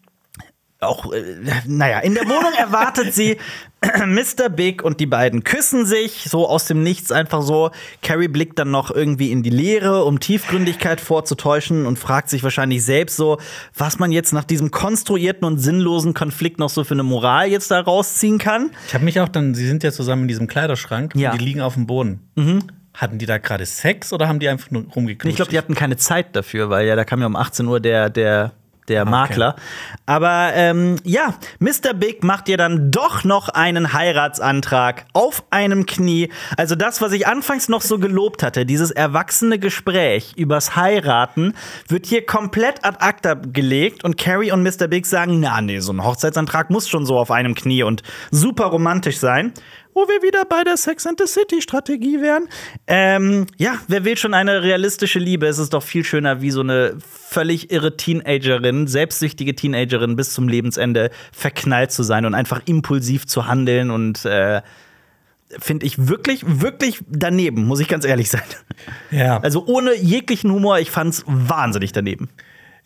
auch, 0.87 1.13
äh, 1.13 1.23
naja, 1.67 1.99
in 2.01 2.15
der 2.15 2.25
Wohnung 2.25 2.53
erwartet 2.57 3.15
sie 3.15 3.37
Mr. 4.07 4.49
Big 4.49 4.83
und 4.83 4.99
die 5.01 5.07
beiden 5.07 5.45
küssen 5.45 5.85
sich, 5.85 6.27
so 6.31 6.49
aus 6.49 6.67
dem 6.67 6.83
Nichts 6.83 7.13
einfach 7.13 7.43
so. 7.43 7.71
Carrie 8.03 8.29
blickt 8.29 8.59
dann 8.59 8.71
noch 8.71 8.91
irgendwie 8.91 9.31
in 9.31 9.43
die 9.43 9.51
Leere, 9.51 10.05
um 10.05 10.21
Tiefgründigkeit 10.21 11.01
vorzutäuschen 11.01 11.85
und 11.87 11.99
fragt 11.99 12.31
sich 12.31 12.43
wahrscheinlich 12.43 12.85
selbst 12.85 13.17
so, 13.17 13.39
was 13.77 13.99
man 13.99 14.11
jetzt 14.13 14.33
nach 14.33 14.45
diesem 14.45 14.71
konstruierten 14.71 15.45
und 15.47 15.59
sinnlosen 15.59 16.15
Konflikt 16.15 16.59
noch 16.59 16.71
so 16.71 16.85
für 16.85 16.95
eine 16.95 17.03
Moral 17.03 17.49
jetzt 17.49 17.71
da 17.71 17.81
rausziehen 17.81 18.39
kann. 18.39 18.71
Ich 18.89 18.95
habe 18.95 19.05
mich 19.05 19.21
auch 19.21 19.29
dann, 19.29 19.55
sie 19.55 19.67
sind 19.67 19.83
ja 19.83 19.93
zusammen 19.93 20.23
in 20.23 20.29
diesem 20.29 20.47
Kleiderschrank, 20.47 21.15
Ja. 21.17 21.33
und 21.33 21.41
die 21.41 21.45
liegen 21.45 21.61
auf 21.61 21.75
dem 21.75 21.87
Boden. 21.87 22.21
Hatten 22.95 23.19
die 23.19 23.27
da 23.27 23.39
gerade 23.39 23.67
Sex 23.67 24.13
oder 24.13 24.29
haben 24.29 24.39
die 24.39 24.49
einfach 24.49 24.71
nur 24.71 24.85
rumgeknutscht? 24.85 25.29
Ich 25.29 25.37
glaube, 25.37 25.51
die 25.51 25.59
hatten 25.59 25.75
keine 25.75 25.97
Zeit 25.97 26.37
dafür, 26.37 26.71
weil 26.71 26.87
ja, 26.87 26.95
da 26.97 27.05
kam 27.05 27.21
ja 27.21 27.27
um 27.27 27.35
18 27.37 27.67
Uhr 27.67 27.81
der, 27.81 28.09
der, 28.09 28.53
der 28.89 29.05
Makler. 29.05 29.57
Aber 30.07 30.51
ähm, 30.55 30.97
ja, 31.05 31.35
Mr. 31.59 31.95
Big 31.95 32.23
macht 32.23 32.49
ihr 32.49 32.57
dann 32.57 32.91
doch 32.91 33.25
noch 33.25 33.49
einen 33.49 33.93
Heiratsantrag 33.93 35.07
auf 35.13 35.45
einem 35.51 35.87
Knie. 35.87 36.31
Also 36.57 36.75
das, 36.75 37.01
was 37.01 37.13
ich 37.13 37.27
anfangs 37.27 37.69
noch 37.69 37.81
so 37.81 37.99
gelobt 37.99 38.43
hatte, 38.43 38.67
dieses 38.67 38.91
erwachsene 38.91 39.59
Gespräch 39.59 40.35
übers 40.37 40.77
Heiraten, 40.77 41.55
wird 41.89 42.07
hier 42.07 42.27
komplett 42.27 42.85
ad 42.85 42.99
acta 43.01 43.35
gelegt 43.35 44.05
und 44.05 44.19
Carrie 44.19 44.53
und 44.53 44.63
Mr. 44.63 44.89
Big 44.89 45.07
sagen, 45.07 45.41
na 45.41 45.61
nee, 45.61 45.81
so 45.81 45.93
ein 45.93 46.05
Hochzeitsantrag 46.05 46.71
muss 46.71 46.89
schon 46.89 47.07
so 47.07 47.19
auf 47.19 47.31
einem 47.31 47.55
Knie 47.55 47.83
und 47.83 48.03
super 48.31 48.67
romantisch 48.67 49.19
sein 49.19 49.53
wo 49.95 50.01
wir 50.09 50.23
wieder 50.23 50.45
bei 50.45 50.65
der 50.65 50.77
Sex 50.77 51.07
and 51.07 51.19
the 51.19 51.27
City 51.27 51.63
Strategie 51.63 52.21
wären. 52.21 52.49
Ähm, 52.87 53.47
ja, 53.57 53.79
wer 53.89 54.05
will 54.05 54.17
schon 54.17 54.35
eine 54.35 54.63
realistische 54.63 55.19
Liebe? 55.19 55.47
Es 55.47 55.59
ist 55.59 55.73
doch 55.73 55.83
viel 55.83 56.05
schöner, 56.05 56.41
wie 56.41 56.51
so 56.51 56.61
eine 56.61 56.97
völlig 56.99 57.71
irre 57.71 57.97
Teenagerin, 57.97 58.87
selbstsüchtige 58.87 59.55
Teenagerin 59.55 60.17
bis 60.17 60.33
zum 60.35 60.49
Lebensende 60.49 61.11
verknallt 61.33 61.93
zu 61.93 62.03
sein 62.03 62.27
und 62.27 62.35
einfach 62.35 62.61
impulsiv 62.67 63.27
zu 63.27 63.47
handeln 63.47 63.91
und 63.91 64.25
äh, 64.25 64.63
finde 65.59 65.87
ich 65.87 66.09
wirklich, 66.09 66.43
wirklich 66.45 67.01
daneben, 67.09 67.65
muss 67.65 67.81
ich 67.81 67.89
ganz 67.89 68.05
ehrlich 68.05 68.31
sein. 68.31 68.43
Ja. 69.11 69.39
Also 69.41 69.65
ohne 69.67 69.95
jeglichen 69.95 70.51
Humor, 70.51 70.79
ich 70.79 70.91
fand's 70.91 71.23
wahnsinnig 71.27 71.93
daneben. 71.93 72.29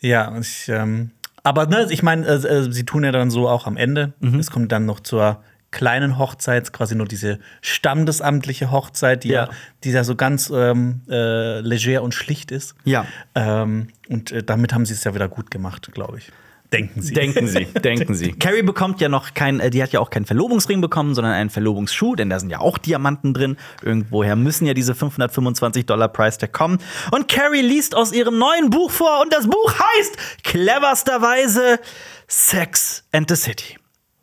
Ja, 0.01 0.37
ich, 0.39 0.69
ähm, 0.69 1.11
aber 1.43 1.65
ne, 1.65 1.87
ich 1.89 2.03
meine, 2.03 2.25
äh, 2.27 2.35
äh, 2.35 2.71
sie 2.71 2.85
tun 2.85 3.03
ja 3.03 3.11
dann 3.11 3.31
so 3.31 3.47
auch 3.47 3.65
am 3.65 3.77
Ende. 3.77 4.13
Mhm. 4.19 4.39
Es 4.39 4.51
kommt 4.51 4.71
dann 4.71 4.85
noch 4.85 4.99
zur 4.99 5.43
kleinen 5.71 6.17
Hochzeit, 6.17 6.73
quasi 6.73 6.95
nur 6.95 7.05
diese 7.07 7.39
standesamtliche 7.61 8.71
Hochzeit, 8.71 9.23
die 9.23 9.29
ja, 9.29 9.45
Ja. 9.45 9.49
die 9.83 9.91
ja 9.91 10.03
so 10.03 10.15
ganz 10.15 10.49
ähm, 10.53 11.01
äh, 11.09 11.59
leger 11.61 12.01
und 12.03 12.13
schlicht 12.13 12.51
ist. 12.51 12.75
Ja. 12.85 13.05
Ähm, 13.35 13.87
und 14.09 14.31
äh, 14.31 14.43
damit 14.43 14.73
haben 14.73 14.85
sie 14.85 14.93
es 14.93 15.03
ja 15.03 15.13
wieder 15.13 15.27
gut 15.29 15.51
gemacht, 15.51 15.89
glaube 15.93 16.17
ich. 16.17 16.31
Denken 16.71 17.01
sie. 17.01 17.15
Denken 17.15 17.47
Sie, 17.47 17.65
denken 17.83 18.13
Sie. 18.13 18.31
Carrie 18.33 18.61
bekommt 18.61 19.01
ja 19.01 19.09
noch 19.09 19.33
kein, 19.33 19.59
äh, 19.59 19.71
die 19.71 19.81
hat 19.81 19.91
ja 19.91 19.99
auch 19.99 20.11
keinen 20.11 20.25
Verlobungsring 20.25 20.81
bekommen, 20.81 21.15
sondern 21.15 21.33
einen 21.33 21.49
Verlobungsschuh, 21.49 22.15
denn 22.15 22.29
da 22.29 22.39
sind 22.39 22.51
ja 22.51 22.59
auch 22.59 22.77
Diamanten 22.77 23.33
drin. 23.33 23.57
Irgendwoher 23.81 24.35
müssen 24.35 24.67
ja 24.67 24.75
diese 24.75 24.93
525 24.93 25.87
Dollar 25.87 26.09
Price 26.09 26.37
Tag 26.37 26.53
kommen. 26.53 26.77
Und 27.09 27.27
Carrie 27.27 27.61
liest 27.63 27.95
aus 27.95 28.11
ihrem 28.11 28.37
neuen 28.37 28.69
Buch 28.69 28.91
vor 28.91 29.19
und 29.23 29.33
das 29.33 29.47
Buch 29.47 29.73
heißt 29.79 30.17
cleversterweise 30.43 31.79
Sex 32.27 33.03
and 33.11 33.27
the 33.29 33.35
City. 33.35 33.77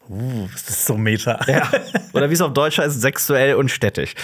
Uh, 0.09 0.49
das 0.53 0.69
ist 0.69 0.87
so 0.87 0.97
meta. 0.97 1.41
Ja. 1.47 1.71
Oder 2.13 2.31
wie 2.31 2.35
es 2.35 2.41
auf 2.41 2.53
Deutsch 2.53 2.79
heißt, 2.79 3.01
sexuell 3.01 3.55
und 3.55 3.71
städtisch. 3.71 4.15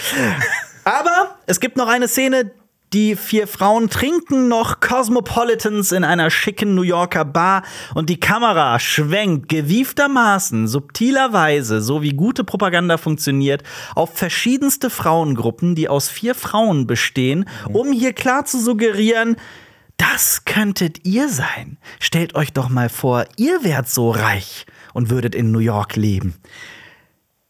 Aber 0.84 1.36
es 1.46 1.60
gibt 1.60 1.76
noch 1.76 1.88
eine 1.88 2.08
Szene, 2.08 2.52
die 2.92 3.16
vier 3.16 3.46
Frauen 3.46 3.88
trinken 3.88 4.48
noch 4.48 4.80
Cosmopolitans 4.80 5.92
in 5.92 6.04
einer 6.04 6.28
schicken 6.28 6.74
New 6.74 6.82
Yorker 6.82 7.24
Bar 7.24 7.62
und 7.94 8.10
die 8.10 8.20
Kamera 8.20 8.78
schwenkt 8.78 9.48
gewieftermaßen, 9.48 10.68
subtilerweise, 10.68 11.80
so 11.80 12.02
wie 12.02 12.12
gute 12.12 12.44
Propaganda 12.44 12.98
funktioniert, 12.98 13.62
auf 13.94 14.14
verschiedenste 14.14 14.90
Frauengruppen, 14.90 15.74
die 15.74 15.88
aus 15.88 16.10
vier 16.10 16.34
Frauen 16.34 16.86
bestehen, 16.86 17.48
um 17.72 17.92
hier 17.92 18.12
klar 18.12 18.44
zu 18.44 18.60
suggerieren, 18.60 19.36
das 19.96 20.44
könntet 20.44 21.06
ihr 21.06 21.30
sein. 21.30 21.78
Stellt 21.98 22.34
euch 22.34 22.52
doch 22.52 22.68
mal 22.68 22.90
vor, 22.90 23.24
ihr 23.36 23.64
wärt 23.64 23.88
so 23.88 24.10
reich 24.10 24.66
und 24.92 25.10
würdet 25.10 25.34
in 25.34 25.52
New 25.52 25.58
York 25.58 25.96
leben. 25.96 26.34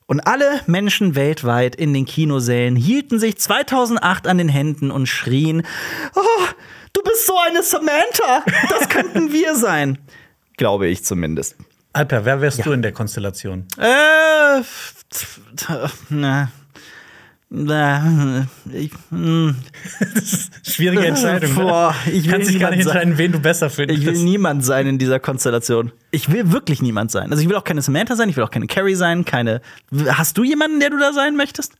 Und 0.06 0.20
alle 0.26 0.60
Menschen 0.66 1.14
weltweit 1.14 1.74
in 1.74 1.94
den 1.94 2.04
Kinosälen 2.04 2.76
hielten 2.76 3.18
sich 3.18 3.38
2008 3.38 4.26
an 4.26 4.38
den 4.38 4.48
Händen 4.48 4.90
und 4.90 5.06
schrien: 5.06 5.62
Oh, 6.14 6.44
du 6.92 7.02
bist 7.02 7.26
so 7.26 7.34
eine 7.48 7.62
Samantha! 7.62 8.44
Das 8.68 8.88
könnten 8.88 9.32
wir 9.32 9.54
sein. 9.54 9.98
Glaube 10.56 10.88
ich 10.88 11.04
zumindest. 11.04 11.56
Alper, 11.94 12.24
wer 12.24 12.40
wärst 12.40 12.64
du 12.64 12.72
in 12.72 12.82
der 12.82 12.92
Konstellation? 12.92 13.66
Äh, 13.78 14.62
na. 16.08 16.50
Na, 17.54 18.46
ich, 18.72 18.92
hm. 19.10 19.54
Schwierige 20.62 21.04
Entscheidung. 21.06 21.50
ne? 21.54 21.60
Boah, 21.60 21.94
ich 22.06 22.24
will 22.24 22.30
Kannst 22.32 22.50
dich 22.50 22.58
gar 22.58 22.70
nicht 22.70 22.84
sein. 22.84 22.92
entscheiden, 22.96 23.18
wen 23.18 23.32
du 23.32 23.40
besser 23.40 23.68
findest. 23.68 24.00
Ich 24.00 24.06
will 24.06 24.14
niemand 24.14 24.64
sein 24.64 24.86
in 24.86 24.96
dieser 24.98 25.20
Konstellation. 25.20 25.92
Ich 26.12 26.32
will 26.32 26.50
wirklich 26.50 26.80
niemand 26.80 27.10
sein. 27.10 27.30
Also 27.30 27.42
ich 27.42 27.48
will 27.50 27.56
auch 27.56 27.64
keine 27.64 27.82
Samantha 27.82 28.16
sein, 28.16 28.30
ich 28.30 28.36
will 28.36 28.44
auch 28.44 28.50
keine 28.50 28.68
Carrie 28.68 28.94
sein, 28.94 29.26
keine. 29.26 29.60
Hast 30.08 30.38
du 30.38 30.44
jemanden, 30.44 30.80
der 30.80 30.88
du 30.88 30.98
da 30.98 31.12
sein 31.12 31.36
möchtest? 31.36 31.74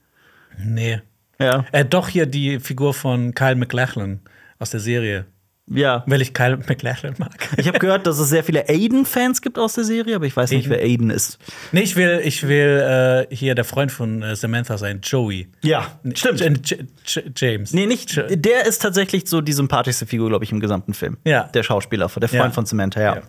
nee. 0.63 1.01
Ja. 1.39 1.65
Äh, 1.73 1.85
doch 1.87 2.09
hier 2.09 2.27
die 2.27 2.61
Figur 2.61 2.93
von 2.95 3.33
Kyle 3.35 3.57
MacLachlan 3.57 4.21
aus 4.61 4.71
der 4.71 4.79
Serie. 4.81 5.25
Ja. 5.75 6.05
Weil 6.07 6.23
ich 6.23 6.35
Kyle 6.35 6.57
MacLachlan 6.57 7.15
mag. 7.19 7.49
Ich 7.57 7.67
habe 7.69 7.79
gehört, 7.79 8.07
dass 8.07 8.19
es 8.19 8.29
sehr 8.29 8.45
viele 8.45 8.69
Aiden-Fans 8.69 9.41
gibt 9.43 9.59
aus 9.59 9.75
der 9.75 9.85
Serie, 9.85 10.17
aber 10.17 10.27
ich 10.27 10.37
weiß 10.37 10.51
nicht, 10.51 10.67
Aiden? 10.67 10.71
wer 10.79 10.85
Aiden 10.85 11.11
ist. 11.11 11.39
nee, 11.73 11.81
ich 11.83 11.97
will, 11.97 12.21
ich 12.25 12.47
will 12.47 13.27
äh, 13.31 13.35
hier 13.35 13.55
der 13.55 13.65
Freund 13.65 13.91
von 13.93 14.23
äh, 14.23 14.37
Samantha 14.37 14.79
sein, 14.79 15.01
Joey. 15.03 15.49
Ja, 15.63 15.87
J 16.05 16.39
J 16.41 16.71
J 17.07 17.25
James. 17.37 17.73
Nee, 17.73 17.87
nicht. 17.87 18.13
J 18.13 18.27
Der 18.45 18.67
ist 18.67 18.83
tatsächlich 18.83 19.29
so 19.29 19.41
die 19.41 19.53
sympathischste 19.53 20.07
Figur, 20.07 20.29
glaube 20.29 20.45
ich, 20.45 20.53
im 20.53 20.61
gesamten 20.61 20.95
Film. 20.95 21.17
Ja. 21.25 21.45
Der 21.55 21.63
Schauspieler, 21.63 22.09
der 22.09 22.29
Freund 22.29 22.43
Ja. 22.45 22.51
von 22.51 22.67
Samantha, 22.67 23.01
ja. 23.01 23.15
Ja. 23.17 23.23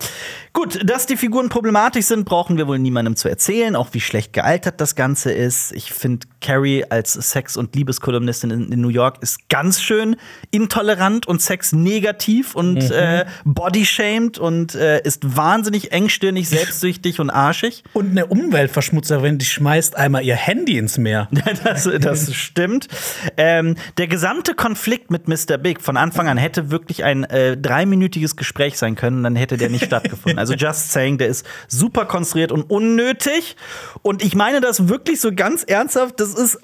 Gut, 0.52 0.80
dass 0.88 1.06
die 1.06 1.16
Figuren 1.16 1.48
problematisch 1.48 2.06
sind, 2.06 2.24
brauchen 2.24 2.56
wir 2.56 2.66
wohl 2.68 2.78
niemandem 2.78 3.16
zu 3.16 3.28
erzählen, 3.28 3.74
auch 3.76 3.88
wie 3.92 4.00
schlecht 4.00 4.32
gealtert 4.32 4.80
das 4.80 4.94
Ganze 4.94 5.32
ist. 5.32 5.72
Ich 5.72 5.92
finde, 5.92 6.26
Carrie 6.40 6.84
als 6.88 7.12
Sex- 7.14 7.56
und 7.56 7.74
Liebeskolumnistin 7.74 8.50
in, 8.50 8.72
in 8.72 8.80
New 8.80 8.88
York 8.88 9.22
ist 9.22 9.48
ganz 9.48 9.80
schön 9.82 10.16
intolerant 10.50 11.26
und 11.26 11.40
sexnegativ. 11.42 12.33
Aggressiv 12.34 12.54
und 12.54 12.74
Mhm. 12.74 12.90
äh, 12.92 13.24
bodyshamed 13.44 14.38
und 14.38 14.74
äh, 14.74 15.00
ist 15.02 15.36
wahnsinnig 15.36 15.92
engstirnig, 15.92 16.48
selbstsüchtig 16.48 17.20
und 17.20 17.30
arschig. 17.30 17.84
Und 17.92 18.10
eine 18.10 18.26
Umweltverschmutzerin, 18.26 19.38
die 19.38 19.46
schmeißt 19.46 19.96
einmal 19.96 20.24
ihr 20.24 20.36
Handy 20.36 20.78
ins 20.78 20.98
Meer. 20.98 21.28
Das, 21.64 21.88
das 22.00 22.34
stimmt. 22.34 22.88
Ähm, 23.36 23.76
der 23.96 24.06
gesamte 24.06 24.54
Konflikt 24.54 25.10
mit 25.10 25.28
Mr. 25.28 25.56
Big 25.56 25.80
von 25.80 25.96
Anfang 25.96 26.28
an 26.28 26.36
hätte 26.36 26.70
wirklich 26.70 27.04
ein 27.04 27.24
äh, 27.24 27.56
dreiminütiges 27.56 28.36
Gespräch 28.36 28.76
sein 28.76 28.96
können, 28.96 29.22
dann 29.22 29.36
hätte 29.36 29.56
der 29.56 29.70
nicht 29.70 29.84
stattgefunden. 29.84 30.38
Also 30.38 30.54
just 30.54 30.90
saying, 30.92 31.18
der 31.18 31.28
ist 31.28 31.46
super 31.68 32.06
konstruiert 32.06 32.50
und 32.52 32.62
unnötig. 32.64 33.56
Und 34.02 34.22
ich 34.22 34.34
meine 34.34 34.60
das 34.60 34.88
wirklich 34.88 35.20
so 35.20 35.32
ganz 35.32 35.62
ernsthaft. 35.62 36.18
Das 36.20 36.34
ist 36.34 36.58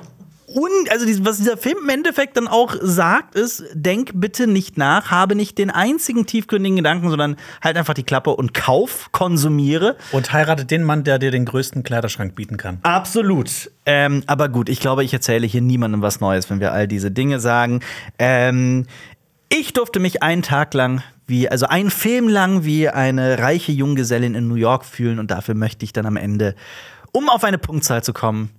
un 0.55 0.71
also 0.91 1.07
was 1.25 1.39
dieser 1.39 1.57
Film 1.57 1.79
im 1.83 1.89
Endeffekt 1.89 2.37
dann 2.37 2.49
auch 2.49 2.75
sagt, 2.81 3.35
ist, 3.35 3.65
denk 3.73 4.13
bitte 4.15 4.47
nicht 4.47 4.77
nach, 4.77 5.11
habe 5.11 5.35
nicht 5.35 5.59
den 5.59 5.71
einzigen 5.71 6.27
tiefgründigen 6.27 6.77
Gedanken, 6.77 7.11
sondern 7.11 7.37
halt 7.63 7.77
einfach 7.77 7.95
die 7.95 8.03
Klappe 8.03 8.31
und 8.31 8.55
kauf, 8.55 9.11
konsumiere. 9.13 9.97
Und 10.13 10.33
heiratet 10.33 10.71
den 10.71 10.83
Mann, 10.83 11.05
der 11.05 11.19
dir 11.19 11.31
den 11.31 11.45
größten 11.45 11.83
Kleiderschrank 11.83 12.35
bieten 12.35 12.57
kann. 12.57 12.79
Absolut. 12.83 13.71
Ähm, 13.87 14.23
aber 14.27 14.49
gut, 14.49 14.69
ich 14.69 14.81
glaube, 14.81 15.05
ich 15.05 15.13
erzähle 15.13 15.47
hier 15.47 15.61
niemandem 15.61 16.03
was 16.03 16.21
Neues, 16.21 16.51
wenn 16.51 16.61
wir 16.61 16.73
all 16.73 16.89
diese 16.89 17.11
Dinge 17.11 17.41
sagen. 17.41 17.81
Ähm, 18.19 18.87
ich 19.49 19.73
durfte 19.73 20.01
mich 20.01 20.23
einen 20.23 20.43
Tag 20.43 20.75
lang 20.75 21.03
wie, 21.27 21.49
also 21.49 21.67
einen 21.67 21.91
Film 21.91 22.29
lang 22.29 22.65
wie 22.65 22.89
eine 22.89 23.39
reiche 23.39 23.73
Junggesellin 23.73 24.35
in 24.35 24.49
New 24.49 24.55
York 24.55 24.85
fühlen 24.85 25.19
und 25.19 25.31
dafür 25.31 25.55
möchte 25.55 25.85
ich 25.85 25.93
dann 25.93 26.07
am 26.07 26.17
Ende, 26.17 26.55
um 27.13 27.29
auf 27.29 27.45
eine 27.45 27.59
Punktzahl 27.59 28.03
zu 28.03 28.13
kommen, 28.13 28.51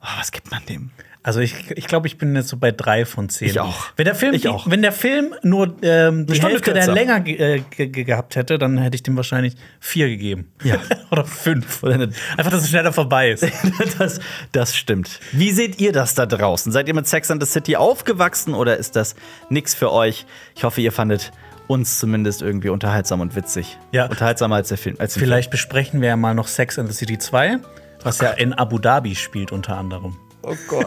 oh, 0.00 0.06
was 0.18 0.32
gibt 0.32 0.50
man 0.50 0.64
dem? 0.66 0.90
Also 1.28 1.40
ich, 1.40 1.70
ich 1.72 1.86
glaube, 1.86 2.06
ich 2.06 2.16
bin 2.16 2.34
jetzt 2.34 2.48
so 2.48 2.56
bei 2.56 2.72
drei 2.72 3.04
von 3.04 3.28
zehn. 3.28 3.48
Ich 3.50 3.60
auch. 3.60 3.88
Wenn 3.96 4.06
der 4.06 4.14
Film, 4.14 4.32
Ich 4.32 4.48
auch. 4.48 4.66
Wenn 4.70 4.80
der 4.80 4.92
Film 4.92 5.34
nur 5.42 5.76
ähm, 5.82 6.24
die 6.24 6.36
Stunde 6.36 6.54
Hälfte 6.54 6.72
der 6.72 6.86
länger 6.86 7.20
ge 7.20 7.36
äh, 7.36 7.62
ge 7.68 7.88
ge 7.88 8.04
gehabt 8.04 8.34
hätte, 8.34 8.56
dann 8.56 8.78
hätte 8.78 8.94
ich 8.94 9.02
dem 9.02 9.14
wahrscheinlich 9.14 9.52
vier 9.78 10.08
gegeben. 10.08 10.50
Ja. 10.64 10.76
Oder 11.10 11.26
fünf. 11.26 11.84
Einfach, 11.84 12.50
dass 12.50 12.62
es 12.62 12.70
schneller 12.70 12.94
vorbei 12.94 13.32
ist. 13.32 13.46
das, 13.98 14.20
das 14.52 14.74
stimmt. 14.74 15.20
Wie 15.32 15.50
seht 15.50 15.78
ihr 15.78 15.92
das 15.92 16.14
da 16.14 16.24
draußen? 16.24 16.72
Seid 16.72 16.88
ihr 16.88 16.94
mit 16.94 17.06
Sex 17.06 17.30
and 17.30 17.44
the 17.44 17.50
City 17.50 17.76
aufgewachsen 17.76 18.54
oder 18.54 18.78
ist 18.78 18.96
das 18.96 19.14
nix 19.50 19.74
für 19.74 19.92
euch? 19.92 20.24
Ich 20.56 20.64
hoffe, 20.64 20.80
ihr 20.80 20.92
fandet 20.92 21.30
uns 21.66 21.98
zumindest 21.98 22.40
irgendwie 22.40 22.70
unterhaltsam 22.70 23.20
und 23.20 23.36
witzig. 23.36 23.76
Ja. 23.92 24.06
Unterhaltsamer 24.06 24.56
als 24.56 24.68
der 24.68 24.78
Film. 24.78 24.96
Als 24.98 25.12
Vielleicht 25.12 25.50
besprechen 25.50 26.00
wir 26.00 26.08
ja 26.08 26.16
mal 26.16 26.34
noch 26.34 26.48
Sex 26.48 26.78
and 26.78 26.90
the 26.90 26.94
City 26.94 27.18
2, 27.18 27.58
was 28.02 28.18
ja 28.18 28.30
in 28.30 28.54
Abu 28.54 28.78
Dhabi 28.78 29.14
spielt 29.14 29.52
unter 29.52 29.76
anderem. 29.76 30.16
Oh 30.42 30.56
Gott. 30.66 30.86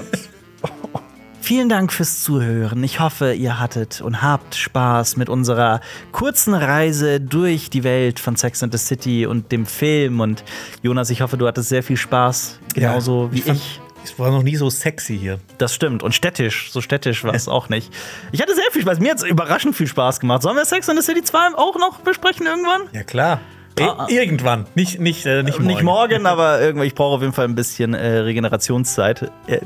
Vielen 1.43 1.70
Dank 1.70 1.91
fürs 1.91 2.24
Zuhören. 2.24 2.84
Ich 2.84 2.99
hoffe, 2.99 3.34
ihr 3.34 3.59
hattet 3.59 3.99
und 3.99 4.22
habt 4.22 4.55
Spaß 4.55 5.18
mit 5.18 5.28
unserer 5.28 5.82
kurzen 6.12 6.53
Reise 6.53 7.20
durch 7.20 7.70
die 7.70 7.84
Welt 7.84 8.20
von 8.20 8.36
Sex 8.36 8.62
and 8.64 8.72
the 8.72 8.78
City 8.78 9.26
und 9.26 9.51
dem 9.51 9.66
Film. 9.66 10.20
Und 10.20 10.43
Jonas, 10.84 11.09
ich 11.09 11.22
hoffe, 11.22 11.38
du 11.38 11.47
hattest 11.47 11.70
sehr 11.70 11.82
viel 11.84 11.97
Spaß, 11.97 12.59
genauso 12.76 13.30
wie 13.34 13.39
ich. 13.39 13.45
fand- 13.45 13.62
Es 14.03 14.18
war 14.18 14.32
noch 14.32 14.43
nie 14.43 14.55
so 14.55 14.70
sexy 14.70 15.18
hier. 15.18 15.39
Das 15.57 15.76
stimmt. 15.76 16.01
Und 16.03 16.14
städtisch, 16.16 16.72
so 16.72 16.80
städtisch 16.82 17.24
war 17.24 17.34
es 17.36 17.47
auch 17.47 17.70
nicht. 17.70 17.91
Ich 18.32 18.41
hatte 18.41 18.55
sehr 18.55 18.64
viel 18.72 18.82
Spaß. 18.84 18.99
Mir 18.99 19.12
hat 19.12 19.18
es 19.20 19.24
überraschend 19.24 19.76
viel 19.76 19.86
Spaß 19.88 20.20
gemacht. 20.20 20.41
Sollen 20.43 20.57
wir 20.57 20.66
Sex 20.66 20.89
and 20.89 20.99
the 20.99 21.05
City 21.05 21.22
2 21.24 21.55
auch 21.55 21.78
noch 21.78 21.99
besprechen 21.99 22.45
irgendwann? 22.47 22.82
Ja, 22.93 23.03
klar. 23.03 23.39
Ah, 23.80 23.95
ah. 23.97 24.07
Ir- 24.09 24.22
irgendwann. 24.22 24.65
Nicht, 24.76 24.99
nicht, 24.99 25.26
äh, 25.26 25.43
nicht 25.43 25.59
morgen. 25.59 25.67
Nicht 25.67 25.84
morgen, 25.84 26.26
aber 26.26 26.61
irgendwie, 26.61 26.88
ich 26.88 26.95
brauche 26.95 27.15
auf 27.15 27.22
jeden 27.22 27.34
Fall 27.34 27.45
ein 27.45 27.55
bisschen 27.55 27.93
äh, 27.93 28.19
Regenerationszeit. 28.19 29.32
Äh, 29.47 29.59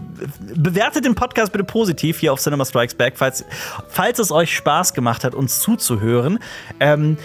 bewertet 0.56 1.06
den 1.06 1.16
Podcast 1.16 1.52
bitte 1.52 1.64
positiv 1.64 2.20
hier 2.20 2.34
auf 2.34 2.40
Cinema 2.40 2.66
Strikes 2.66 2.96
Back, 2.96 3.14
falls, 3.18 3.46
falls 3.88 4.20
es 4.20 4.32
euch 4.32 4.56
Spaß 4.56 4.94
gemacht 4.94 5.24
hat, 5.24 5.36
uns 5.36 5.60
zuzuhören. 5.60 6.40
Ähm, 6.80 7.18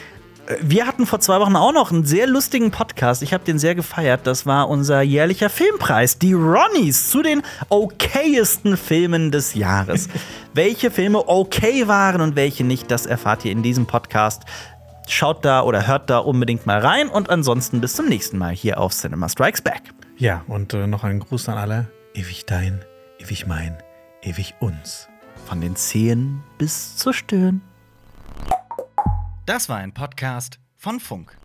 wir 0.61 0.87
hatten 0.87 1.07
vor 1.07 1.21
zwei 1.21 1.39
Wochen 1.39 1.55
auch 1.55 1.73
noch 1.73 1.93
einen 1.93 2.05
sehr 2.05 2.27
lustigen 2.27 2.73
Podcast. 2.73 3.23
Ich 3.23 3.33
habe 3.33 3.45
den 3.45 3.59
sehr 3.59 3.77
gefeiert. 3.77 4.23
Das 4.25 4.47
war 4.47 4.69
unser 4.69 5.01
jährlicher 5.03 5.49
Filmpreis, 5.49 6.19
die 6.19 6.33
Ronnies, 6.33 7.09
zu 7.11 7.23
den 7.23 7.43
okayesten 7.69 8.77
Filmen 8.77 9.31
des 9.31 9.55
Jahres. 9.55 10.09
welche 10.55 10.91
Filme 10.91 11.29
okay 11.29 11.87
waren 11.87 12.21
und 12.21 12.37
welche 12.37 12.65
nicht, 12.65 12.91
das 12.91 13.07
erfahrt 13.07 13.45
ihr 13.45 13.53
in 13.53 13.63
diesem 13.63 13.87
Podcast. 13.87 14.43
Schaut 15.11 15.45
da 15.45 15.63
oder 15.63 15.89
hört 15.89 16.09
da 16.09 16.19
unbedingt 16.19 16.67
mal 16.67 16.79
rein 16.79 17.09
und 17.09 17.31
ansonsten 17.31 17.81
bis 17.81 17.95
zum 17.95 18.07
nächsten 18.07 18.39
Mal 18.39 18.55
hier 18.55 18.79
auf 18.79 18.93
Cinema 18.93 19.29
Strikes 19.29 19.61
Back. 19.61 19.83
Ja, 20.19 20.45
und 20.47 20.73
äh, 20.73 20.87
noch 20.87 21.03
einen 21.03 21.19
Gruß 21.19 21.49
an 21.49 21.59
alle. 21.59 21.89
Ewig 22.15 22.47
dein, 22.47 22.85
ewig 23.19 23.45
mein, 23.45 23.77
ewig 24.23 24.55
uns. 24.61 25.09
Von 25.47 25.61
den 25.61 25.75
Zehen 25.75 26.45
bis 26.59 26.95
zur 26.95 27.13
Stirn. 27.13 27.61
Das 29.47 29.69
war 29.69 29.79
ein 29.79 29.93
Podcast 29.93 30.61
von 30.77 31.01
Funk. 31.01 31.37